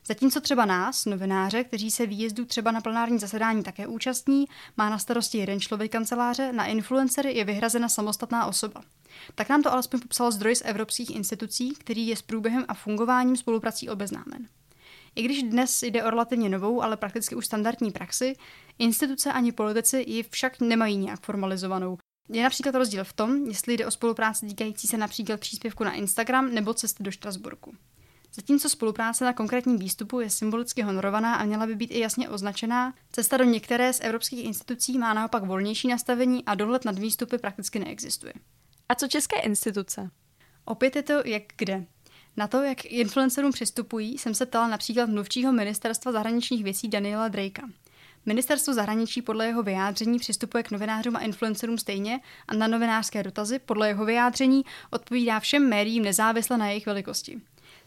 Zatímco 0.07 0.41
třeba 0.41 0.65
nás, 0.65 1.05
novináře, 1.05 1.65
kteří 1.65 1.91
se 1.91 2.07
výjezdu 2.07 2.45
třeba 2.45 2.73
na 2.73 2.81
plenární 2.81 3.19
zasedání 3.19 3.63
také 3.63 3.87
účastní, 3.87 4.47
má 4.77 4.91
na 4.91 4.99
starosti 4.99 5.39
jeden 5.39 5.61
člověk 5.61 5.93
kanceláře, 5.93 6.53
na 6.53 6.67
influencery 6.67 7.35
je 7.35 7.45
vyhrazena 7.45 7.89
samostatná 7.89 8.47
osoba. 8.47 8.83
Tak 9.35 9.49
nám 9.49 9.63
to 9.63 9.73
alespoň 9.73 10.01
popsal 10.01 10.31
zdroj 10.31 10.57
z 10.57 10.63
evropských 10.65 11.17
institucí, 11.17 11.75
který 11.75 12.09
je 12.09 12.17
s 12.17 12.23
průběhem 12.23 12.65
a 12.69 12.75
fungováním 12.75 13.37
spoluprací 13.37 13.89
obeznámen. 13.89 14.47
I 15.15 15.23
když 15.23 15.43
dnes 15.43 15.83
jde 15.83 16.05
o 16.05 16.11
relativně 16.11 16.49
novou, 16.49 16.83
ale 16.83 16.97
prakticky 16.97 17.35
už 17.35 17.47
standardní 17.47 17.91
praxi, 17.91 18.37
instituce 18.79 19.33
ani 19.33 19.53
politici 19.53 20.05
ji 20.07 20.23
však 20.23 20.61
nemají 20.61 20.97
nějak 20.97 21.21
formalizovanou. 21.21 21.99
Je 22.29 22.43
například 22.43 22.75
rozdíl 22.75 23.05
v 23.05 23.13
tom, 23.13 23.47
jestli 23.47 23.75
jde 23.75 23.87
o 23.87 23.91
spolupráci 23.91 24.47
týkající 24.47 24.87
se 24.89 24.97
například 24.97 25.41
příspěvku 25.41 25.85
na 25.85 25.93
Instagram 25.93 26.55
nebo 26.55 26.75
cesty 26.75 27.03
do 27.03 27.11
Štrasburku. 27.11 27.75
Zatímco 28.35 28.69
spolupráce 28.69 29.25
na 29.25 29.33
konkrétním 29.33 29.79
výstupu 29.79 30.21
je 30.21 30.31
symbolicky 30.31 30.83
honorovaná 30.83 31.35
a 31.35 31.45
měla 31.45 31.67
by 31.67 31.75
být 31.75 31.91
i 31.91 31.99
jasně 31.99 32.29
označená, 32.29 32.95
cesta 33.13 33.37
do 33.37 33.45
některé 33.45 33.93
z 33.93 34.01
evropských 34.01 34.45
institucí 34.45 34.99
má 34.99 35.15
naopak 35.15 35.45
volnější 35.45 35.89
nastavení 35.89 36.45
a 36.45 36.55
dohled 36.55 36.85
nad 36.85 36.99
výstupy 36.99 37.39
prakticky 37.39 37.79
neexistuje. 37.79 38.33
A 38.89 38.95
co 38.95 39.09
české 39.09 39.41
instituce? 39.41 40.11
Opět 40.65 40.97
je 40.97 41.03
to 41.03 41.13
jak 41.25 41.43
kde. 41.57 41.87
Na 42.37 42.49
to, 42.49 42.63
jak 42.63 42.85
influencerům 42.85 43.53
přistupují, 43.53 44.19
jsem 44.19 44.35
se 44.35 44.47
ptala 44.47 44.69
například 44.69 45.09
mluvčího 45.09 45.53
ministerstva 45.53 46.13
zahraničních 46.13 46.65
věcí 46.65 46.89
Daniela 46.89 47.29
Drakea. 47.29 47.69
Ministerstvo 48.29 48.75
zahraničí 48.75 49.23
podle 49.23 49.47
jeho 49.47 49.63
vyjádření 49.63 50.19
přistupuje 50.19 50.63
k 50.63 50.71
novinářům 50.71 51.17
a 51.17 51.21
influencerům 51.21 51.79
stejně 51.79 52.21
a 52.49 52.55
na 52.55 52.67
novinářské 52.67 53.23
dotazy 53.23 53.59
podle 53.59 53.89
jeho 53.89 54.05
vyjádření 54.05 54.65
odpovídá 54.91 55.41
všem 55.41 55.69
médiím 55.69 56.05
nezávisle 56.05 56.59
na 56.59 56.67
jejich 56.67 56.87
velikosti. 56.87 57.41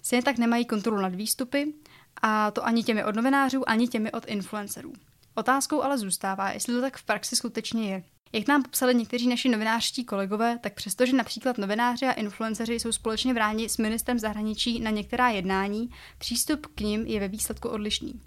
Stejně 0.03 0.23
tak 0.23 0.37
nemají 0.37 0.65
kontrolu 0.65 1.01
nad 1.01 1.15
výstupy, 1.15 1.73
a 2.21 2.51
to 2.51 2.65
ani 2.65 2.83
těmi 2.83 3.05
od 3.05 3.15
novinářů, 3.15 3.69
ani 3.69 3.87
těmi 3.87 4.11
od 4.11 4.25
influencerů. 4.27 4.93
Otázkou 5.35 5.81
ale 5.81 5.97
zůstává, 5.97 6.51
jestli 6.51 6.73
to 6.73 6.81
tak 6.81 6.97
v 6.97 7.03
praxi 7.03 7.35
skutečně 7.35 7.91
je. 7.91 8.03
Jak 8.33 8.47
nám 8.47 8.63
popsali 8.63 8.95
někteří 8.95 9.27
naši 9.27 9.49
novinářští 9.49 10.05
kolegové, 10.05 10.59
tak 10.61 10.73
přestože 10.73 11.15
například 11.15 11.57
novináři 11.57 12.05
a 12.05 12.11
influenceři 12.11 12.73
jsou 12.73 12.91
společně 12.91 13.33
vráni 13.33 13.69
s 13.69 13.77
ministrem 13.77 14.19
zahraničí 14.19 14.79
na 14.79 14.91
některá 14.91 15.29
jednání, 15.29 15.89
přístup 16.17 16.67
k 16.75 16.81
ním 16.81 17.05
je 17.05 17.19
ve 17.19 17.27
výsledku 17.27 17.69
odlišný. 17.69 18.21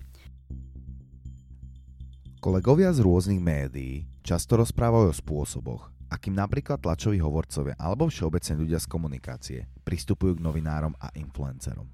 Kolegovia 2.45 2.93
z 2.93 3.01
rôznych 3.01 3.41
médií 3.41 4.05
často 4.21 4.61
rozprávajú 4.61 5.09
o 5.09 5.17
spôsoboch, 5.17 5.89
akým 6.13 6.37
napríklad 6.37 6.77
tlačoví 6.77 7.17
hovorcovia 7.17 7.73
alebo 7.81 8.13
všeobecne 8.13 8.61
ľudia 8.61 8.77
z 8.77 8.85
komunikácie 8.85 9.61
pristupujú 9.81 10.37
k 10.37 10.45
novinárom 10.45 10.93
a 11.01 11.09
influencerom. 11.17 11.89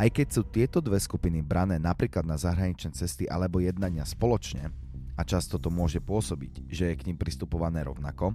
Aj 0.00 0.08
keď 0.08 0.32
sú 0.32 0.48
tieto 0.48 0.80
dve 0.80 0.96
skupiny 0.96 1.44
brané 1.44 1.76
napríklad 1.76 2.24
na 2.24 2.40
zahraničné 2.40 2.96
cesty 2.96 3.28
alebo 3.28 3.60
jednania 3.60 4.08
spoločne, 4.08 4.72
a 5.12 5.20
často 5.28 5.60
to 5.60 5.68
môže 5.68 6.00
pôsobiť, 6.00 6.72
že 6.72 6.88
je 6.88 6.96
k 6.96 7.12
ním 7.12 7.20
pristupované 7.20 7.84
rovnako, 7.84 8.32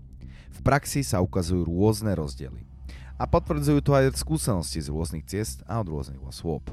v 0.53 0.59
praxi 0.61 1.01
sa 1.01 1.25
ukazujú 1.25 1.65
rôzne 1.65 2.13
rozdiely. 2.13 2.69
A 3.17 3.25
potvrdzujú 3.25 3.81
to 3.81 3.97
aj 3.97 4.13
skúsenosti 4.13 4.77
z 4.77 4.93
rôznych 4.93 5.25
ciest 5.25 5.65
a 5.65 5.81
od 5.81 5.89
rôznych 5.89 6.21
osôb. 6.21 6.69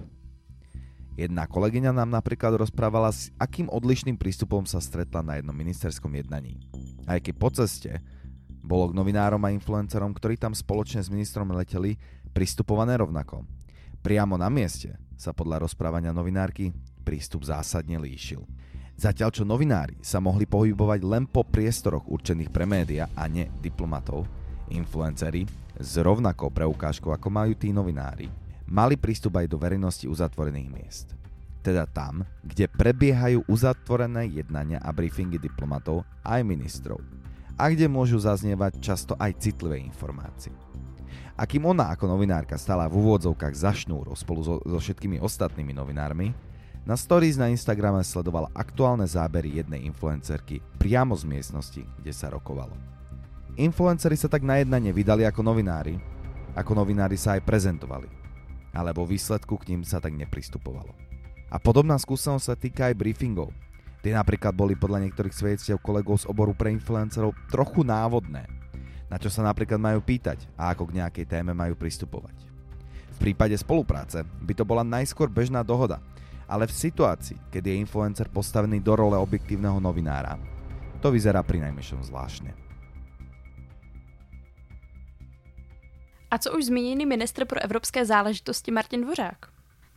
Jedna 1.18 1.50
kolegyňa 1.50 1.90
nám 1.90 2.14
napríklad 2.14 2.54
rozprávala, 2.62 3.10
s 3.10 3.34
akým 3.42 3.66
odlišným 3.66 4.14
prístupom 4.14 4.62
sa 4.62 4.78
stretla 4.78 5.18
na 5.18 5.42
jednom 5.42 5.50
ministerskom 5.50 6.14
jednaní. 6.14 6.62
Aj 7.10 7.18
keď 7.18 7.34
po 7.34 7.50
ceste 7.50 7.98
bolo 8.62 8.94
k 8.94 8.94
novinárom 8.94 9.42
a 9.42 9.50
influencerom, 9.50 10.14
ktorí 10.14 10.38
tam 10.38 10.54
spoločne 10.54 11.02
s 11.02 11.10
ministrom 11.10 11.50
leteli, 11.50 11.98
pristupované 12.30 12.94
rovnako. 13.02 13.42
Priamo 13.98 14.38
na 14.38 14.46
mieste 14.46 14.94
sa 15.18 15.34
podľa 15.34 15.66
rozprávania 15.66 16.14
novinárky 16.14 16.70
prístup 17.02 17.42
zásadne 17.42 17.98
líšil. 17.98 18.46
Zatiaľ 18.94 19.34
čo 19.34 19.42
novinári 19.42 19.98
sa 19.98 20.22
mohli 20.22 20.46
pohybovať 20.46 21.02
len 21.02 21.26
po 21.26 21.42
priestoroch 21.42 22.06
určených 22.06 22.54
pre 22.54 22.62
média 22.62 23.10
a 23.18 23.26
ne 23.26 23.50
diplomatov, 23.58 24.22
influenceri 24.70 25.42
s 25.82 25.98
rovnakou 25.98 26.54
preukážkou 26.54 27.10
ako 27.10 27.26
majú 27.26 27.58
tí 27.58 27.74
novinári, 27.74 28.30
mali 28.68 29.00
prístup 29.00 29.40
aj 29.40 29.48
do 29.48 29.56
verejnosti 29.56 30.04
uzatvorených 30.04 30.68
miest. 30.68 31.06
Teda 31.64 31.88
tam, 31.88 32.22
kde 32.44 32.70
prebiehajú 32.70 33.48
uzatvorené 33.48 34.30
jednania 34.30 34.78
a 34.78 34.94
briefingy 34.94 35.40
diplomatov 35.40 36.06
aj 36.22 36.44
ministrov 36.46 37.00
a 37.58 37.64
kde 37.74 37.90
môžu 37.90 38.22
zaznievať 38.22 38.78
často 38.78 39.18
aj 39.18 39.42
citlivé 39.42 39.82
informácie. 39.82 40.54
A 41.34 41.46
kým 41.46 41.66
ona 41.66 41.90
ako 41.90 42.06
novinárka 42.06 42.54
stala 42.54 42.86
v 42.86 43.02
úvodzovkách 43.02 43.54
za 43.54 43.74
šnúrou 43.74 44.14
spolu 44.14 44.40
so, 44.46 44.54
so 44.62 44.78
všetkými 44.78 45.18
ostatnými 45.18 45.74
novinármi, 45.74 46.30
na 46.86 46.96
stories 46.96 47.36
na 47.36 47.52
Instagrame 47.52 48.00
sledovala 48.00 48.48
aktuálne 48.56 49.04
zábery 49.04 49.60
jednej 49.60 49.84
influencerky 49.84 50.62
priamo 50.80 51.12
z 51.18 51.28
miestnosti, 51.28 51.82
kde 51.84 52.12
sa 52.14 52.32
rokovalo. 52.32 52.72
Influenceri 53.58 54.16
sa 54.16 54.30
tak 54.30 54.46
na 54.46 54.62
jednanie 54.62 54.94
vydali 54.94 55.26
ako 55.26 55.42
novinári, 55.42 55.98
ako 56.56 56.78
novinári 56.78 57.18
sa 57.18 57.36
aj 57.36 57.44
prezentovali, 57.44 58.08
ale 58.78 58.94
vo 58.94 59.02
výsledku 59.02 59.58
k 59.58 59.74
ním 59.74 59.82
sa 59.82 59.98
tak 59.98 60.14
nepristupovalo. 60.14 60.94
A 61.50 61.58
podobná 61.58 61.98
skúsenosť 61.98 62.44
sa 62.46 62.54
týka 62.54 62.86
aj 62.86 62.94
briefingov, 62.94 63.50
Tie 63.98 64.14
napríklad 64.14 64.54
boli 64.54 64.78
podľa 64.78 65.02
niektorých 65.04 65.34
svedectiev 65.34 65.82
kolegov 65.82 66.22
z 66.22 66.30
oboru 66.30 66.54
pre 66.54 66.70
influencerov 66.70 67.34
trochu 67.50 67.82
návodné, 67.82 68.46
na 69.10 69.18
čo 69.18 69.26
sa 69.26 69.42
napríklad 69.42 69.80
majú 69.80 69.98
pýtať 69.98 70.46
a 70.54 70.70
ako 70.70 70.88
k 70.88 71.02
nejakej 71.02 71.26
téme 71.26 71.50
majú 71.50 71.74
pristupovať. 71.74 72.36
V 73.12 73.18
prípade 73.18 73.58
spolupráce 73.58 74.22
by 74.22 74.54
to 74.54 74.62
bola 74.62 74.86
najskôr 74.86 75.26
bežná 75.26 75.66
dohoda, 75.66 75.98
ale 76.46 76.70
v 76.70 76.78
situácii, 76.78 77.50
keď 77.50 77.74
je 77.74 77.82
influencer 77.82 78.30
postavený 78.30 78.78
do 78.78 78.94
role 78.94 79.18
objektívneho 79.18 79.82
novinára, 79.82 80.38
to 81.02 81.10
vyzerá 81.10 81.42
pri 81.42 81.66
najmenšom 81.66 82.06
zvláštne. 82.06 82.67
A 86.30 86.38
co 86.38 86.56
už 86.56 86.64
zmíněný 86.64 87.06
ministr 87.06 87.44
pro 87.44 87.62
evropské 87.62 88.04
záležitosti 88.04 88.70
Martin 88.70 89.00
Dvořák? 89.00 89.36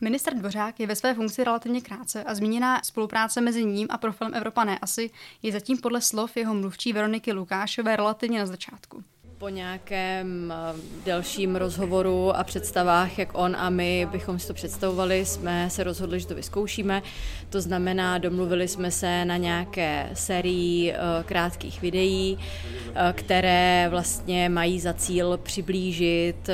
Minister 0.00 0.34
Dvořák 0.34 0.80
je 0.80 0.86
ve 0.86 0.96
své 0.96 1.14
funkci 1.14 1.44
relativně 1.44 1.80
krátce 1.80 2.24
a 2.24 2.34
zmíněná 2.34 2.80
spolupráce 2.84 3.40
mezi 3.40 3.64
ním 3.64 3.88
a 3.90 3.98
profilem 3.98 4.34
Evropané 4.34 4.78
asi 4.78 5.10
je 5.42 5.52
zatím 5.52 5.78
podle 5.78 6.00
slov 6.00 6.36
jeho 6.36 6.54
mluvčí 6.54 6.92
Veroniky 6.92 7.32
Lukášové 7.32 7.96
relativně 7.96 8.38
na 8.38 8.46
začátku. 8.46 9.04
Po 9.42 9.48
nějakém 9.48 10.52
eh, 10.52 10.76
delším 11.04 11.56
rozhovoru 11.56 12.36
a 12.36 12.44
představách, 12.44 13.18
jak 13.18 13.28
on 13.32 13.56
a 13.56 13.70
my 13.70 14.08
bychom 14.12 14.38
si 14.38 14.46
to 14.46 14.54
představovali, 14.54 15.24
jsme 15.24 15.70
se 15.70 15.84
rozhodli, 15.84 16.20
že 16.20 16.26
to 16.26 16.34
vyzkoušíme. 16.34 17.02
To 17.50 17.60
znamená, 17.60 18.18
domluvili 18.18 18.68
jsme 18.68 18.90
se 18.90 19.24
na 19.24 19.36
nějaké 19.36 20.10
sérii 20.14 20.92
eh, 20.92 20.96
krátkých 21.24 21.82
videí, 21.82 22.38
eh, 22.38 23.12
které 23.12 23.86
vlastně 23.90 24.48
mají 24.48 24.80
za 24.80 24.92
cíl 24.92 25.36
přiblížit 25.42 26.50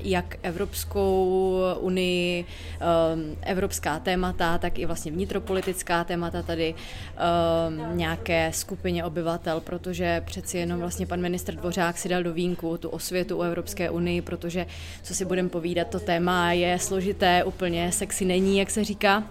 jak 0.00 0.36
Evropskou 0.42 1.60
unii, 1.80 2.44
um, 2.44 3.36
evropská 3.42 3.98
témata, 3.98 4.58
tak 4.58 4.78
i 4.78 4.86
vlastně 4.86 5.12
vnitropolitická 5.12 6.04
témata 6.04 6.42
tady 6.42 6.74
um, 6.74 7.96
nějaké 7.98 8.50
skupině 8.54 9.04
obyvatel, 9.04 9.60
protože 9.60 10.22
přeci 10.26 10.58
jenom 10.58 10.80
vlastně 10.80 11.06
pan 11.06 11.20
ministr 11.20 11.54
Dvořák 11.54 11.98
si 11.98 12.08
dal 12.08 12.22
do 12.22 12.32
vínku 12.32 12.78
tu 12.78 12.88
osvětu 12.88 13.38
o 13.38 13.42
Evropské 13.42 13.90
unii, 13.90 14.22
protože, 14.22 14.66
co 15.02 15.14
si 15.14 15.24
budeme 15.24 15.48
povídat, 15.48 15.88
to 15.88 16.00
téma 16.00 16.52
je 16.52 16.78
složité, 16.78 17.44
úplně 17.44 17.92
sexy 17.92 18.24
není, 18.24 18.58
jak 18.58 18.70
se 18.70 18.84
říká 18.84 19.24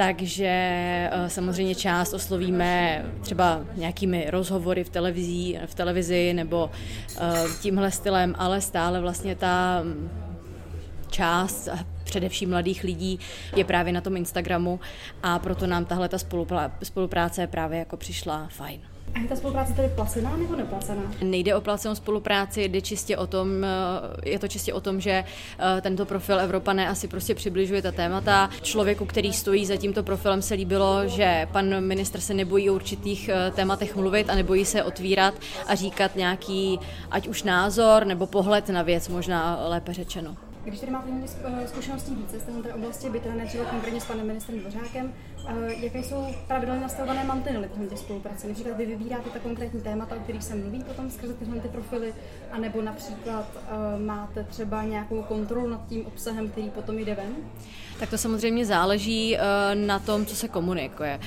takže 0.00 0.46
eh, 0.46 1.28
samozřejmě 1.28 1.74
část 1.74 2.12
oslovíme 2.12 3.04
třeba 3.20 3.64
nějakými 3.76 4.26
rozhovory 4.30 4.84
v 4.84 4.88
televizi, 4.88 5.60
v 5.66 5.74
televizi 5.74 6.32
nebo 6.34 6.70
eh, 7.18 7.44
tímhle 7.62 7.90
stylem, 7.90 8.34
ale 8.38 8.60
stále 8.60 9.00
vlastně 9.00 9.34
ta 9.34 9.80
mm, 9.82 10.10
část 11.10 11.68
především 12.04 12.50
mladých 12.50 12.84
lidí 12.84 13.18
je 13.56 13.64
právě 13.64 13.92
na 13.92 14.00
tom 14.00 14.16
Instagramu 14.16 14.80
a 15.22 15.38
proto 15.38 15.66
nám 15.66 15.84
tahle 15.84 16.08
ta 16.08 16.18
spolupráce 16.82 17.46
právě 17.46 17.78
jako 17.78 17.96
přišla 17.96 18.48
fajn. 18.50 18.89
A 19.14 19.18
je 19.18 19.28
ta 19.28 19.36
spolupráce 19.36 19.72
tedy 19.72 19.88
placená 19.94 20.36
nebo 20.36 20.56
neplacená? 20.56 21.02
Nejde 21.22 21.54
o 21.54 21.60
placenou 21.60 21.94
spolupráci, 21.94 22.68
jde 22.68 22.80
čistě 22.80 23.16
o 23.16 23.26
tom, 23.26 23.64
eh, 23.64 24.30
je 24.30 24.38
to 24.38 24.48
čistě 24.48 24.72
o 24.72 24.80
tom, 24.80 25.00
že 25.00 25.10
eh, 25.58 25.80
tento 25.80 26.06
profil 26.06 26.40
Evropané 26.40 26.88
asi 26.88 27.08
prostě 27.08 27.34
přibližuje 27.34 27.82
ta 27.82 27.92
témata. 27.92 28.50
Člověku, 28.62 29.04
který 29.04 29.32
stojí 29.32 29.66
za 29.66 29.76
tímto 29.76 30.02
profilem, 30.02 30.42
se 30.42 30.54
líbilo, 30.54 31.08
že 31.08 31.48
pan 31.52 31.84
ministr 31.84 32.20
se 32.20 32.34
nebojí 32.34 32.70
o 32.70 32.74
určitých 32.74 33.28
eh, 33.28 33.50
tématech 33.50 33.96
mluvit 33.96 34.30
a 34.30 34.34
nebojí 34.34 34.64
se 34.64 34.82
otvírat 34.82 35.34
a 35.66 35.74
říkat 35.74 36.16
nějaký, 36.16 36.80
ať 37.10 37.28
už 37.28 37.42
názor 37.42 38.06
nebo 38.06 38.26
pohled 38.26 38.68
na 38.68 38.82
věc, 38.82 39.08
možná 39.08 39.58
lépe 39.68 39.94
řečeno. 39.94 40.49
Když 40.64 40.80
tady 40.80 40.92
máte 40.92 41.08
zkušeností 41.66 42.14
více 42.14 42.40
z 42.40 42.42
této 42.42 42.74
oblasti, 42.74 43.10
byť 43.10 43.22
třeba 43.48 43.64
konkrétně 43.64 44.00
s 44.00 44.04
panem 44.04 44.26
ministrem 44.26 44.58
Dvořákem, 44.58 45.12
jaké 45.80 46.02
jsou 46.02 46.26
pravidelně 46.46 46.80
nastavované 46.80 47.24
mantinely 47.24 47.70
těch 47.88 47.98
spolupráce? 47.98 48.48
Například 48.48 48.76
vy 48.76 48.86
vybíráte 48.86 49.30
ta 49.30 49.38
konkrétní 49.38 49.80
témata, 49.80 50.16
o 50.16 50.18
kterých 50.18 50.44
se 50.44 50.54
mluví 50.54 50.84
potom 50.84 51.10
skrze 51.10 51.34
tyhle 51.34 51.60
ty 51.60 51.68
profily, 51.68 52.14
anebo 52.52 52.82
například 52.82 53.46
uh, 53.54 54.02
máte 54.06 54.44
třeba 54.44 54.82
nějakou 54.82 55.22
kontrolu 55.22 55.68
nad 55.68 55.86
tím 55.88 56.06
obsahem, 56.06 56.48
který 56.48 56.70
potom 56.70 56.98
jde 56.98 57.14
ven? 57.14 57.36
Tak 58.00 58.10
to 58.10 58.18
samozřejmě 58.18 58.66
záleží 58.66 59.38
na 59.74 59.98
tom, 59.98 60.26
co 60.26 60.36
se 60.36 60.48
komunikuje. 60.48 61.20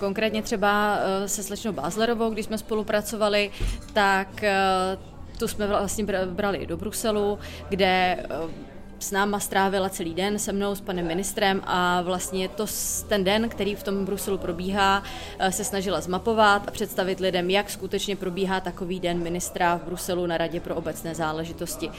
Konkrétně 0.00 0.42
třeba 0.42 0.98
se 1.26 1.42
slečnou 1.42 1.72
Bázlerovou, 1.72 2.30
když 2.30 2.46
jsme 2.46 2.58
spolupracovali, 2.58 3.50
tak 3.92 4.44
tu 5.38 5.48
jsme 5.48 5.66
vlastně 5.66 6.04
brali 6.26 6.66
do 6.66 6.76
Bruselu, 6.76 7.38
kde 7.68 8.16
s 9.04 9.10
náma 9.10 9.40
strávila 9.40 9.88
celý 9.88 10.14
den 10.14 10.38
se 10.38 10.52
mnou, 10.52 10.74
s 10.74 10.80
panem 10.80 11.06
ministrem 11.06 11.62
a 11.64 12.02
vlastně 12.02 12.48
to 12.48 12.66
ten 13.08 13.24
den, 13.24 13.48
který 13.48 13.74
v 13.74 13.82
tom 13.82 14.04
Bruselu 14.04 14.38
probíhá, 14.38 15.02
eh, 15.38 15.52
se 15.52 15.64
snažila 15.64 16.00
zmapovat 16.00 16.68
a 16.68 16.70
představit 16.70 17.20
lidem, 17.20 17.50
jak 17.50 17.70
skutečně 17.70 18.16
probíhá 18.16 18.60
takový 18.60 19.00
den 19.00 19.18
ministra 19.18 19.76
v 19.76 19.82
Bruselu 19.82 20.26
na 20.26 20.38
Radě 20.38 20.60
pro 20.60 20.74
obecné 20.74 21.14
záležitosti. 21.14 21.90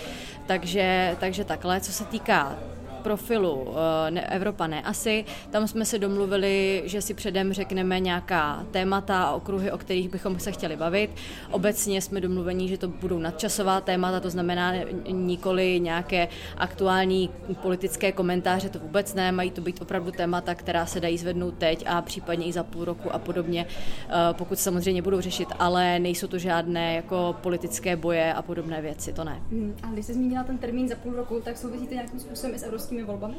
Takže, 0.47 1.15
takže 1.19 1.43
takhle, 1.43 1.81
co 1.81 1.91
se 1.91 2.05
týká 2.05 2.57
profilu 3.05 3.67
eh, 3.69 4.11
ne, 4.11 4.27
Evropa 4.27 4.67
ne 4.67 4.81
asi. 4.81 5.25
Tam 5.49 5.67
jsme 5.67 5.85
se 5.85 5.99
domluvili, 5.99 6.83
že 6.85 7.01
si 7.01 7.13
předem 7.13 7.53
řekneme 7.53 7.99
nějaká 7.99 8.65
témata 8.71 9.23
a 9.23 9.31
okruhy, 9.31 9.71
o 9.71 9.77
kterých 9.77 10.09
bychom 10.09 10.39
se 10.39 10.51
chtěli 10.51 10.75
bavit. 10.75 11.09
Obecně 11.51 12.01
jsme 12.01 12.21
domluveni, 12.21 12.67
že 12.67 12.77
to 12.77 12.87
budou 12.87 13.19
nadčasová 13.19 13.81
témata, 13.81 14.19
to 14.19 14.29
znamená 14.29 14.73
nikoli 15.09 15.79
nějaké 15.79 16.27
aktuální 16.57 17.29
politické 17.61 18.11
komentáře, 18.11 18.69
to 18.69 18.79
vůbec 18.79 19.13
ne, 19.13 19.31
mají 19.31 19.51
to 19.51 19.61
být 19.61 19.81
opravdu 19.81 20.11
témata, 20.11 20.55
která 20.55 20.85
se 20.85 20.99
dají 20.99 21.17
zvednout 21.17 21.53
teď 21.57 21.85
a 21.87 22.01
případně 22.01 22.45
i 22.45 22.53
za 22.53 22.63
půl 22.63 22.85
roku 22.85 23.13
a 23.13 23.19
podobně, 23.19 23.65
eh, 23.65 24.33
pokud 24.33 24.59
samozřejmě 24.59 25.01
budou 25.01 25.21
řešit, 25.21 25.47
ale 25.59 25.99
nejsou 25.99 26.27
to 26.27 26.37
žádné 26.37 26.95
jako 26.95 27.35
politické 27.41 27.95
boje 27.95 28.33
a 28.33 28.41
podobné 28.41 28.81
věci, 28.81 29.13
to 29.13 29.23
ne. 29.23 29.41
Hmm, 29.51 29.75
a 29.83 29.87
když 29.87 30.05
jste 30.05 30.13
zmínila 30.13 30.43
ten 30.43 30.57
termín 30.57 30.87
za 30.87 30.95
půl 30.95 31.13
roku, 31.13 31.41
tak 31.43 31.57
souvisí 31.57 31.87
to 31.87 31.93
nějakým 31.93 32.19
způsobem 32.19 32.55
i 32.55 32.59
s 32.59 32.63
evropským 32.63 32.94
evropskými 32.95 33.03
volbami? 33.03 33.35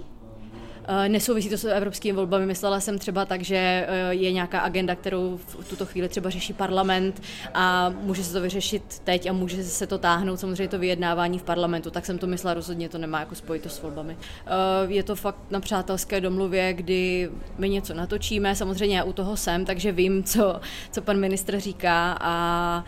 Eh, 0.88 1.08
nesouvisí 1.08 1.48
to 1.48 1.58
s 1.58 1.64
evropskými 1.64 2.16
volbami. 2.16 2.46
Myslela 2.46 2.80
jsem 2.80 2.98
třeba 2.98 3.24
tak, 3.24 3.42
že 3.42 3.56
eh, 3.56 4.14
je 4.14 4.32
nějaká 4.32 4.60
agenda, 4.60 4.94
kterou 4.94 5.36
v 5.36 5.68
tuto 5.68 5.86
chvíli 5.86 6.08
třeba 6.08 6.30
řeší 6.30 6.52
parlament 6.52 7.22
a 7.54 7.90
může 8.00 8.24
se 8.24 8.32
to 8.32 8.40
vyřešit 8.40 8.98
teď 9.04 9.26
a 9.26 9.32
může 9.32 9.64
se 9.64 9.86
to 9.86 9.98
táhnout 9.98 10.40
samozřejmě 10.40 10.68
to 10.68 10.78
vyjednávání 10.78 11.38
v 11.38 11.42
parlamentu. 11.42 11.90
Tak 11.90 12.06
jsem 12.06 12.18
to 12.18 12.26
myslela 12.26 12.54
rozhodně, 12.54 12.88
to 12.88 12.98
nemá 12.98 13.20
jako 13.20 13.34
spojitost 13.34 13.76
s 13.76 13.82
volbami. 13.82 14.16
Eh, 14.20 14.50
je 14.86 15.02
to 15.02 15.16
fakt 15.16 15.38
na 15.50 15.60
přátelské 15.60 16.20
domluvě, 16.20 16.72
kdy 16.72 17.30
my 17.58 17.68
něco 17.68 17.94
natočíme. 17.94 18.54
Samozřejmě 18.54 18.96
já 18.96 19.04
u 19.04 19.12
toho 19.12 19.36
jsem, 19.36 19.64
takže 19.64 19.92
vím, 19.92 20.24
co, 20.24 20.60
co 20.90 21.02
pan 21.02 21.16
ministr 21.16 21.60
říká 21.60 22.18
a 22.20 22.84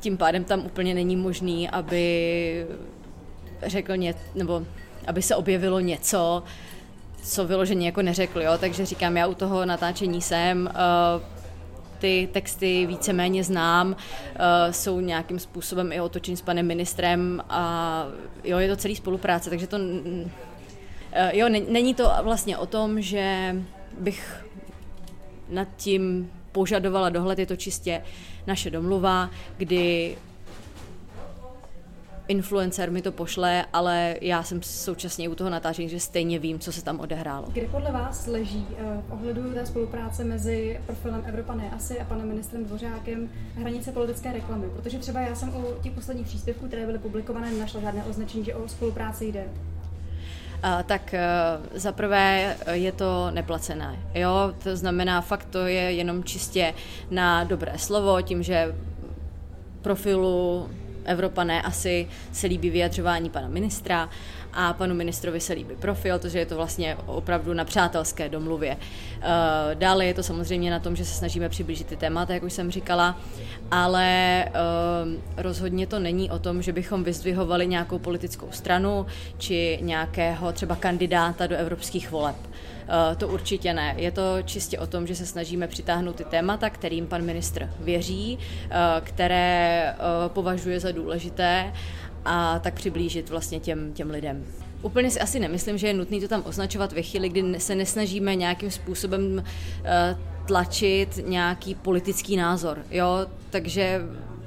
tím 0.00 0.16
pádem 0.16 0.44
tam 0.44 0.66
úplně 0.66 0.94
není 0.94 1.16
možný, 1.16 1.70
aby 1.70 2.66
řekl 3.66 3.96
něco, 3.96 4.20
nebo 4.34 4.66
aby 5.06 5.22
se 5.22 5.36
objevilo 5.36 5.80
něco, 5.80 6.42
co 7.22 7.46
vyloženě 7.46 7.86
jako 7.86 8.02
neřekl, 8.02 8.42
jo? 8.42 8.52
takže 8.58 8.86
říkám, 8.86 9.16
já 9.16 9.26
u 9.26 9.34
toho 9.34 9.64
natáčení 9.66 10.22
jsem, 10.22 10.70
uh, 10.74 11.22
ty 11.98 12.28
texty 12.32 12.86
víceméně 12.86 13.44
znám, 13.44 13.88
uh, 13.88 13.94
jsou 14.70 15.00
nějakým 15.00 15.38
způsobem 15.38 15.92
i 15.92 16.00
otočen 16.00 16.36
s 16.36 16.42
panem 16.42 16.66
ministrem 16.66 17.42
a 17.48 18.06
jo, 18.44 18.58
je 18.58 18.68
to 18.68 18.76
celý 18.76 18.96
spolupráce, 18.96 19.50
takže 19.50 19.66
to, 19.66 19.76
uh, 19.76 20.30
jo, 21.32 21.48
není 21.48 21.94
to 21.94 22.10
vlastně 22.22 22.58
o 22.58 22.66
tom, 22.66 23.00
že 23.00 23.56
bych 23.98 24.44
nad 25.48 25.68
tím 25.76 26.30
požadovala 26.52 27.08
dohled, 27.08 27.38
je 27.38 27.46
to 27.46 27.56
čistě 27.56 28.02
naše 28.46 28.70
domluva, 28.70 29.30
kdy 29.56 30.16
influencer 32.28 32.90
mi 32.90 33.02
to 33.02 33.12
pošle, 33.12 33.64
ale 33.72 34.16
já 34.20 34.42
jsem 34.42 34.62
současně 34.62 35.28
u 35.28 35.34
toho 35.34 35.50
natáčení, 35.50 35.88
že 35.88 36.00
stejně 36.00 36.38
vím, 36.38 36.58
co 36.58 36.72
se 36.72 36.84
tam 36.84 37.00
odehrálo. 37.00 37.46
Kde 37.52 37.68
podle 37.68 37.92
vás 37.92 38.26
leží 38.26 38.66
uh, 38.70 39.00
v 39.08 39.12
ohledu 39.12 39.52
té 39.54 39.66
spolupráce 39.66 40.24
mezi 40.24 40.80
profilem 40.86 41.22
Evropa 41.26 41.54
ne 41.54 41.70
asi 41.70 42.00
a 42.00 42.04
panem 42.04 42.28
ministrem 42.28 42.64
Dvořákem 42.64 43.28
hranice 43.56 43.92
politické 43.92 44.32
reklamy? 44.32 44.66
Protože 44.76 44.98
třeba 44.98 45.20
já 45.20 45.34
jsem 45.34 45.56
u 45.56 45.82
těch 45.82 45.92
posledních 45.92 46.26
příspěvků, 46.26 46.66
které 46.66 46.86
byly 46.86 46.98
publikované, 46.98 47.50
nenašla 47.50 47.80
žádné 47.80 48.04
označení, 48.04 48.44
že 48.44 48.54
o 48.54 48.68
spolupráci 48.68 49.26
jde. 49.26 49.44
Uh, 49.44 50.82
tak 50.82 51.14
uh, 51.14 51.78
za 51.78 51.92
prvé 51.92 52.56
je 52.72 52.92
to 52.92 53.30
neplacené. 53.30 53.98
Jo, 54.14 54.54
to 54.62 54.76
znamená, 54.76 55.20
fakt 55.20 55.44
to 55.44 55.66
je 55.66 55.92
jenom 55.92 56.24
čistě 56.24 56.74
na 57.10 57.44
dobré 57.44 57.78
slovo, 57.78 58.22
tím, 58.22 58.42
že 58.42 58.74
profilu 59.82 60.68
Evropané 61.04 61.62
asi 61.62 62.08
se 62.32 62.46
líbí 62.46 62.70
vyjadřování 62.70 63.30
pana 63.30 63.48
ministra 63.48 64.08
a 64.52 64.72
panu 64.72 64.94
ministrovi 64.94 65.40
se 65.40 65.52
líbí 65.52 65.74
profil, 65.78 66.18
protože 66.18 66.38
je 66.38 66.46
to 66.46 66.56
vlastně 66.56 66.96
opravdu 67.06 67.54
na 67.54 67.64
přátelské 67.64 68.28
domluvě. 68.28 68.76
Eh, 69.22 69.74
dále 69.74 70.06
je 70.06 70.14
to 70.14 70.22
samozřejmě 70.22 70.70
na 70.70 70.78
tom, 70.78 70.96
že 70.96 71.04
se 71.04 71.14
snažíme 71.14 71.48
přiblížit 71.48 71.86
ty 71.86 71.96
témata, 71.96 72.34
jak 72.34 72.42
už 72.42 72.52
jsem 72.52 72.70
říkala, 72.70 73.20
ale 73.70 74.04
eh, 74.44 74.50
rozhodně 75.36 75.86
to 75.86 75.98
není 75.98 76.30
o 76.30 76.38
tom, 76.38 76.62
že 76.62 76.72
bychom 76.72 77.04
vyzdvihovali 77.04 77.66
nějakou 77.66 77.98
politickou 77.98 78.48
stranu 78.50 79.06
či 79.38 79.78
nějakého 79.80 80.52
třeba 80.52 80.76
kandidáta 80.76 81.46
do 81.46 81.56
evropských 81.56 82.10
voleb. 82.10 82.36
Eh, 82.88 83.16
to 83.16 83.28
určitě 83.28 83.74
ne. 83.74 83.94
Je 83.96 84.10
to 84.10 84.22
čistě 84.44 84.78
o 84.78 84.86
tom, 84.86 85.06
že 85.06 85.14
se 85.14 85.26
snažíme 85.26 85.68
přitáhnout 85.68 86.16
ty 86.16 86.24
témata, 86.24 86.70
kterým 86.70 87.06
pan 87.06 87.22
ministr 87.22 87.70
věří, 87.80 88.38
eh, 88.70 89.00
které 89.00 89.90
eh, 89.92 89.96
považuje 90.28 90.80
za 90.80 90.92
důležité 90.92 91.72
a 92.24 92.58
tak 92.58 92.74
přiblížit 92.74 93.30
vlastně 93.30 93.60
těm, 93.60 93.92
těm 93.92 94.10
lidem. 94.10 94.44
Úplně 94.82 95.10
si 95.10 95.20
asi 95.20 95.40
nemyslím, 95.40 95.78
že 95.78 95.86
je 95.86 95.94
nutné 95.94 96.20
to 96.20 96.28
tam 96.28 96.42
označovat 96.46 96.92
ve 96.92 97.02
chvíli, 97.02 97.28
kdy 97.28 97.60
se 97.60 97.74
nesnažíme 97.74 98.34
nějakým 98.34 98.70
způsobem 98.70 99.44
tlačit 100.46 101.20
nějaký 101.26 101.74
politický 101.74 102.36
názor. 102.36 102.78
Jo? 102.90 103.26
Takže 103.50 104.00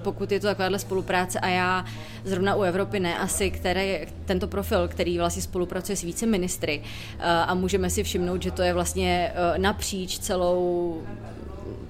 pokud 0.06 0.32
je 0.32 0.40
to 0.40 0.48
takováhle 0.48 0.80
spolupráce 0.80 1.40
a 1.40 1.48
já 1.48 1.86
zrovna 2.24 2.56
u 2.56 2.62
Evropy 2.62 3.00
ne 3.00 3.18
asi, 3.18 3.52
který, 3.52 3.98
tento 4.26 4.48
profil, 4.48 4.88
který 4.88 5.18
vlastně 5.18 5.42
spolupracuje 5.42 5.96
s 5.96 6.02
více 6.02 6.26
ministry 6.26 6.82
eh, 7.20 7.24
a 7.24 7.54
můžeme 7.54 7.90
si 7.90 8.04
všimnout, 8.04 8.44
že 8.44 8.52
to 8.52 8.62
je 8.62 8.74
vlastně 8.74 9.32
eh, 9.34 9.58
napříč 9.58 10.20
celou 10.20 11.02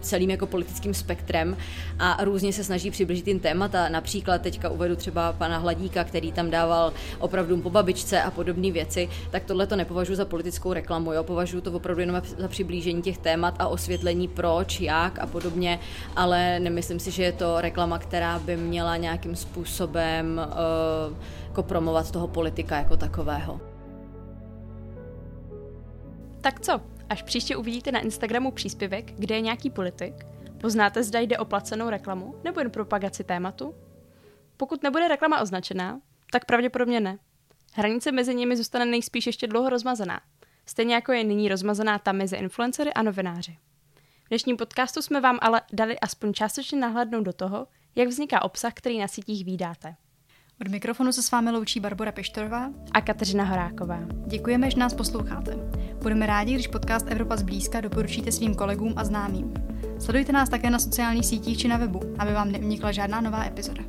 celým 0.05 0.29
jako 0.29 0.47
politickým 0.47 0.93
spektrem 0.93 1.57
a 1.99 2.23
různě 2.23 2.53
se 2.53 2.63
snaží 2.63 2.91
přiblížit 2.91 3.25
tím 3.25 3.39
témata. 3.39 3.89
Například 3.89 4.41
teďka 4.41 4.69
uvedu 4.69 4.95
třeba 4.95 5.33
pana 5.33 5.57
Hladíka, 5.57 6.03
který 6.03 6.31
tam 6.31 6.49
dával 6.49 6.93
opravdu 7.19 7.61
po 7.61 7.69
babičce 7.69 8.21
a 8.21 8.31
podobné 8.31 8.71
věci, 8.71 9.09
tak 9.31 9.43
tohle 9.43 9.67
to 9.67 9.75
nepovažuji 9.75 10.15
za 10.15 10.25
politickou 10.25 10.73
reklamu, 10.73 11.13
jo? 11.13 11.23
považuji 11.23 11.61
to 11.61 11.71
opravdu 11.71 12.01
jenom 12.01 12.21
za 12.37 12.47
přiblížení 12.47 13.01
těch 13.01 13.17
témat 13.17 13.55
a 13.59 13.67
osvětlení 13.67 14.27
proč, 14.27 14.79
jak 14.81 15.19
a 15.19 15.25
podobně, 15.25 15.79
ale 16.15 16.59
nemyslím 16.59 16.99
si, 16.99 17.11
že 17.11 17.23
je 17.23 17.31
to 17.31 17.61
reklama, 17.61 17.99
která 17.99 18.39
by 18.39 18.57
měla 18.57 18.97
nějakým 18.97 19.35
způsobem 19.35 20.41
uh, 21.09 21.17
jako 21.47 21.63
promovat 21.63 22.11
toho 22.11 22.27
politika 22.27 22.77
jako 22.77 22.97
takového. 22.97 23.61
Tak 26.41 26.59
co? 26.59 26.94
Až 27.09 27.23
příště 27.23 27.55
uvidíte 27.55 27.91
na 27.91 27.99
Instagramu 27.99 28.51
příspěvek, 28.51 29.11
kde 29.11 29.35
je 29.35 29.41
nějaký 29.41 29.69
politik, 29.69 30.13
poznáte, 30.61 31.03
zda 31.03 31.19
jde 31.19 31.37
o 31.37 31.45
placenou 31.45 31.89
reklamu 31.89 32.35
nebo 32.43 32.59
jen 32.59 32.71
propagaci 32.71 33.23
tématu? 33.23 33.75
Pokud 34.57 34.83
nebude 34.83 35.07
reklama 35.07 35.41
označená, 35.41 36.01
tak 36.31 36.45
pravděpodobně 36.45 36.99
ne. 36.99 37.17
Hranice 37.73 38.11
mezi 38.11 38.35
nimi 38.35 38.57
zůstane 38.57 38.85
nejspíš 38.85 39.25
ještě 39.25 39.47
dlouho 39.47 39.69
rozmazaná. 39.69 40.21
Stejně 40.65 40.95
jako 40.95 41.11
je 41.11 41.23
nyní 41.23 41.49
rozmazaná 41.49 41.99
ta 41.99 42.11
mezi 42.11 42.35
influencery 42.35 42.93
a 42.93 43.01
novináři. 43.03 43.57
V 44.25 44.29
dnešním 44.29 44.57
podcastu 44.57 45.01
jsme 45.01 45.21
vám 45.21 45.39
ale 45.41 45.61
dali 45.73 45.99
aspoň 45.99 46.33
částečně 46.33 46.79
nahlédnout 46.79 47.23
do 47.23 47.33
toho, 47.33 47.67
jak 47.95 48.07
vzniká 48.07 48.41
obsah, 48.41 48.73
který 48.73 48.99
na 48.99 49.07
sítích 49.07 49.45
výdáte. 49.45 49.95
Od 50.61 50.67
mikrofonu 50.67 51.11
se 51.11 51.23
s 51.23 51.31
vámi 51.31 51.51
loučí 51.51 51.79
Barbara 51.79 52.11
Peštorová 52.11 52.69
a 52.91 53.01
Kateřina 53.01 53.43
Horáková. 53.43 53.99
Děkujeme, 54.27 54.71
že 54.71 54.77
nás 54.77 54.93
posloucháte. 54.93 55.57
Budeme 56.05 56.25
rádi, 56.25 56.53
když 56.53 56.67
podcast 56.67 57.11
Evropa 57.11 57.35
zblízka 57.35 57.81
doporučíte 57.81 58.31
svým 58.31 58.55
kolegům 58.55 58.93
a 58.95 59.03
známým. 59.03 59.53
Sledujte 59.99 60.31
nás 60.31 60.49
také 60.49 60.69
na 60.69 60.79
sociálních 60.79 61.25
sítích 61.25 61.57
či 61.57 61.67
na 61.67 61.77
webu, 61.77 61.99
aby 62.19 62.33
vám 62.33 62.51
neunikla 62.51 62.91
žádná 62.91 63.21
nová 63.21 63.45
epizoda. 63.45 63.83